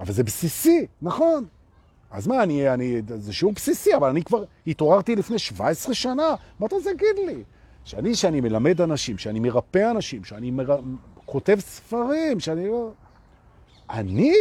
אבל 0.00 0.12
זה 0.12 0.22
בסיסי, 0.22 0.86
נכון. 1.02 1.46
אז 2.10 2.26
מה, 2.26 2.42
אני, 2.42 2.70
אני, 2.74 3.02
זה 3.18 3.32
שיעור 3.32 3.54
בסיסי, 3.54 3.94
אבל 3.96 4.08
אני 4.08 4.22
כבר 4.22 4.44
התעוררתי 4.66 5.16
לפני 5.16 5.38
17 5.38 5.94
שנה. 5.94 6.34
מה 6.60 6.66
אתה 6.66 6.76
להגיד 6.84 7.16
לי? 7.26 7.42
שאני, 7.84 8.14
שאני 8.14 8.40
מלמד 8.40 8.80
אנשים, 8.80 9.18
שאני 9.18 9.40
מרפא 9.40 9.90
אנשים, 9.90 10.24
שאני 10.24 10.50
מר... 10.50 10.80
כותב 11.24 11.56
ספרים, 11.60 12.40
שאני 12.40 12.68
לא... 12.68 12.90
אני 13.90 14.32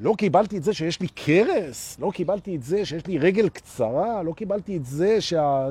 לא 0.00 0.14
קיבלתי 0.18 0.58
את 0.58 0.62
זה 0.62 0.74
שיש 0.74 1.00
לי 1.00 1.08
קרס, 1.08 1.98
לא 1.98 2.10
קיבלתי 2.14 2.56
את 2.56 2.62
זה 2.62 2.84
שיש 2.84 3.06
לי 3.06 3.18
רגל 3.18 3.48
קצרה, 3.48 4.22
לא 4.22 4.32
קיבלתי 4.32 4.76
את 4.76 4.86
זה 4.86 5.20
שה... 5.20 5.68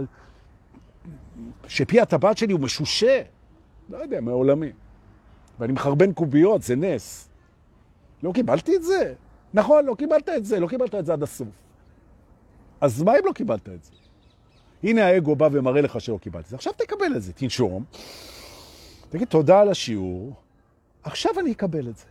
שפי 1.67 2.01
הטבעת 2.01 2.37
שלי 2.37 2.53
הוא 2.53 2.61
משושה. 2.61 3.21
לא 3.91 3.97
יודע, 3.97 4.21
מעולמי. 4.21 4.71
ואני 5.59 5.73
מחרבן 5.73 6.13
קוביות, 6.13 6.61
זה 6.61 6.75
נס. 6.75 7.29
לא 8.23 8.31
קיבלתי 8.31 8.75
את 8.75 8.83
זה. 8.83 9.13
נכון, 9.53 9.85
לא 9.85 9.95
קיבלת 9.95 10.29
את 10.29 10.45
זה, 10.45 10.59
לא 10.59 10.67
קיבלת 10.67 10.95
את 10.95 11.05
זה 11.05 11.13
עד 11.13 11.23
הסוף. 11.23 11.47
אז 12.81 13.03
מה 13.03 13.11
אם 13.11 13.25
לא 13.25 13.31
קיבלת 13.31 13.69
את 13.69 13.83
זה? 13.83 13.91
הנה 14.83 15.05
האגו 15.05 15.35
בא 15.35 15.49
ומראה 15.51 15.81
לך 15.81 16.01
שלא 16.01 16.17
קיבלת 16.17 16.43
את 16.43 16.49
זה. 16.49 16.55
עכשיו 16.55 16.73
תקבל 16.73 17.15
את 17.15 17.21
זה, 17.21 17.33
תנשום, 17.33 17.83
תגיד 19.09 19.27
תודה 19.27 19.59
על 19.59 19.69
השיעור, 19.69 20.33
עכשיו 21.03 21.31
אני 21.39 21.51
אקבל 21.51 21.89
את 21.89 21.97
זה. 21.97 22.05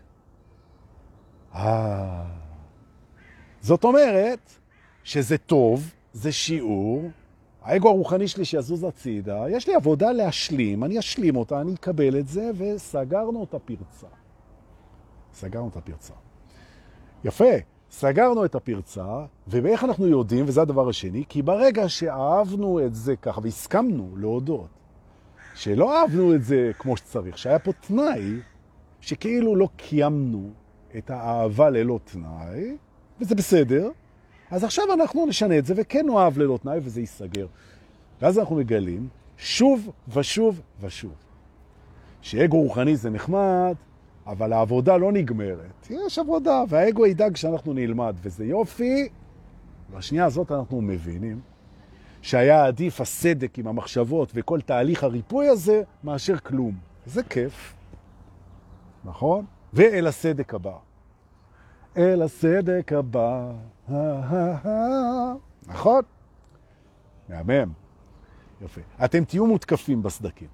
אה... 1.54 2.24
זאת 3.60 3.84
אומרת 3.84 4.52
שזה 5.04 5.38
טוב, 5.38 5.90
זה 6.12 6.32
שיעור, 6.32 7.10
האגו 7.62 7.88
הרוחני 7.88 8.28
שלי 8.28 8.44
שיזוז 8.44 8.84
הצידה, 8.84 9.44
יש 9.48 9.68
לי 9.68 9.74
עבודה 9.74 10.12
להשלים, 10.12 10.84
אני 10.84 10.98
אשלים 10.98 11.36
אותה, 11.36 11.60
אני 11.60 11.74
אקבל 11.74 12.18
את 12.18 12.28
זה, 12.28 12.50
וסגרנו 12.56 13.44
את 13.44 13.54
הפרצה. 13.54 14.06
סגרנו 15.32 15.68
את 15.68 15.76
הפרצה. 15.76 16.14
יפה, 17.24 17.54
סגרנו 17.90 18.44
את 18.44 18.54
הפרצה, 18.54 19.24
ואיך 19.46 19.84
אנחנו 19.84 20.06
יודעים, 20.06 20.44
וזה 20.48 20.62
הדבר 20.62 20.88
השני, 20.88 21.24
כי 21.28 21.42
ברגע 21.42 21.88
שאהבנו 21.88 22.86
את 22.86 22.94
זה 22.94 23.16
ככה, 23.16 23.40
והסכמנו 23.44 24.16
להודות, 24.16 24.68
שלא 25.54 26.00
אהבנו 26.00 26.34
את 26.34 26.44
זה 26.44 26.70
כמו 26.78 26.96
שצריך, 26.96 27.38
שהיה 27.38 27.58
פה 27.58 27.72
תנאי, 27.72 28.40
שכאילו 29.00 29.56
לא 29.56 29.68
קיימנו 29.76 30.50
את 30.98 31.10
האהבה 31.10 31.70
ללא 31.70 31.98
תנאי, 32.04 32.76
וזה 33.20 33.34
בסדר, 33.34 33.90
אז 34.50 34.64
עכשיו 34.64 34.84
אנחנו 34.94 35.26
נשנה 35.26 35.58
את 35.58 35.66
זה, 35.66 35.74
וכן 35.76 36.06
נאהב 36.06 36.38
ללא 36.38 36.58
תנאי, 36.62 36.78
וזה 36.82 37.00
ייסגר. 37.00 37.46
ואז 38.22 38.38
אנחנו 38.38 38.56
מגלים 38.56 39.08
שוב 39.36 39.90
ושוב 40.08 40.60
ושוב, 40.80 41.14
שאגו 42.20 42.62
רוחני 42.62 42.96
זה 42.96 43.10
נחמד, 43.10 43.74
אבל 44.26 44.52
העבודה 44.52 44.96
לא 44.96 45.12
נגמרת. 45.12 45.86
יש 45.90 46.18
עבודה, 46.18 46.64
והאגו 46.68 47.06
ידאג 47.06 47.36
שאנחנו 47.36 47.72
נלמד, 47.72 48.14
וזה 48.22 48.44
יופי. 48.44 49.08
והשנייה 49.90 50.24
הזאת 50.24 50.52
אנחנו 50.52 50.80
מבינים 50.80 51.40
שהיה 52.22 52.66
עדיף 52.66 53.00
הסדק 53.00 53.58
עם 53.58 53.66
המחשבות 53.66 54.32
וכל 54.34 54.60
תהליך 54.60 55.04
הריפוי 55.04 55.48
הזה 55.48 55.82
מאשר 56.04 56.38
כלום. 56.38 56.74
זה 57.06 57.22
כיף, 57.22 57.74
נכון? 59.04 59.44
ואל 59.72 60.06
הסדק 60.06 60.54
הבא. 60.54 60.76
אל 61.96 62.22
הסדק 62.22 62.92
הבא. 62.92 63.52
נכון? 65.66 66.02
מהמם. 67.28 67.72
יפה. 68.64 68.80
אתם 69.04 69.24
תהיו 69.24 69.46
מותקפים 69.46 70.02
בסדקים. 70.02 70.48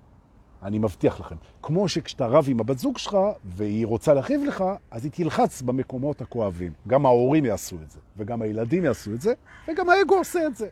אני 0.62 0.78
מבטיח 0.78 1.20
לכם. 1.20 1.36
כמו 1.62 1.88
שכשאתה 1.88 2.26
רב 2.26 2.46
עם 2.48 2.60
הבת 2.60 2.78
זוג 2.78 2.98
שלך 2.98 3.16
והיא 3.44 3.86
רוצה 3.86 4.14
להכאיב 4.14 4.44
לך, 4.44 4.64
אז 4.90 5.04
היא 5.04 5.12
תלחץ 5.12 5.62
במקומות 5.62 6.20
הכואבים. 6.20 6.72
גם 6.88 7.06
ההורים 7.06 7.44
יעשו 7.44 7.76
את 7.82 7.90
זה, 7.90 8.00
וגם 8.16 8.42
הילדים 8.42 8.84
יעשו 8.84 9.12
את 9.12 9.20
זה, 9.20 9.34
וגם 9.68 9.88
האגו 9.88 10.14
עושה 10.14 10.46
את 10.46 10.56
זה. 10.56 10.68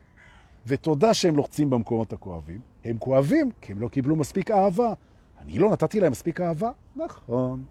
ותודה 0.66 1.14
שהם 1.14 1.36
לוחצים 1.36 1.70
במקומות 1.70 2.12
הכואבים. 2.12 2.60
הם 2.84 2.98
כואבים 2.98 3.50
כי 3.60 3.72
הם 3.72 3.80
לא 3.80 3.88
קיבלו 3.88 4.16
מספיק 4.16 4.50
אהבה. 4.50 4.92
אני 5.40 5.58
לא 5.58 5.70
נתתי 5.70 6.00
להם 6.00 6.12
מספיק 6.12 6.40
אהבה? 6.40 6.70
נכון. 6.96 7.64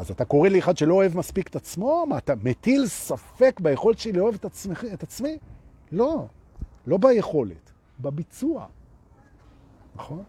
אז 0.00 0.10
אתה 0.10 0.24
קורא 0.24 0.48
לי 0.48 0.58
אחד 0.58 0.76
שלא 0.76 0.94
אוהב 0.94 1.16
מספיק 1.16 1.48
את 1.48 1.56
עצמו? 1.56 2.06
מה, 2.08 2.18
אתה 2.18 2.34
מטיל 2.42 2.86
ספק 2.86 3.60
ביכולת 3.60 3.98
שלי 3.98 4.12
לאהוב 4.12 4.34
את, 4.34 4.44
עצמי, 4.44 4.74
את 4.94 5.02
עצמי? 5.02 5.38
לא. 5.92 6.26
לא 6.86 6.96
ביכולת, 6.96 7.70
בביצוע. 8.00 8.66
נכון? 9.96 10.22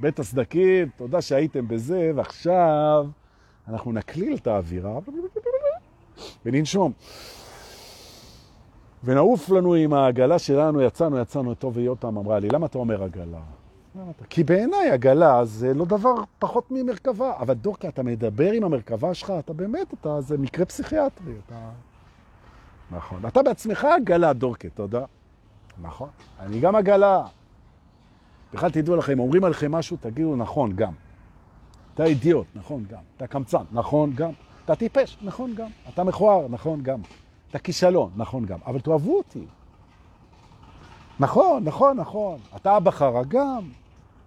בית 0.00 0.18
הסדקים, 0.18 0.88
תודה 0.96 1.22
שהייתם 1.22 1.68
בזה, 1.68 2.12
ועכשיו 2.14 3.06
אנחנו 3.68 3.92
נקליל 3.92 4.36
את 4.36 4.46
האווירה 4.46 4.98
וננשום. 6.44 6.92
ונעוף 9.04 9.50
לנו 9.50 9.74
עם 9.74 9.92
העגלה 9.92 10.38
שלנו, 10.38 10.82
יצאנו, 10.82 11.18
יצאנו, 11.18 11.54
טוב, 11.54 11.76
פעם 12.00 12.16
אמרה 12.16 12.38
לי, 12.38 12.48
למה 12.48 12.66
אתה 12.66 12.78
אומר 12.78 13.02
עגלה? 13.02 13.40
כי 14.30 14.44
בעיניי 14.44 14.90
עגלה 14.90 15.44
זה 15.44 15.74
לא 15.74 15.84
דבר 15.84 16.14
פחות 16.38 16.70
ממרכבה, 16.70 17.36
אבל 17.36 17.54
דורקה, 17.54 17.88
אתה 17.88 18.02
מדבר 18.02 18.52
עם 18.52 18.64
המרכבה 18.64 19.14
שלך, 19.14 19.32
אתה 19.38 19.52
באמת, 19.52 19.94
אתה, 20.00 20.20
זה 20.20 20.38
מקרה 20.38 20.64
פסיכיאטרי, 20.64 21.32
אתה... 21.46 21.70
נכון. 22.90 23.26
אתה 23.26 23.42
בעצמך 23.42 23.84
עגלה, 23.84 24.32
דורקה, 24.32 24.68
תודה. 24.68 25.04
נכון. 25.82 26.08
אני 26.40 26.60
גם 26.60 26.76
עגלה. 26.76 27.24
בכלל 28.52 28.70
תדעו 28.70 28.96
לכם, 28.96 29.18
אומרים 29.18 29.44
עליכם 29.44 29.72
משהו, 29.72 29.96
תגידו 30.00 30.36
נכון 30.36 30.72
גם. 30.76 30.92
אתה 31.94 32.04
אידיוט, 32.04 32.46
נכון 32.54 32.84
גם. 32.90 33.00
אתה 33.16 33.26
קמצן, 33.26 33.62
נכון 33.72 34.12
גם. 34.14 34.30
אתה 34.64 34.76
טיפש, 34.76 35.18
נכון 35.22 35.54
גם. 35.54 35.68
אתה 35.88 36.04
מכוער, 36.04 36.48
נכון 36.48 36.82
גם. 36.82 37.00
אתה 37.50 37.58
כישלון, 37.58 38.10
נכון 38.16 38.46
גם. 38.46 38.58
אבל 38.66 38.80
תאהבו 38.80 39.16
אותי. 39.16 39.46
נכון, 41.20 41.64
נכון, 41.64 41.96
נכון. 41.96 42.38
אתה 42.56 42.76
אבא 42.76 42.90
חרא 42.90 43.22
גם. 43.28 43.62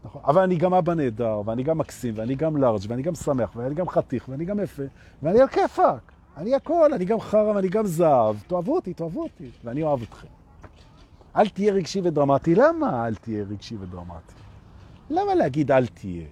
נכון. 0.06 0.22
אבל 0.26 0.42
אני 0.42 0.56
גם 0.56 0.74
אבא 0.74 0.94
נהדר, 0.94 1.42
ואני 1.46 1.64
גם 1.64 1.78
מקסים, 1.78 2.14
ואני 2.18 2.36
גם 2.36 2.58
לארג', 2.58 2.82
ואני 2.88 3.02
גם 3.02 3.16
שמח, 3.16 3.56
ואני 3.56 3.76
גם 3.76 3.90
חתיך, 3.90 4.30
ואני 4.30 4.46
גם 4.46 4.60
יפה, 4.60 4.84
ואני 5.24 5.42
על 5.42 5.48
כיפק. 5.48 6.12
אני 6.38 6.56
הכל, 6.56 6.94
אני 6.94 7.06
גם 7.06 7.20
חרא 7.20 7.52
ואני 7.56 7.70
גם 7.70 7.86
זהב. 7.86 8.36
תאהבו 8.48 8.76
אותי, 8.76 8.94
תאהבו 8.94 9.24
אותי, 9.24 9.50
ואני 9.64 9.84
אוהב 9.84 10.02
אתכם. 10.02 10.28
אל 11.36 11.50
תהיה 11.50 11.74
רגשי 11.74 12.02
ודרמטי. 12.04 12.56
למה 12.56 13.08
אל 13.08 13.16
תהיה 13.16 13.44
רגשי 13.44 13.76
ודרמטי? 13.80 14.34
למה 15.10 15.36
להגיד 15.36 15.72
אל 15.72 15.88
תהיה? 15.88 16.26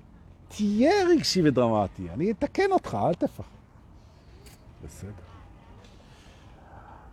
תהיה 0.47 0.93
רגשי 1.09 1.47
ודרמטי. 1.47 2.09
אני 2.09 2.31
אתקן 2.31 2.71
אותך, 2.71 2.97
אל 3.01 3.13
תפחד. 3.13 3.43
בסדר. 4.83 5.11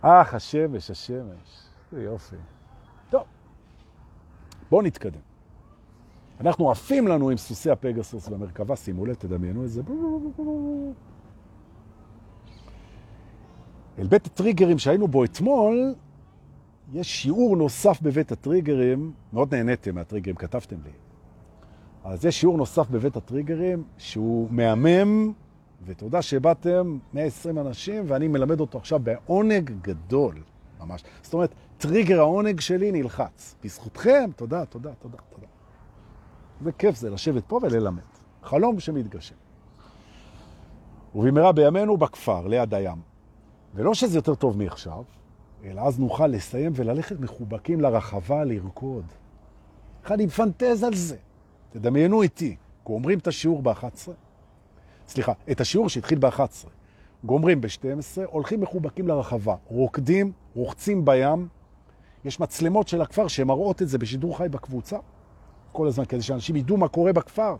אך, 0.01 0.33
השמש, 0.33 0.91
השמש. 0.91 1.63
זה 1.91 2.03
יופי. 2.03 2.35
טוב, 3.09 3.23
בואו 4.69 4.81
נתקדם. 4.81 5.30
אנחנו 6.41 6.71
עפים 6.71 7.07
לנו 7.07 7.29
עם 7.29 7.37
סוסי 7.37 7.71
הפגסוס 7.71 8.27
במרכבה, 8.27 8.75
שימו 8.75 9.05
לב, 9.05 9.13
תדמיינו 9.13 9.63
את 9.63 9.69
זה. 9.69 9.81
אל 13.99 14.07
בית 14.07 14.25
הטריגרים 14.25 14.79
שהיינו 14.79 15.07
בו 15.07 15.23
אתמול, 15.23 15.95
יש 16.93 17.21
שיעור 17.21 17.57
נוסף 17.57 18.01
בבית 18.01 18.31
הטריגרים, 18.31 19.11
מאוד 19.33 19.55
נהניתם 19.55 19.95
מהטריגרים, 19.95 20.35
כתבתם 20.35 20.75
לי. 20.83 20.91
אז 22.03 22.25
יש 22.25 22.39
שיעור 22.39 22.57
נוסף 22.57 22.89
בבית 22.89 23.15
הטריגרים 23.15 23.83
שהוא 23.97 24.47
מהמם, 24.51 25.33
ותודה 25.85 26.21
שבאתם 26.21 26.97
120 27.13 27.59
אנשים, 27.59 28.03
ואני 28.07 28.27
מלמד 28.27 28.59
אותו 28.59 28.77
עכשיו 28.77 28.99
בעונג 28.99 29.71
גדול, 29.81 30.35
ממש. 30.79 31.03
זאת 31.21 31.33
אומרת, 31.33 31.53
טריגר 31.77 32.19
העונג 32.19 32.59
שלי 32.59 32.91
נלחץ. 32.91 33.55
בזכותכם, 33.63 34.29
תודה, 34.35 34.65
תודה, 34.65 34.91
תודה, 34.99 35.17
תודה. 35.29 35.50
זה 36.63 36.71
כיף 36.71 36.95
זה 36.95 37.09
לשבת 37.09 37.43
פה 37.47 37.59
וללמד. 37.61 38.01
חלום 38.43 38.79
שמתגשם. 38.79 39.35
ובמהרה 41.15 41.51
בימינו 41.51 41.97
בכפר, 41.97 42.47
ליד 42.47 42.73
הים. 42.73 42.97
ולא 43.75 43.93
שזה 43.93 44.17
יותר 44.17 44.35
טוב 44.35 44.57
מעכשיו, 44.57 45.03
אלא 45.63 45.81
אז 45.81 45.99
נוכל 45.99 46.27
לסיים 46.27 46.71
וללכת 46.75 47.19
מחובקים 47.19 47.81
לרחבה 47.81 48.43
לרקוד. 48.43 49.05
אני 50.11 50.25
מפנטז 50.25 50.83
על 50.83 50.95
זה. 50.95 51.17
תדמיינו 51.69 52.21
איתי, 52.21 52.55
גומרים 52.85 53.19
את 53.19 53.27
השיעור 53.27 53.61
ב-11, 53.61 54.11
סליחה, 55.07 55.33
את 55.51 55.61
השיעור 55.61 55.89
שהתחיל 55.89 56.19
ב-11, 56.19 56.67
גומרים 57.23 57.61
ב-12, 57.61 58.21
הולכים 58.25 58.61
מחובקים 58.61 59.07
לרחבה, 59.07 59.55
רוקדים, 59.67 60.31
רוחצים 60.55 61.05
בים, 61.05 61.47
יש 62.25 62.39
מצלמות 62.39 62.87
של 62.87 63.01
הכפר 63.01 63.27
שמראות 63.27 63.81
את 63.81 63.87
זה 63.87 63.97
בשידור 63.97 64.37
חי 64.37 64.49
בקבוצה, 64.49 64.97
כל 65.71 65.87
הזמן, 65.87 66.05
כדי 66.05 66.21
שאנשים 66.21 66.55
ידעו 66.55 66.77
מה 66.77 66.87
קורה 66.87 67.13
בכפר. 67.13 67.55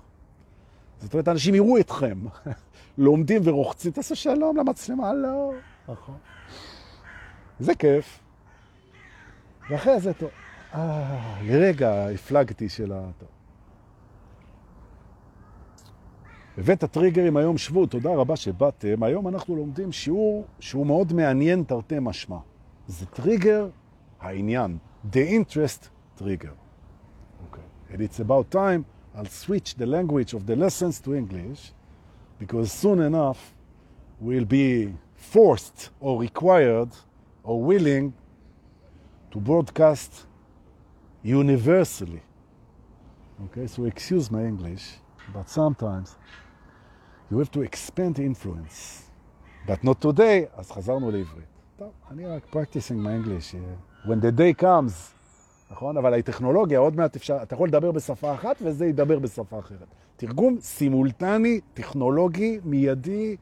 זאת 1.00 1.14
אומרת, 1.14 1.28
אנשים 1.28 1.56
יראו 1.56 1.78
אתכם, 1.78 2.20
לומדים 2.98 3.42
ורוחצים, 3.46 3.92
תעשו 3.92 4.16
שלום 4.16 4.58
למצלמה, 4.58 5.14
לא. 5.14 5.52
נכון. 5.88 6.16
זה 7.60 7.76
כיף. 7.76 8.20
ואחרי 9.70 10.00
זה 10.00 10.14
טוב. 10.14 10.30
אה, 10.74 11.42
לרגע 11.44 12.08
הפלגתי 12.10 12.70
של 12.70 12.92
ה... 12.92 13.02
טוב. 13.18 13.30
בבית 16.58 16.84
הטריגרים 16.84 17.38
היום 17.38 17.58
שבו, 17.58 17.86
תודה 17.86 18.10
רבה 18.10 18.36
שבאתם. 18.36 19.04
היום 19.04 19.28
אנחנו 19.28 19.56
לומדים 19.56 19.92
שיעור 19.92 20.46
שהוא 20.60 20.86
מאוד 20.86 21.14
מעניין 21.14 21.64
תרתי 21.64 21.96
משמע. 22.02 22.38
זה 22.88 23.06
טריגר 23.06 23.70
העניין, 24.20 24.78
the 25.12 25.16
interest 25.16 25.88
trigger. 26.20 26.61
Okay. 27.91 27.95
And 27.95 28.03
it's 28.03 28.21
about 28.21 28.51
time 28.51 28.85
I'll 29.17 29.25
switch 29.25 29.77
the 29.77 29.87
language 29.87 30.35
of 30.35 30.47
the 30.47 30.55
lessons 30.57 31.01
to 31.01 31.15
English 31.15 31.73
because 32.39 32.71
soon 32.71 33.01
enough 33.01 33.55
we'll 34.21 34.45
be 34.45 34.93
forced 35.15 35.91
or 36.01 36.21
required 36.21 36.91
or 37.43 37.63
willing 37.63 38.13
to 39.31 39.39
broadcast 39.39 40.27
universally. 41.23 42.23
Okay, 43.47 43.67
so 43.67 43.85
excuse 43.87 44.31
my 44.31 44.45
English, 44.45 44.99
but 45.33 45.49
sometimes 45.49 46.17
you 47.31 47.39
have 47.39 47.51
to 47.53 47.63
expand 47.63 48.19
influence. 48.19 49.05
But 49.67 49.83
not 49.83 50.01
today, 50.01 50.47
אז 50.57 50.71
חזרנו 50.71 51.11
לעברית. 51.11 51.47
טוב, 51.77 51.93
אני 52.11 52.27
רק 52.27 52.47
practicing 52.51 53.03
my 53.03 53.15
English. 53.15 53.55
When 54.07 54.21
the 54.21 54.33
day 54.33 54.55
comes, 54.55 55.15
נכון? 55.72 55.98
אבל 55.98 56.14
הטכנולוגיה, 56.14 56.80
עוד 56.80 56.96
מעט 56.96 57.16
אפשר, 57.16 57.38
אתה 57.44 57.56
יכול 57.56 57.68
לדבר 57.68 57.92
בשפה 57.92 58.34
אחת 58.34 58.56
וזה 58.62 58.86
ידבר 58.86 59.20
בשפה 59.20 59.60
אחרת. 59.60 59.88
תרגום 60.16 60.58
סימולטני, 60.62 61.60
טכנולוגי, 61.74 62.60
מיידי, 62.64 63.36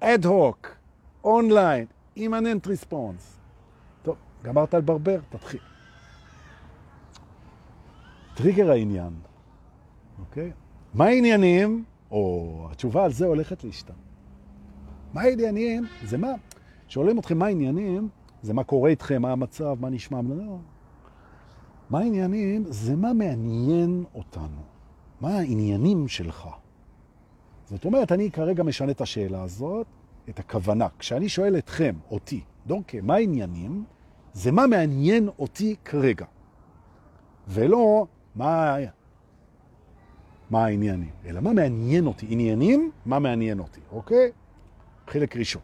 אד 0.00 0.24
הוק, 0.24 0.76
אונליין, 1.24 1.86
imminent 2.16 2.66
response. 2.66 3.38
טוב, 4.02 4.16
גמרת 4.42 4.74
על 4.74 4.80
ברבר, 4.80 5.18
תתחיל. 5.28 5.60
טריגר 8.34 8.70
העניין, 8.70 9.12
אוקיי? 10.20 10.52
מה 10.94 11.04
העניינים? 11.04 11.84
או 12.10 12.68
התשובה 12.70 13.04
על 13.04 13.12
זה 13.12 13.26
הולכת 13.26 13.64
להשתנות. 13.64 13.98
מה 15.14 15.20
העניינים? 15.20 15.86
זה 16.04 16.18
מה? 16.18 16.32
שואלים 16.88 17.18
אתכם 17.18 17.38
מה 17.38 17.46
העניינים, 17.46 18.08
זה 18.42 18.54
מה 18.54 18.64
קורה 18.64 18.90
איתכם, 18.90 19.22
מה 19.22 19.32
המצב, 19.32 19.76
מה 19.80 19.90
נשמע, 19.90 20.20
לא. 20.28 20.58
מה 21.90 21.98
העניינים? 21.98 22.64
זה 22.68 22.96
מה 22.96 23.12
מעניין 23.12 24.04
אותנו. 24.14 24.62
מה 25.20 25.38
העניינים 25.38 26.08
שלך? 26.08 26.48
זאת 27.64 27.84
אומרת, 27.84 28.12
אני 28.12 28.30
כרגע 28.30 28.62
משנה 28.62 28.90
את 28.90 29.00
השאלה 29.00 29.42
הזאת, 29.42 29.86
את 30.28 30.38
הכוונה. 30.38 30.86
כשאני 30.98 31.28
שואל 31.28 31.58
אתכם, 31.58 31.94
אותי, 32.10 32.40
דורקה, 32.66 32.98
מה 33.02 33.14
העניינים? 33.14 33.84
זה 34.32 34.52
מה 34.52 34.66
מעניין 34.66 35.28
אותי 35.38 35.76
כרגע. 35.84 36.26
ולא 37.48 38.06
מה 38.34 38.76
מה 40.50 40.64
העניינים, 40.64 41.10
אלא 41.26 41.40
מה 41.40 41.52
מעניין 41.52 42.06
אותי. 42.06 42.26
עניינים, 42.28 42.90
מה 43.06 43.18
מעניין 43.18 43.58
אותי, 43.58 43.80
אוקיי? 43.92 44.30
חלק 45.06 45.36
ראשון. 45.36 45.62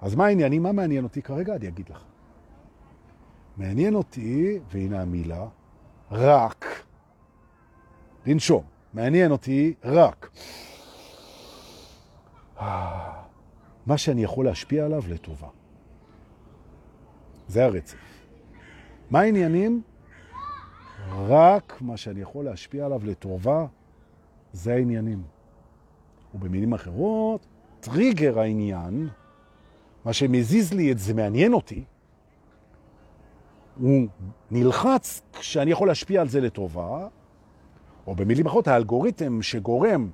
אז 0.00 0.14
מה 0.14 0.26
העניינים, 0.26 0.62
מה 0.62 0.72
מעניין 0.72 1.04
אותי 1.04 1.22
כרגע? 1.22 1.56
אני 1.56 1.68
אגיד 1.68 1.88
לך. 1.88 2.09
מעניין 3.56 3.94
אותי, 3.94 4.58
והנה 4.72 5.02
המילה, 5.02 5.46
רק. 6.10 6.84
לנשום. 8.26 8.64
מעניין 8.94 9.30
אותי 9.30 9.74
רק. 9.84 10.30
מה 13.86 13.98
שאני 13.98 14.22
יכול 14.22 14.44
להשפיע 14.44 14.84
עליו 14.84 15.02
לטובה. 15.08 15.48
זה 17.48 17.64
הרצף. 17.64 17.96
מה 19.10 19.20
העניינים? 19.20 19.82
רק 21.08 21.78
מה 21.80 21.96
שאני 21.96 22.20
יכול 22.20 22.44
להשפיע 22.44 22.86
עליו 22.86 23.00
לטובה, 23.04 23.66
זה 24.52 24.74
העניינים. 24.74 25.22
ובמילים 26.34 26.72
אחרות, 26.72 27.46
טריגר 27.80 28.40
העניין, 28.40 29.08
מה 30.04 30.12
שמזיז 30.12 30.72
לי 30.72 30.92
את 30.92 30.98
זה 30.98 31.14
מעניין 31.14 31.52
אותי, 31.52 31.84
הוא 33.80 34.06
נלחץ 34.50 35.22
כשאני 35.32 35.70
יכול 35.70 35.88
להשפיע 35.88 36.20
על 36.20 36.28
זה 36.28 36.40
לטובה, 36.40 37.06
או 38.06 38.14
במילים 38.14 38.46
אחרות, 38.46 38.68
האלגוריתם 38.68 39.42
שגורם, 39.42 40.10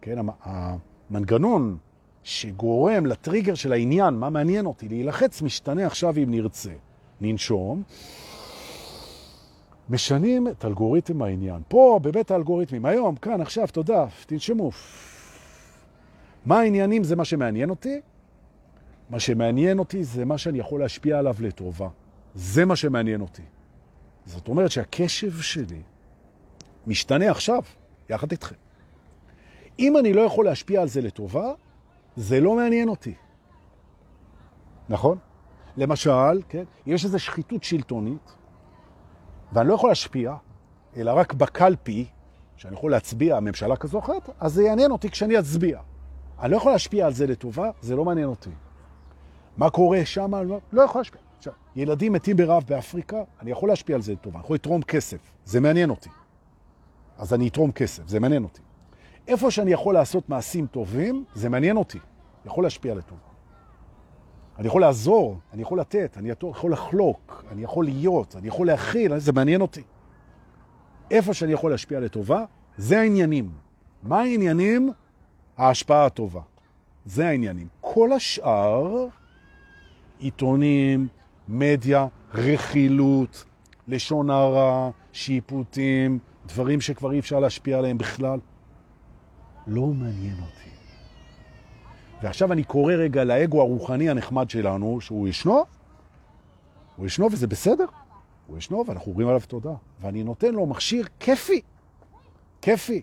כן, 0.00 0.18
המנגנון 0.42 1.76
שגורם 2.22 3.06
לטריגר 3.06 3.54
של 3.54 3.72
העניין, 3.72 4.14
מה 4.14 4.30
מעניין 4.30 4.66
אותי, 4.66 4.88
להילחץ 4.88 5.42
משתנה 5.42 5.86
עכשיו 5.86 6.14
אם 6.16 6.30
נרצה. 6.30 6.72
ננשום, 7.20 7.82
משנים 9.90 10.48
את 10.48 10.64
אלגוריתם 10.64 11.22
העניין. 11.22 11.62
פה, 11.68 11.98
בבית 12.02 12.30
האלגוריתמים, 12.30 12.86
היום, 12.86 13.16
כאן, 13.16 13.40
עכשיו, 13.40 13.68
תודה, 13.72 14.06
תנשמו. 14.26 14.70
מה 16.46 16.60
העניינים 16.60 17.04
זה 17.04 17.16
מה 17.16 17.24
שמעניין 17.24 17.70
אותי? 17.70 18.00
מה 19.10 19.20
שמעניין 19.20 19.78
אותי 19.78 20.04
זה 20.04 20.24
מה 20.24 20.38
שאני 20.38 20.58
יכול 20.58 20.80
להשפיע 20.80 21.18
עליו 21.18 21.34
לטובה. 21.40 21.88
זה 22.34 22.64
מה 22.64 22.76
שמעניין 22.76 23.20
אותי. 23.20 23.42
זאת 24.26 24.48
אומרת 24.48 24.70
שהקשב 24.70 25.40
שלי 25.40 25.82
משתנה 26.86 27.30
עכשיו, 27.30 27.62
יחד 28.10 28.30
איתכם. 28.30 28.54
אם 29.78 29.96
אני 29.96 30.12
לא 30.12 30.20
יכול 30.20 30.44
להשפיע 30.44 30.82
על 30.82 30.88
זה 30.88 31.00
לטובה, 31.00 31.52
זה 32.16 32.40
לא 32.40 32.56
מעניין 32.56 32.88
אותי. 32.88 33.14
נכון? 34.88 35.18
למשל, 35.76 36.42
כן, 36.48 36.64
יש 36.86 37.04
איזו 37.04 37.18
שחיתות 37.18 37.64
שלטונית, 37.64 38.34
ואני 39.52 39.68
לא 39.68 39.74
יכול 39.74 39.90
להשפיע, 39.90 40.34
אלא 40.96 41.12
רק 41.12 41.32
בקלפי, 41.32 42.06
שאני 42.56 42.74
יכול 42.74 42.90
להצביע 42.90 43.40
ממשלה 43.40 43.76
כזו 43.76 43.98
אחרת, 43.98 44.30
אז 44.40 44.52
זה 44.52 44.62
יעניין 44.62 44.90
אותי 44.90 45.10
כשאני 45.10 45.38
אצביע. 45.38 45.80
אני 46.40 46.52
לא 46.52 46.56
יכול 46.56 46.72
להשפיע 46.72 47.06
על 47.06 47.12
זה 47.12 47.26
לטובה, 47.26 47.70
זה 47.80 47.96
לא 47.96 48.04
מעניין 48.04 48.28
אותי. 48.28 48.50
מה 49.56 49.70
קורה 49.70 50.04
שם? 50.04 50.34
לא, 50.34 50.60
לא 50.72 50.82
יכול 50.82 51.00
להשפיע. 51.00 51.20
עכשיו, 51.38 51.52
ילדים 51.76 52.12
מתים 52.12 52.36
ברעב 52.36 52.64
באפריקה, 52.68 53.22
אני 53.40 53.50
יכול 53.50 53.68
להשפיע 53.68 53.96
על 53.96 54.02
זה 54.02 54.12
לטובה, 54.12 54.38
אני 54.38 54.44
יכול 54.44 54.54
לתרום 54.54 54.82
כסף, 54.82 55.18
זה 55.44 55.60
מעניין 55.60 55.90
אותי. 55.90 56.10
אז 57.18 57.34
אני 57.34 57.48
אתרום 57.48 57.72
כסף, 57.72 58.08
זה 58.08 58.20
מעניין 58.20 58.44
אותי. 58.44 58.60
איפה 59.28 59.50
שאני 59.50 59.72
יכול 59.72 59.94
לעשות 59.94 60.28
מעשים 60.28 60.66
טובים, 60.66 61.24
זה 61.34 61.48
מעניין 61.48 61.76
אותי, 61.76 61.98
יכול 62.46 62.64
להשפיע 62.64 62.94
לטובה. 62.94 63.20
אני 64.58 64.66
יכול 64.66 64.80
לעזור, 64.80 65.38
אני 65.52 65.62
יכול 65.62 65.80
לתת, 65.80 66.16
אני 66.16 66.30
יכול 66.42 66.72
לחלוק, 66.72 67.44
אני 67.52 67.62
יכול 67.62 67.84
להיות, 67.84 68.36
אני 68.36 68.48
יכול 68.48 68.66
להכיל, 68.66 69.18
זה 69.18 69.32
מעניין 69.32 69.60
אותי. 69.60 69.82
איפה 71.10 71.34
שאני 71.34 71.52
יכול 71.52 71.70
להשפיע 71.70 72.00
לטובה, 72.00 72.44
זה 72.76 73.00
העניינים. 73.00 73.50
מה 74.02 74.20
העניינים? 74.20 74.92
ההשפעה 75.56 76.06
הטובה. 76.06 76.40
זה 77.04 77.28
העניינים. 77.28 77.68
כל 77.80 78.12
השאר, 78.12 79.06
עיתונים, 80.18 81.08
מדיה, 81.48 82.06
רכילות, 82.34 83.44
לשון 83.88 84.30
הרע, 84.30 84.90
שיפוטים, 85.12 86.18
דברים 86.46 86.80
שכבר 86.80 87.12
אי 87.12 87.18
אפשר 87.18 87.40
להשפיע 87.40 87.78
עליהם 87.78 87.98
בכלל, 87.98 88.38
לא 89.66 89.86
מעניין 89.86 90.36
אותי. 90.40 90.70
ועכשיו 92.22 92.52
אני 92.52 92.64
קורא 92.64 92.94
רגע 92.94 93.24
לאגו 93.24 93.60
הרוחני 93.60 94.10
הנחמד 94.10 94.50
שלנו, 94.50 95.00
שהוא 95.00 95.28
ישנו, 95.28 95.64
הוא 96.96 97.06
ישנו 97.06 97.28
וזה 97.32 97.46
בסדר. 97.46 97.84
הוא 98.46 98.58
ישנו 98.58 98.84
ואנחנו 98.86 99.10
אומרים 99.10 99.28
עליו 99.28 99.40
תודה. 99.48 99.74
ואני 100.00 100.24
נותן 100.24 100.54
לו 100.54 100.66
מכשיר 100.66 101.06
כיפי. 101.20 101.60
כיפי. 102.62 103.02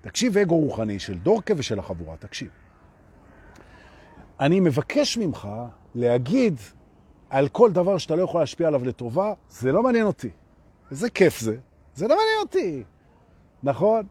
תקשיב, 0.00 0.38
אגו 0.38 0.56
רוחני 0.56 0.98
של 0.98 1.18
דורקה 1.18 1.54
ושל 1.56 1.78
החבורה, 1.78 2.16
תקשיב. 2.16 2.48
אני 4.40 4.60
מבקש 4.60 5.18
ממך 5.18 5.48
להגיד 5.94 6.60
על 7.30 7.48
כל 7.48 7.72
דבר 7.72 7.98
שאתה 7.98 8.16
לא 8.16 8.22
יכול 8.22 8.40
להשפיע 8.40 8.68
עליו 8.68 8.84
לטובה, 8.84 9.32
זה 9.48 9.72
לא 9.72 9.82
מעניין 9.82 10.06
אותי. 10.06 10.30
איזה 10.90 11.10
כיף 11.10 11.40
זה. 11.40 11.56
זה 11.94 12.08
לא 12.08 12.16
מעניין 12.16 12.38
אותי. 12.40 12.82
נכון? 13.62 14.06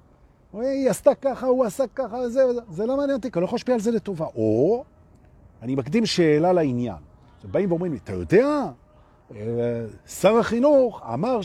היא 0.53 0.89
עשתה 0.89 1.15
ככה, 1.15 1.47
הוא 1.47 1.65
עשה 1.65 1.83
ככה, 1.95 2.29
זה. 2.29 2.41
זה 2.69 2.85
לא 2.85 2.97
מעניין 2.97 3.17
אותי, 3.17 3.31
כי 3.31 3.39
אני 3.39 3.41
לא 3.41 3.45
יכול 3.45 3.55
להשפיע 3.57 3.75
על 3.75 3.81
זה 3.81 3.91
לטובה. 3.91 4.25
או, 4.25 4.83
אני 5.61 5.75
מקדים 5.75 6.05
שאלה 6.05 6.53
לעניין. 6.53 6.95
באים 7.43 7.71
ואומרים 7.71 7.91
לי, 7.91 7.97
אתה 8.03 8.13
יודע, 8.13 8.45
אה, 9.35 9.85
שר 10.07 10.37
החינוך 10.37 11.01
אמר 11.13 11.39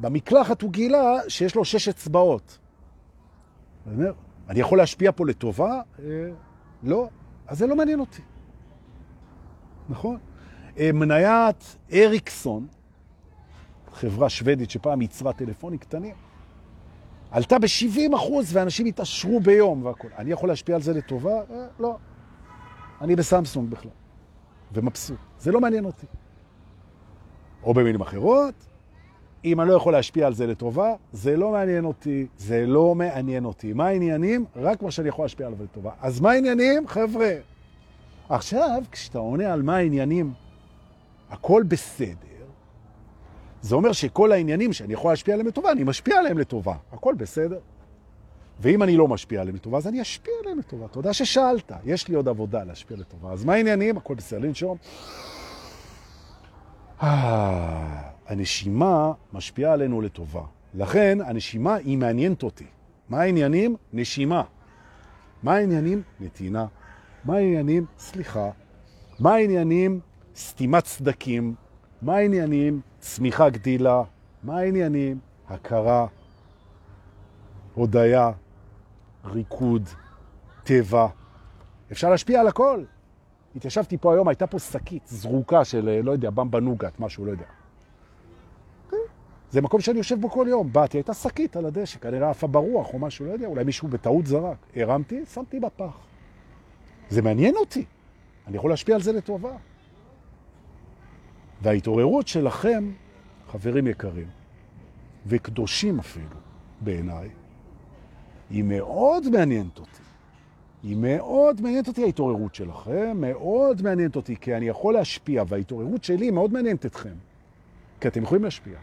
שבמקלחת 0.00 0.62
הוא 0.62 0.70
גילה 0.70 1.20
שיש 1.28 1.54
לו 1.54 1.64
שש 1.64 1.88
אצבעות. 1.88 2.58
אני 3.86 3.94
אומר, 3.94 4.12
אני 4.48 4.60
יכול 4.60 4.78
להשפיע 4.78 5.12
פה 5.12 5.26
לטובה? 5.26 5.80
אה, 5.98 6.04
לא. 6.82 7.08
אז 7.46 7.58
זה 7.58 7.66
לא 7.66 7.76
מעניין 7.76 8.00
אותי. 8.00 8.22
נכון? 9.88 10.18
אה, 10.78 10.92
מניית 10.92 11.76
אריקסון, 11.92 12.66
חברה 13.92 14.28
שוודית 14.28 14.70
שפעם 14.70 15.02
ייצרה 15.02 15.32
טלפונים 15.32 15.78
קטנים, 15.78 16.14
עלתה 17.30 17.58
ב-70 17.58 18.16
אחוז 18.16 18.56
ואנשים 18.56 18.86
התעשרו 18.86 19.40
ביום 19.40 19.84
והכל. 19.84 20.08
אני 20.18 20.30
יכול 20.30 20.48
להשפיע 20.48 20.74
על 20.74 20.82
זה 20.82 20.92
לטובה? 20.92 21.34
אה, 21.34 21.66
לא. 21.80 21.96
אני 23.00 23.16
בסמסונג 23.16 23.70
בכלל, 23.70 23.90
ומבסוט. 24.72 25.18
זה 25.38 25.52
לא 25.52 25.60
מעניין 25.60 25.84
אותי. 25.84 26.06
או 27.62 27.74
במילים 27.74 28.00
אחרות, 28.00 28.54
אם 29.44 29.60
אני 29.60 29.68
לא 29.68 29.74
יכול 29.74 29.92
להשפיע 29.92 30.26
על 30.26 30.34
זה 30.34 30.46
לטובה, 30.46 30.94
זה 31.12 31.36
לא 31.36 31.50
מעניין 31.52 31.84
אותי, 31.84 32.26
זה 32.38 32.66
לא 32.66 32.94
מעניין 32.94 33.44
אותי. 33.44 33.72
מה 33.72 33.86
העניינים? 33.86 34.44
רק 34.56 34.82
מה 34.82 34.90
שאני 34.90 35.08
יכול 35.08 35.24
להשפיע 35.24 35.46
עליו 35.46 35.58
לטובה. 35.64 35.90
אז 36.00 36.20
מה 36.20 36.30
העניינים? 36.30 36.88
חבר'ה, 36.88 37.30
עכשיו, 38.28 38.82
כשאתה 38.92 39.18
עונה 39.18 39.52
על 39.52 39.62
מה 39.62 39.76
העניינים, 39.76 40.32
הכל 41.32 41.62
בסדר, 41.68 42.44
זה 43.60 43.74
אומר 43.74 43.92
שכל 43.92 44.32
העניינים 44.32 44.72
שאני 44.72 44.92
יכול 44.92 45.12
להשפיע 45.12 45.34
עליהם 45.34 45.48
לטובה, 45.48 45.72
אני 45.72 45.84
משפיע 45.84 46.18
עליהם 46.18 46.38
לטובה. 46.38 46.74
הכל 46.92 47.14
בסדר. 47.14 47.58
ואם 48.60 48.82
אני 48.82 48.96
לא 48.96 49.08
משפיע 49.08 49.40
עליהם 49.40 49.56
לטובה, 49.56 49.78
אז 49.78 49.88
אני 49.88 50.02
אשפיע 50.02 50.34
עליהם 50.42 50.58
לטובה. 50.58 50.88
תודה 50.88 51.12
ששאלת. 51.12 51.72
יש 51.84 52.08
לי 52.08 52.14
עוד 52.14 52.28
עבודה 52.28 52.64
להשפיע 52.64 52.96
לטובה. 52.96 53.32
אז 53.32 53.44
מה 53.44 53.54
העניינים? 53.54 53.96
הכל 53.96 54.14
בסדר. 54.14 54.38
לנשום. 54.38 54.76
אה, 57.02 58.10
הנשימה 58.26 59.12
משפיעה 59.32 59.72
עלינו 59.72 60.00
לטובה. 60.00 60.42
לכן 60.74 61.18
הנשימה 61.26 61.74
היא 61.74 61.98
מעניינת 61.98 62.42
אותי. 62.42 62.66
מה 63.08 63.20
העניינים? 63.20 63.76
נשימה. 63.92 64.42
מה 65.42 65.54
העניינים? 65.54 66.02
נתינה. 66.20 66.66
מה 67.24 67.36
העניינים? 67.36 67.86
סליחה. 67.98 68.50
מה 69.20 69.34
העניינים? 69.34 70.00
סתימת 70.36 70.86
סדקים. 70.86 71.54
מה 72.02 72.16
העניינים? 72.16 72.80
צמיחה 72.98 73.50
גדילה. 73.50 74.02
מה 74.42 74.58
העניינים? 74.58 75.18
הכרה, 75.48 76.06
הודיה, 77.74 78.30
ריקוד, 79.24 79.88
טבע. 80.64 81.06
אפשר 81.92 82.10
להשפיע 82.10 82.40
על 82.40 82.48
הכל. 82.48 82.84
התיישבתי 83.56 83.98
פה 83.98 84.12
היום, 84.12 84.28
הייתה 84.28 84.46
פה 84.46 84.58
שקית 84.58 85.02
זרוקה 85.06 85.64
של, 85.64 86.00
לא 86.04 86.12
יודע, 86.12 86.30
במבה 86.30 86.60
נוגת, 86.60 87.00
משהו, 87.00 87.24
לא 87.24 87.30
יודע. 87.30 87.44
זה 89.50 89.60
מקום 89.60 89.80
שאני 89.80 89.98
יושב 89.98 90.20
בו 90.20 90.30
כל 90.30 90.46
יום. 90.48 90.72
באתי, 90.72 90.98
הייתה 90.98 91.14
שקית 91.14 91.56
על 91.56 91.66
הדשא, 91.66 91.98
כנראה 91.98 92.30
עפה 92.30 92.46
ברוח 92.46 92.94
או 92.94 92.98
משהו, 92.98 93.26
לא 93.26 93.32
יודע, 93.32 93.46
אולי 93.46 93.64
מישהו 93.64 93.88
בטעות 93.88 94.26
זרק. 94.26 94.56
הרמתי, 94.76 95.24
שמתי 95.34 95.60
בפח. 95.60 95.98
זה 97.10 97.22
מעניין 97.22 97.56
אותי. 97.56 97.84
אני 98.46 98.56
יכול 98.56 98.70
להשפיע 98.70 98.94
על 98.94 99.02
זה 99.02 99.12
לטובה. 99.12 99.52
וההתעוררות 101.62 102.28
שלכם, 102.28 102.92
חברים 103.48 103.86
יקרים, 103.86 104.26
וקדושים 105.26 105.98
אפילו, 105.98 106.36
בעיניי, 106.80 107.28
היא 108.50 108.64
מאוד 108.64 109.28
מעניינת 109.28 109.78
אותי. 109.78 110.02
היא 110.82 110.96
מאוד 110.96 111.60
מעניינת 111.60 111.88
אותי, 111.88 112.02
ההתעוררות 112.02 112.54
שלכם, 112.54 113.16
מאוד 113.16 113.82
מעניינת 113.82 114.16
אותי, 114.16 114.36
כי 114.36 114.56
אני 114.56 114.68
יכול 114.68 114.94
להשפיע, 114.94 115.44
וההתעוררות 115.48 116.04
שלי 116.04 116.30
מאוד 116.30 116.52
מעניינת 116.52 116.86
אתכם. 116.86 117.14
כי 118.00 118.08
אתם 118.08 118.22
יכולים 118.22 118.44
להשפיע, 118.44 118.78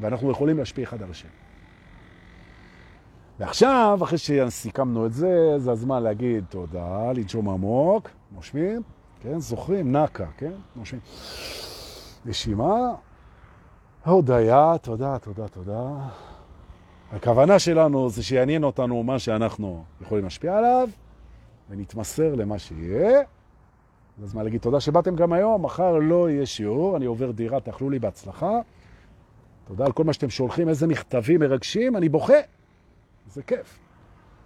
ואנחנו 0.00 0.30
יכולים 0.30 0.58
להשפיע 0.58 0.84
אחד 0.84 1.02
על 1.02 1.10
השני. 1.10 1.30
ועכשיו, 3.38 3.98
אחרי 4.02 4.18
שסיכמנו 4.18 5.06
את 5.06 5.12
זה, 5.12 5.58
זה 5.58 5.72
הזמן 5.72 6.02
להגיד 6.02 6.44
תודה, 6.48 7.12
לנשום 7.12 7.48
עמוק, 7.48 8.10
נושמים, 8.34 8.82
כן, 9.22 9.38
זוכרים, 9.38 9.96
נקה, 9.96 10.26
כן, 10.36 10.52
נושמים. 10.76 11.00
נשימה, 12.26 12.94
הודיה, 14.04 14.78
תודה, 14.82 15.18
תודה, 15.18 15.48
תודה. 15.48 16.08
הכוונה 17.12 17.58
שלנו 17.58 18.10
זה 18.10 18.22
שיעניין 18.22 18.64
אותנו 18.64 19.02
מה 19.02 19.18
שאנחנו 19.18 19.84
יכולים 20.00 20.24
להשפיע 20.24 20.58
עליו, 20.58 20.88
ונתמסר 21.70 22.34
למה 22.34 22.58
שיהיה. 22.58 23.20
זה 24.18 24.24
הזמן 24.24 24.44
להגיד 24.44 24.60
תודה 24.60 24.80
שבאתם 24.80 25.16
גם 25.16 25.32
היום, 25.32 25.64
מחר 25.64 25.98
לא 25.98 26.30
יהיה 26.30 26.46
שיעור, 26.46 26.96
אני 26.96 27.06
עובר 27.06 27.30
דירה, 27.30 27.60
תאכלו 27.60 27.90
לי 27.90 27.98
בהצלחה. 27.98 28.60
תודה 29.64 29.84
על 29.84 29.92
כל 29.92 30.04
מה 30.04 30.12
שאתם 30.12 30.30
שולחים, 30.30 30.68
איזה 30.68 30.86
מכתבים 30.86 31.40
מרגשים, 31.40 31.96
אני 31.96 32.08
בוכה. 32.08 32.38
זה 33.26 33.42
כיף. 33.42 33.78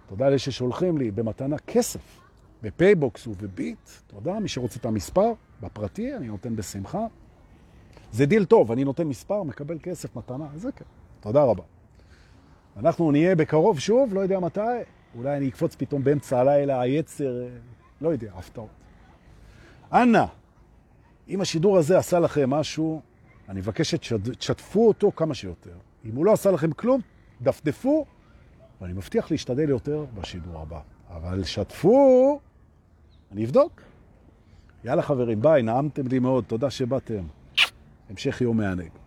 תודה 0.07 0.25
לאלה 0.25 0.39
ששולחים 0.39 0.97
לי 0.97 1.11
במתנה 1.11 1.57
כסף, 1.57 2.19
בפייבוקס 2.61 3.27
ובביט. 3.27 3.89
תודה, 4.07 4.39
מי 4.39 4.47
שרוצה 4.47 4.79
את 4.79 4.85
המספר, 4.85 5.33
בפרטי, 5.61 6.15
אני 6.15 6.27
נותן 6.27 6.55
בשמחה. 6.55 7.07
זה 8.13 8.25
דיל 8.25 8.45
טוב, 8.45 8.71
אני 8.71 8.83
נותן 8.83 9.07
מספר, 9.07 9.43
מקבל 9.43 9.77
כסף, 9.83 10.15
מתנה, 10.15 10.47
זה 10.55 10.71
כיף. 10.71 10.87
תודה 11.19 11.43
רבה. 11.43 11.63
אנחנו 12.77 13.11
נהיה 13.11 13.35
בקרוב 13.35 13.79
שוב, 13.79 14.13
לא 14.13 14.19
יודע 14.19 14.39
מתי, 14.39 14.59
אולי 15.17 15.37
אני 15.37 15.49
אקפוץ 15.49 15.75
פתאום 15.75 16.03
באמצע 16.03 16.39
הלילה, 16.39 16.81
היצר, 16.81 17.47
לא 18.01 18.09
יודע, 18.09 18.31
הפתעות. 18.35 18.69
אנא, 19.93 20.25
אם 21.29 21.41
השידור 21.41 21.77
הזה 21.77 21.97
עשה 21.97 22.19
לכם 22.19 22.49
משהו, 22.49 23.01
אני 23.49 23.59
מבקש 23.59 23.95
שתשתפו 23.95 24.87
אותו 24.87 25.11
כמה 25.15 25.33
שיותר. 25.33 25.75
אם 26.05 26.15
הוא 26.15 26.25
לא 26.25 26.33
עשה 26.33 26.51
לכם 26.51 26.71
כלום, 26.71 27.01
דפדפו, 27.41 28.05
ואני 28.81 28.93
מבטיח 28.93 29.31
להשתדל 29.31 29.69
יותר 29.69 30.05
בשידור 30.13 30.61
הבא. 30.61 30.79
אבל 31.09 31.43
שתפו, 31.43 32.39
אני 33.31 33.45
אבדוק. 33.45 33.81
יאללה 34.83 35.01
חברים, 35.01 35.41
ביי, 35.41 35.61
נעמתם 35.61 36.07
לי 36.07 36.19
מאוד, 36.19 36.43
תודה 36.43 36.69
שבאתם. 36.69 37.23
המשך 38.13 38.41
יום 38.41 38.57
מענג. 38.57 39.02